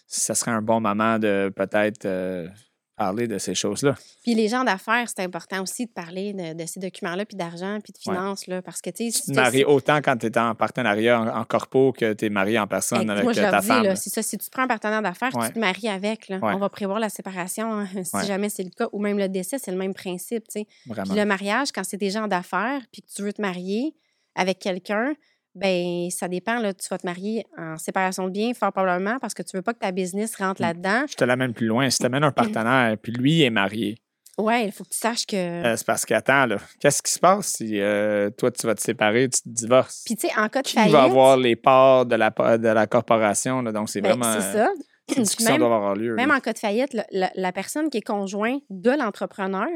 [0.07, 2.47] Ça serait un bon moment de peut-être euh,
[2.95, 3.95] parler de ces choses-là.
[4.23, 7.79] Puis les gens d'affaires, c'est important aussi de parler de, de ces documents-là, puis d'argent,
[7.83, 8.15] puis de Ouais.
[8.15, 9.21] finances, là, parce que, tu sais...
[9.25, 12.29] Tu te maries autant quand tu es en partenariat en, en corpo que tu es
[12.29, 13.95] marié en personne avec moi, je euh, ta dis, femme.
[13.95, 15.47] c'est ça, si tu te prends un partenaire d'affaires, Ouais.
[15.47, 16.37] tu te maries avec, là.
[16.37, 16.53] Ouais.
[16.53, 19.57] On va prévoir la séparation, hein, si jamais c'est le cas, ou même le décès,
[19.57, 20.67] c'est le même principe, tu sais.
[20.85, 21.09] Vraiment.
[21.09, 23.95] Puis le mariage, quand c'est des gens d'affaires, puis que tu veux te marier
[24.35, 25.13] avec quelqu'un,
[25.55, 29.33] ben ça dépend, là, tu vas te marier en séparation de biens, fort probablement, parce
[29.33, 31.05] que tu veux pas que ta business rentre là-dedans.
[31.09, 31.89] Je te l'amène plus loin.
[31.89, 33.97] Si tu amènes un partenaire, puis lui est marié,
[34.39, 35.35] Ouais, il faut que tu saches que...
[35.35, 38.81] euh, c'est parce qu'attends, là, qu'est-ce qui se passe si euh, toi, tu vas te
[38.81, 40.01] séparer, tu te divorces?
[40.07, 40.91] Puis, tu sais, en cas de Qui faillite...
[40.91, 43.61] va avoir les parts de la, de la corporation?
[43.61, 44.41] Là, donc, c'est ben, vraiment.
[44.41, 44.71] c'est euh, ça.
[45.17, 46.15] Une discussion Même- doit avoir lieu.
[46.15, 46.37] Même là.
[46.37, 49.67] en cas de faillite, la, la personne qui est conjoint de l'entrepreneur,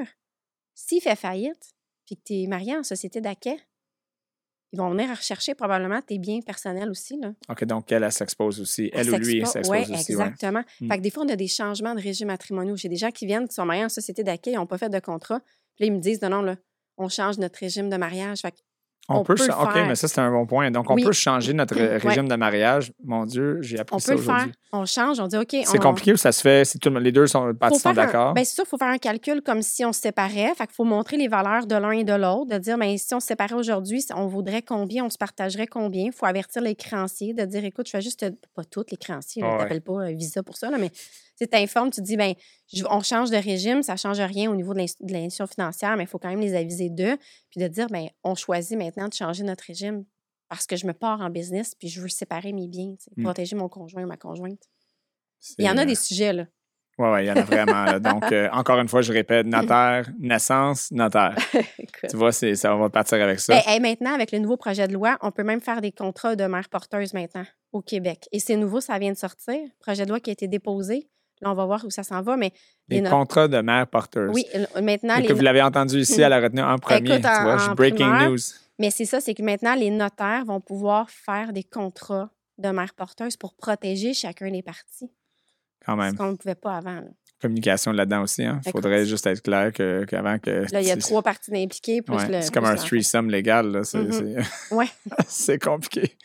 [0.74, 1.76] s'il fait faillite,
[2.08, 3.58] puis que tu es marié en société d'acquet,
[4.74, 7.18] ils vont venir rechercher probablement tes biens personnels aussi.
[7.20, 7.32] Là.
[7.50, 8.90] OK, donc elle, elle s'expose aussi.
[8.94, 10.12] Elle, Elle ou lui, elle s'expose- ouais, aussi.
[10.12, 10.64] exactement.
[10.82, 10.88] Mm.
[10.90, 12.76] Fait que des fois, on a des changements de régime matrimoniaux.
[12.76, 14.90] J'ai des gens qui viennent, qui sont mariés en société d'acquet, ils n'ont pas fait
[14.90, 15.40] de contrat.
[15.76, 16.56] Puis là, ils me disent, non, non, là,
[16.98, 18.40] on change notre régime de mariage.
[18.42, 18.58] Fait que
[19.10, 20.70] On, On peut, OK, mais ça, c'est un bon point.
[20.70, 21.04] Donc, on Oui.
[21.06, 21.96] peut changer notre Ouais.
[21.96, 22.92] régime de mariage.
[23.06, 24.34] Mon Dieu, j'ai appris on ça peut le faire.
[24.36, 24.54] aujourd'hui.
[24.74, 25.56] On change, on dit, OK.
[25.64, 27.94] C'est on- compliqué ou ça se fait si tout les deux sont, parties sont un-
[27.94, 28.34] d'accord?
[28.34, 30.54] ben, c'est sûr, il faut faire un calcul comme si on se séparait.
[30.58, 33.16] Fait qu'il faut montrer les valeurs de l'un et de l'autre, de dire, ben, si
[33.16, 36.08] on se séparait aujourd'hui, on voudrait combien, on se partagerait combien?
[36.08, 39.42] Il faut avertir les créanciers, de dire, écoute, je fais juste, pas toutes les créanciers,
[39.46, 39.58] Ah ne ouais.
[39.60, 40.92] t'appelles pas euh, Visa pour ça, là, mais
[41.38, 42.34] tu t'informes, tu te dis, ben,
[42.74, 45.48] je- on change de régime, ça ne change rien au niveau de l'ins- de l'institution
[45.48, 47.18] financière, mais il faut quand même les aviser d'eux,
[47.50, 50.04] puis de dire, ben, on choisit maintenant de changer notre régime
[50.50, 53.24] parce que je me pars en business, puis je veux séparer mes biens, Mm.
[53.24, 54.62] protéger mon conjoint ou ma conjointe.
[55.60, 56.46] Il y en a euh, des sujets, là.
[57.00, 57.84] Oui, ouais, il y en a vraiment.
[57.86, 58.00] là.
[58.24, 61.36] Donc, euh, encore une fois, je répète, notaire, naissance, notaire.
[62.10, 63.54] Tu vois, ça, on va partir avec ça.
[63.68, 66.46] Ben, maintenant, avec le nouveau projet de loi, on peut même faire des contrats de
[66.46, 68.28] mère porteuse maintenant au Québec.
[68.32, 69.60] Et c'est nouveau, ça vient de sortir.
[69.80, 71.08] Projet de loi qui a été déposé.
[71.42, 72.36] Là, on va voir où ça s'en va.
[72.38, 72.52] Mais
[72.90, 74.32] les no- contrats de mère porteuse.
[74.34, 74.46] oui,
[74.82, 75.28] maintenant, Et les...
[75.28, 77.12] que vous l'avez entendu ici à la retenue en premier.
[77.12, 78.38] Écoute, tu en- vois, je- en breaking news.
[78.80, 82.94] mais c'est ça, c'est que maintenant, les notaires vont pouvoir faire des contrats de mère
[82.96, 85.12] porteuse pour protéger chacun des parties.
[85.86, 86.16] Quand Ce même.
[86.18, 86.96] qu'on ne pouvait pas avant.
[86.96, 87.04] là.
[87.40, 88.42] Communication là-dedans aussi.
[88.42, 88.72] Il Écoute.
[88.72, 90.66] faudrait juste être clair que, qu'avant que.
[90.74, 92.02] Là, il y a trois parties impliquées.
[92.10, 93.82] Ouais, c'est comme un threesome légal.
[93.86, 94.42] C'est, Mhm.
[94.72, 94.88] Ouais.
[95.28, 96.18] c'est compliqué.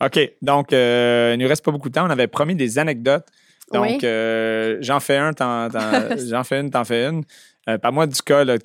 [0.00, 0.18] OK.
[0.40, 2.06] Donc, euh, il ne nous reste pas beaucoup de temps.
[2.06, 3.26] On avait promis des anecdotes.
[3.72, 3.98] Donc, Oui.
[4.04, 5.30] euh, j'en fais un,
[6.28, 7.22] j'en fais une, t'en fais une.
[7.68, 8.42] Euh, Parle-moi du cas.
[8.42, 8.56] Là,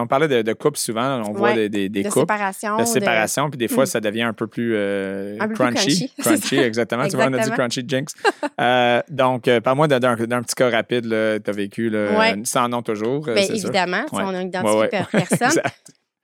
[0.00, 1.20] on parlait de, de couples souvent.
[1.28, 2.20] On voit des, des, des de couples.
[2.32, 2.76] séparation.
[2.78, 3.86] De séparation, puis des fois, Mm.
[3.86, 6.12] ça devient un peu plus, euh, Un peu plus crunchy.
[6.18, 7.06] crunchy, exactement.
[7.08, 8.14] Tu vois, on a dit crunchy jinx.
[8.58, 11.04] Euh, donc, euh, parle-moi d'un, petit cas rapide
[11.44, 12.34] tu as vécu, là, Ouais.
[12.44, 13.24] sans nom toujours.
[13.26, 13.54] Bien, sûr.
[13.56, 14.22] évidemment, Ouais.
[14.24, 14.88] on a identifié Ouais, ouais.
[14.88, 15.60] per- personne.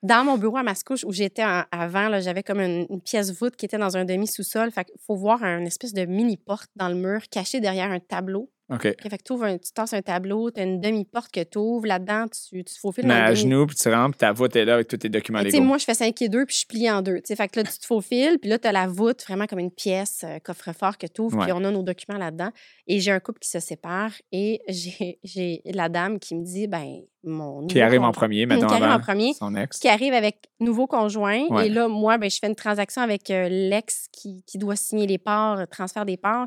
[0.03, 3.67] Dans mon bureau à Mascouche, où j'étais avant, j'avais comme une, une pièce voûte qui
[3.67, 4.73] était dans un demi-sous-sol.
[4.73, 8.51] Fait qu'il faut voir une espèce de mini-porte dans le mur cachée derrière un tableau.
[8.73, 8.83] OK.
[8.83, 11.87] Fait que t'ouvres un- tu tasses un tableau, tu as une demi-porte que tu ouvres.
[11.87, 14.65] Là-dedans, tu, tu te faufiles Mais à genoux, puis tu rentres, puis ta voûte est
[14.65, 15.63] là avec tous tes documents tu légaux.
[15.65, 17.21] moi, je fais 5 et 2, puis je plie en deux.
[17.21, 17.35] tu.
[17.37, 19.71] Fait que là, tu te faufiles, puis là, tu as la voûte, vraiment comme une
[19.71, 21.45] pièce, euh, coffre-fort que tu ouvres, Ouais.
[21.45, 22.51] puis on a nos documents là-dedans.
[22.87, 24.61] Et j'ai un couple qui se sépare, et
[25.23, 27.67] j'ai la dame qui me dit, ben, mon.
[27.67, 29.79] Qui arrive en premier, mettons, Qui arrive en premier, son ex.
[29.79, 31.47] qui arrive avec nouveau conjoint.
[31.51, 31.67] Ouais.
[31.67, 35.07] Et là, moi, ben, je fais une transaction avec euh, l'ex qui, qui doit signer
[35.07, 36.47] les parts, euh, transfert des parts.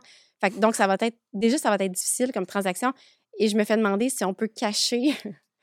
[0.49, 1.17] Donc, ça va être.
[1.33, 2.93] Déjà, ça va être difficile comme transaction.
[3.39, 5.13] Et je me fais demander si on peut cacher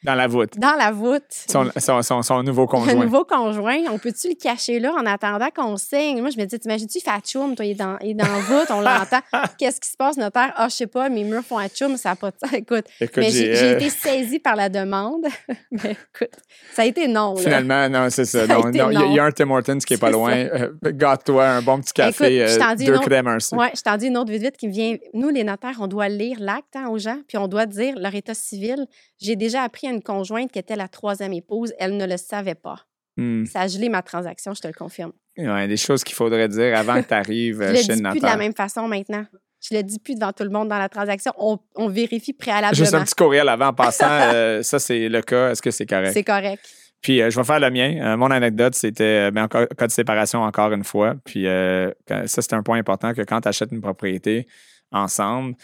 [0.04, 0.58] Dans la voûte.
[0.58, 2.94] dans la voûte Son, son, son, son nouveau conjoint.
[2.94, 3.78] nouveau conjoint.
[3.90, 6.20] On peut-tu le cacher là en attendant qu'on signe?
[6.20, 8.26] Moi, je me dis, t'imagines-tu, il fait atchoum, toi, il est dans, il est dans
[8.26, 9.20] la voûte, on l'entend.
[9.58, 10.52] Qu'est-ce qui se passe, notaire?
[10.56, 12.52] Ah, je sais pas, mes murs font atchoum, ça n'a pas de sens.
[12.52, 15.24] Écoute, Écoute, mais j'ai euh, été saisie par la demande.
[15.70, 16.34] mais écoute,
[16.74, 17.34] ça a été non.
[17.34, 17.40] là.
[17.40, 18.46] Finalement, non, c'est ça.
[18.46, 20.32] Non, Il y a- un Tim Hortons qui est pas loin.
[20.34, 23.24] Euh, Gâte-toi un bon petit Écoute, café, je euh, t'en dis deux une autre- crèmes,
[23.26, 23.54] merci.
[23.76, 24.96] Je t'en dis une autre vite vite qui me vient.
[25.14, 28.14] Nous, les notaires, on doit lire l'acte hein, aux gens, puis on doit dire leur
[28.14, 28.86] état civil.
[29.20, 32.86] J'ai déjà appris une conjointe qui était la troisième épouse, elle ne le savait pas.
[33.16, 33.44] Hmm.
[33.44, 35.12] Ça a gelé ma transaction, je te le confirme.
[35.36, 38.10] Ouais, des choses qu'il faudrait dire avant que tu arrives Je le chez le dis
[38.10, 39.24] plus de la même façon maintenant.
[39.60, 41.32] Je le dis plus devant tout le monde dans la transaction.
[41.38, 42.74] On, on vérifie préalablement.
[42.74, 44.08] Juste un petit courriel avant en passant.
[44.08, 45.50] euh, ça, c'est le cas.
[45.50, 46.12] Est-ce que c'est correct?
[46.12, 46.62] C'est correct.
[47.00, 48.16] Puis je vais faire le mien.
[48.16, 51.14] mon anecdote, c'était ben, encore cas de séparation encore une fois.
[51.24, 54.46] Puis ça, c'est un point important que quand tu achètes une propriété
[54.92, 55.54] ensemble,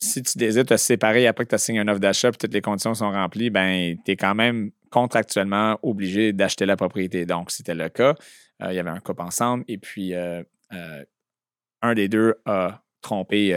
[0.00, 2.52] si tu désires te séparer après que tu as signé un offre d'achat et toutes
[2.52, 7.26] les conditions sont remplies, ben tu es quand même contractuellement obligé d'acheter la propriété.
[7.26, 8.14] Donc, c'était le cas.
[8.60, 13.50] il y avait un couple ensemble et puis un des deux a trompé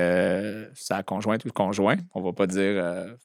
[0.73, 1.97] sa conjointe ou le conjoint.
[2.13, 3.17] On ne va pas dire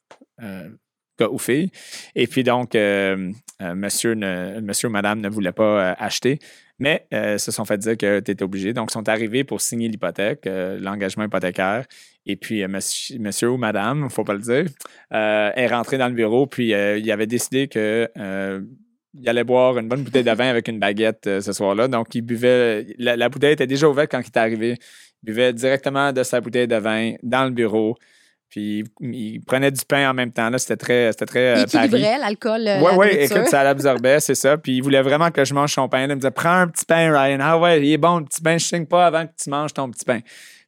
[1.19, 1.71] gars ou fille.
[2.15, 4.15] Et puis donc, monsieur,
[4.61, 6.39] monsieur ou madame ne voulait pas acheter
[6.83, 8.73] mais euh, se sont fait dire que tu étais obligé.
[8.73, 11.85] Donc, ils sont arrivés pour signer l'hypothèque, euh, l'engagement hypothécaire.
[12.27, 14.65] Et puis, euh, monsieur, ou madame, il ne faut pas le dire,
[15.13, 18.11] est rentré dans le bureau, puis il avait décidé que
[19.15, 21.87] il allait boire une bonne bouteille de vin avec une baguette ce soir-là.
[21.87, 22.87] Donc, il buvait.
[22.99, 24.79] La, bouteille était déjà ouverte quand il est arrivé.
[25.23, 27.97] Il buvait directement de sa bouteille de vin dans le bureau.
[28.53, 30.51] Puis il, prenait du pain en même temps.
[30.51, 31.55] Là, c'était très, c'était très.
[31.57, 32.69] Il équilibrait l'alcool.
[32.83, 34.59] Oui, oui, écoute, ça l'absorbait, c'est ça.
[34.59, 36.03] Puis il voulait vraiment que je mange son pain.
[36.03, 37.39] il me disait Prends un petit pain, Ryan.
[37.41, 38.59] Ah ouais, il est bon, le petit pain.
[38.59, 40.21] Je signe pas avant que tu manges ton petit pain.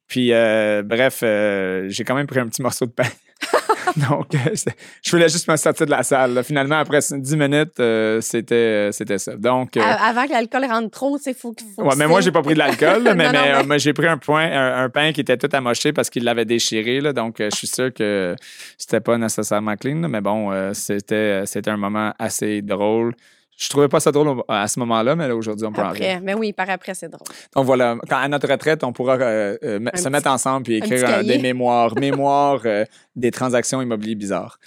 [0.09, 3.05] Puis, euh, bref, euh, j'ai quand même pris un petit morceau de pain.
[4.09, 4.55] Donc, euh,
[5.03, 6.43] je voulais juste me sortir de la salle.
[6.45, 9.37] Finalement, après 10 minutes, euh, c'était, euh, c'était ça.
[9.37, 11.55] Donc, Avant que l'alcool rentre trop, c'est fou.
[11.77, 13.31] faut ouais, mais moi, j'ai pas pris de l'alcool, mais,
[13.67, 17.01] mais, j'ai pris un, point, un, pain qui était tout amoché parce qu'il l'avait déchiré.
[17.01, 18.35] Là, donc, je suis sûr que
[18.79, 20.09] c'était pas nécessairement clean.
[20.09, 23.15] mais bon, c'était, c'était un moment assez drôle.
[23.57, 26.53] Je trouvais pas ça drôle à ce moment-là, mais aujourd'hui, on peut après, Mais oui,
[26.53, 27.27] par après, c'est drôle.
[27.55, 31.25] Donc voilà, quand, à notre retraite, on pourra euh, euh, se mettre ensemble et écrire
[31.25, 32.85] des mémoires, mémoires euh,
[33.15, 34.59] des transactions immobilières bizarres.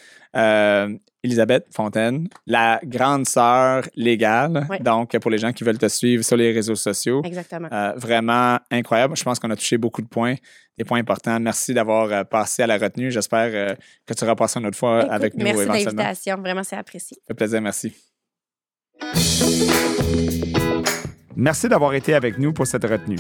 [1.24, 4.68] Elisabeth Fontaine, la grande sœur légale.
[4.82, 7.22] Donc, pour les gens qui veulent te suivre sur les réseaux sociaux.
[7.26, 7.68] Exactement.
[7.98, 9.18] vraiment incroyable.
[9.18, 10.36] Je pense qu'on a touché beaucoup de points,
[10.78, 11.38] des points importants.
[11.40, 13.12] Merci d'avoir passé à la retenue.
[13.12, 13.76] J'espère
[14.06, 15.44] que tu repasseras une autre fois avec nous.
[15.44, 16.38] Merci de l'invitation.
[16.38, 17.18] Vraiment, c'est apprécié.
[17.18, 17.60] Ça fait plaisir.
[17.60, 17.92] Merci.
[21.36, 23.20] Merci d'avoir été avec nous pour cette retenue.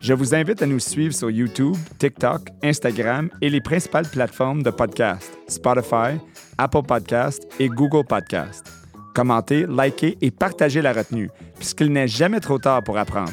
[0.00, 4.70] Je vous invite à nous suivre sur YouTube, TikTok, Instagram et les principales plateformes de
[4.70, 6.18] podcast, Spotify,
[6.58, 8.66] Apple Podcast et Google Podcast.
[9.14, 13.30] Commentez, likez et partagez la retenue, puisqu'il n'est jamais trop tard pour apprendre.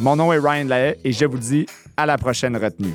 [0.00, 1.64] Mon nom est Ryan Lahaye et je vous dis
[1.96, 2.94] à la prochaine retenue.